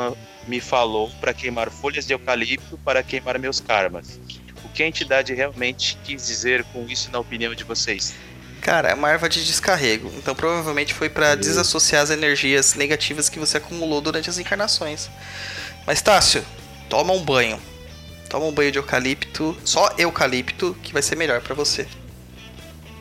me 0.47 0.61
falou 0.61 1.11
para 1.19 1.33
queimar 1.33 1.69
folhas 1.69 2.07
de 2.07 2.13
eucalipto 2.13 2.77
para 2.85 3.03
queimar 3.03 3.37
meus 3.37 3.59
karmas. 3.59 4.19
O 4.63 4.69
que 4.69 4.81
a 4.81 4.87
entidade 4.87 5.33
realmente 5.33 5.97
quis 6.03 6.25
dizer 6.25 6.63
com 6.73 6.85
isso, 6.87 7.11
na 7.11 7.19
opinião 7.19 7.53
de 7.53 7.63
vocês? 7.63 8.15
Cara, 8.61 8.89
é 8.89 8.93
uma 8.93 9.09
erva 9.09 9.29
de 9.29 9.45
descarrego. 9.45 10.11
Então 10.17 10.35
provavelmente 10.35 10.93
foi 10.93 11.09
pra 11.09 11.35
desassociar 11.35 12.01
as 12.03 12.09
energias 12.09 12.73
negativas 12.73 13.29
que 13.29 13.39
você 13.39 13.57
acumulou 13.57 14.01
durante 14.01 14.29
as 14.29 14.37
encarnações. 14.37 15.09
Mas 15.85 16.01
Tássio, 16.01 16.43
toma 16.89 17.13
um 17.13 17.23
banho. 17.23 17.59
Toma 18.29 18.45
um 18.45 18.51
banho 18.51 18.71
de 18.73 18.77
eucalipto, 18.77 19.55
só 19.63 19.89
eucalipto, 19.97 20.75
que 20.83 20.91
vai 20.91 21.01
ser 21.01 21.15
melhor 21.15 21.39
pra 21.41 21.55
você. 21.55 21.87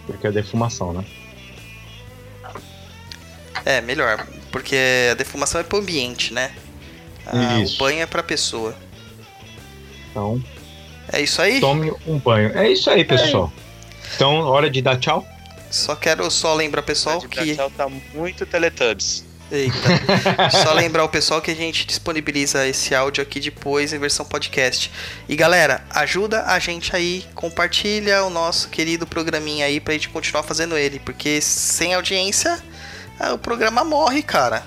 Porque 0.06 0.26
é 0.28 0.30
defumação, 0.30 0.92
né? 0.92 1.04
É, 3.64 3.80
melhor. 3.80 4.24
Porque 4.52 4.76
a 5.10 5.14
defumação 5.14 5.60
é 5.60 5.64
pro 5.64 5.78
ambiente, 5.78 6.32
né? 6.32 6.52
Ah, 7.26 7.58
Isso. 7.60 7.74
o 7.74 7.78
banho 7.78 8.00
é 8.00 8.06
pra 8.06 8.22
pessoa. 8.22 8.76
Então, 10.10 10.40
É 11.12 11.20
isso 11.20 11.42
aí? 11.42 11.60
tome 11.60 11.92
um 12.06 12.18
banho. 12.18 12.56
É 12.56 12.70
isso 12.70 12.88
aí, 12.88 13.04
pessoal. 13.04 13.52
Então, 14.14 14.36
hora 14.42 14.70
de 14.70 14.80
dar 14.80 14.96
tchau. 14.96 15.26
Só 15.76 15.94
quero 15.94 16.30
só 16.30 16.54
lembrar 16.54 16.82
pessoal 16.82 17.18
O 17.18 17.28
que. 17.28 17.54
Tchau 17.54 17.70
tá 17.70 17.88
muito 18.14 18.46
Teletubbies. 18.46 19.24
Eita. 19.50 19.76
Só 20.50 20.72
lembrar 20.72 21.04
o 21.04 21.08
pessoal 21.08 21.40
que 21.40 21.52
a 21.52 21.54
gente 21.54 21.86
disponibiliza 21.86 22.66
esse 22.66 22.94
áudio 22.94 23.22
aqui 23.22 23.38
depois 23.38 23.92
em 23.92 23.98
versão 23.98 24.26
podcast. 24.26 24.90
E 25.28 25.36
galera, 25.36 25.84
ajuda 25.90 26.46
a 26.46 26.58
gente 26.58 26.96
aí, 26.96 27.24
compartilha 27.32 28.24
o 28.24 28.30
nosso 28.30 28.68
querido 28.68 29.06
programinha 29.06 29.66
aí 29.66 29.78
pra 29.78 29.94
gente 29.94 30.08
continuar 30.08 30.42
fazendo 30.42 30.76
ele, 30.76 30.98
porque 30.98 31.40
sem 31.40 31.94
audiência 31.94 32.60
ah, 33.20 33.34
o 33.34 33.38
programa 33.38 33.84
morre, 33.84 34.22
cara. 34.22 34.62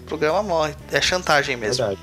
O 0.00 0.02
programa 0.02 0.42
morre. 0.42 0.74
É 0.90 1.00
chantagem 1.00 1.56
mesmo. 1.56 1.86
Verdade. 1.86 2.00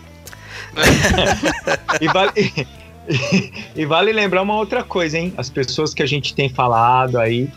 e, 2.02 2.08
vale, 2.08 2.68
e 3.76 3.86
vale 3.86 4.12
lembrar 4.14 4.42
uma 4.42 4.56
outra 4.56 4.84
coisa, 4.84 5.18
hein? 5.18 5.34
As 5.38 5.50
pessoas 5.50 5.94
que 5.94 6.02
a 6.02 6.06
gente 6.06 6.34
tem 6.34 6.50
falado 6.50 7.20
aí, 7.20 7.50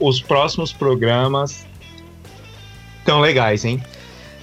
os 0.00 0.20
próximos 0.20 0.72
programas 0.72 1.66
estão 3.00 3.20
legais, 3.20 3.64
hein? 3.64 3.82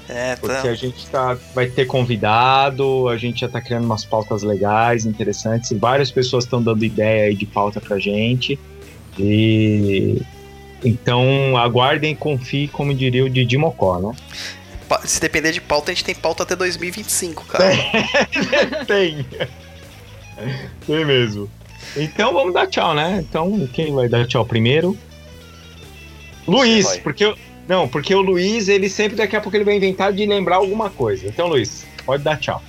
É, 0.09 0.35
Porque 0.35 0.53
tá. 0.53 0.69
a 0.69 0.73
gente 0.73 1.07
tá, 1.07 1.38
vai 1.55 1.68
ter 1.68 1.85
convidado, 1.85 3.07
a 3.07 3.15
gente 3.15 3.41
já 3.41 3.47
tá 3.47 3.61
criando 3.61 3.85
umas 3.85 4.03
pautas 4.03 4.43
legais, 4.43 5.05
interessantes, 5.05 5.72
várias 5.72 6.11
pessoas 6.11 6.43
estão 6.43 6.61
dando 6.61 6.84
ideia 6.84 7.27
aí 7.27 7.35
de 7.35 7.45
pauta 7.45 7.80
pra 7.80 7.97
gente. 7.97 8.59
E 9.18 10.22
então 10.84 11.55
aguardem 11.57 12.11
e 12.11 12.15
confiem, 12.15 12.68
como 12.68 12.93
diria 12.93 13.23
o 13.23 13.30
Didi 13.30 13.57
Mocó, 13.57 13.99
né? 13.99 14.15
Se 15.05 15.22
depender 15.22 15.53
de 15.53 15.61
pauta, 15.61 15.91
a 15.91 15.93
gente 15.93 16.03
tem 16.03 16.15
pauta 16.15 16.43
até 16.43 16.55
2025, 16.57 17.45
cara. 17.45 17.73
Tem. 18.85 19.26
Tem 20.85 21.05
mesmo. 21.05 21.49
Então 21.95 22.34
vamos 22.34 22.53
dar 22.53 22.68
tchau, 22.68 22.93
né? 22.93 23.23
Então 23.27 23.68
quem 23.72 23.93
vai 23.93 24.09
dar 24.09 24.27
tchau 24.27 24.45
primeiro? 24.45 24.97
Luiz, 26.47 26.97
porque 26.97 27.26
eu- 27.26 27.38
não, 27.68 27.88
porque 27.88 28.13
o 28.13 28.22
Luiz, 28.22 28.68
ele 28.68 28.89
sempre 28.89 29.15
daqui 29.15 29.35
a 29.35 29.41
pouco 29.41 29.55
ele 29.55 29.63
vai 29.63 29.76
inventar 29.76 30.11
de 30.11 30.26
lembrar 30.26 30.57
alguma 30.57 30.89
coisa. 30.89 31.27
Então, 31.27 31.47
Luiz, 31.47 31.85
pode 32.05 32.23
dar 32.23 32.38
tchau. 32.38 32.61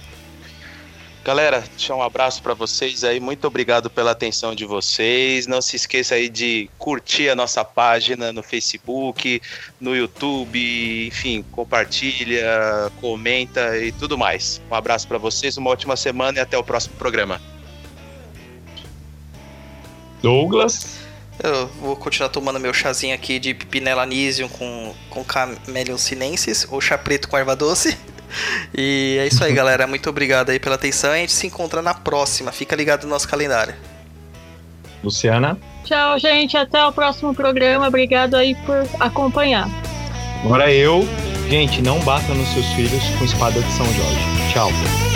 Galera, 1.25 1.63
deixa 1.77 1.95
um 1.95 2.03
abraço 2.03 2.43
para 2.43 2.53
vocês 2.53 3.05
aí. 3.05 3.21
Muito 3.21 3.47
obrigado 3.47 3.89
pela 3.89 4.11
atenção 4.11 4.57
de 4.57 4.65
vocês. 4.65 5.47
Não 5.47 5.63
se 5.63 5.77
esqueça 5.77 6.17
aí 6.17 6.29
de 6.29 6.69
curtir 6.77 7.29
a 7.29 7.37
nossa 7.37 7.65
página 7.65 8.33
no 8.33 8.43
Facebook, 8.43 9.41
no 9.81 9.95
YouTube, 9.95 11.07
enfim, 11.07 11.45
compartilha, 11.53 12.91
comenta 13.01 13.79
e 13.79 13.93
tudo 13.93 14.19
mais. 14.19 14.61
Um 14.69 14.75
abraço 14.75 15.07
para 15.07 15.17
vocês, 15.17 15.57
uma 15.57 15.71
ótima 15.71 15.95
semana 15.97 16.39
e 16.39 16.41
até 16.41 16.59
o 16.59 16.65
próximo 16.65 16.97
programa. 16.97 17.41
Douglas. 20.21 21.02
Eu 21.43 21.67
vou 21.81 21.97
continuar 21.97 22.29
tomando 22.29 22.61
meu 22.61 22.73
chazinho 22.73 23.15
aqui 23.15 23.39
de 23.41 23.53
Pipinella 23.53 24.03
Anísio 24.03 24.49
com, 24.49 24.95
com 25.11 25.25
Camellion 25.25 25.99
sinensis, 25.99 26.67
ou 26.71 26.81
chá 26.81 26.97
preto 26.97 27.29
com 27.29 27.37
erva 27.37 27.57
doce. 27.57 27.97
E 28.75 29.19
é 29.21 29.27
isso 29.27 29.45
aí, 29.45 29.53
galera. 29.53 29.87
Muito 29.87 30.09
obrigado 30.09 30.49
aí 30.49 30.59
pela 30.59 30.77
atenção. 30.77 31.11
A 31.11 31.17
gente 31.17 31.33
se 31.33 31.47
encontra 31.47 31.83
na 31.83 31.93
próxima. 31.93 32.51
Fica 32.51 32.75
ligado 32.75 33.05
no 33.05 33.11
nosso 33.11 33.29
calendário. 33.29 33.75
Luciana. 35.05 35.59
Tchau, 35.85 36.19
gente. 36.19 36.57
Até 36.57 36.83
o 36.87 36.91
próximo 36.93 37.35
programa. 37.35 37.87
Obrigado 37.87 38.35
aí 38.35 38.55
por 38.65 38.89
acompanhar. 38.99 39.69
Agora 40.43 40.73
eu. 40.73 41.07
Gente, 41.51 41.83
não 41.83 42.01
batam 42.01 42.35
nos 42.35 42.49
seus 42.55 42.67
filhos 42.69 43.05
com 43.19 43.25
espada 43.27 43.61
de 43.61 43.73
São 43.73 43.85
Jorge. 43.85 44.51
Tchau. 44.51 45.12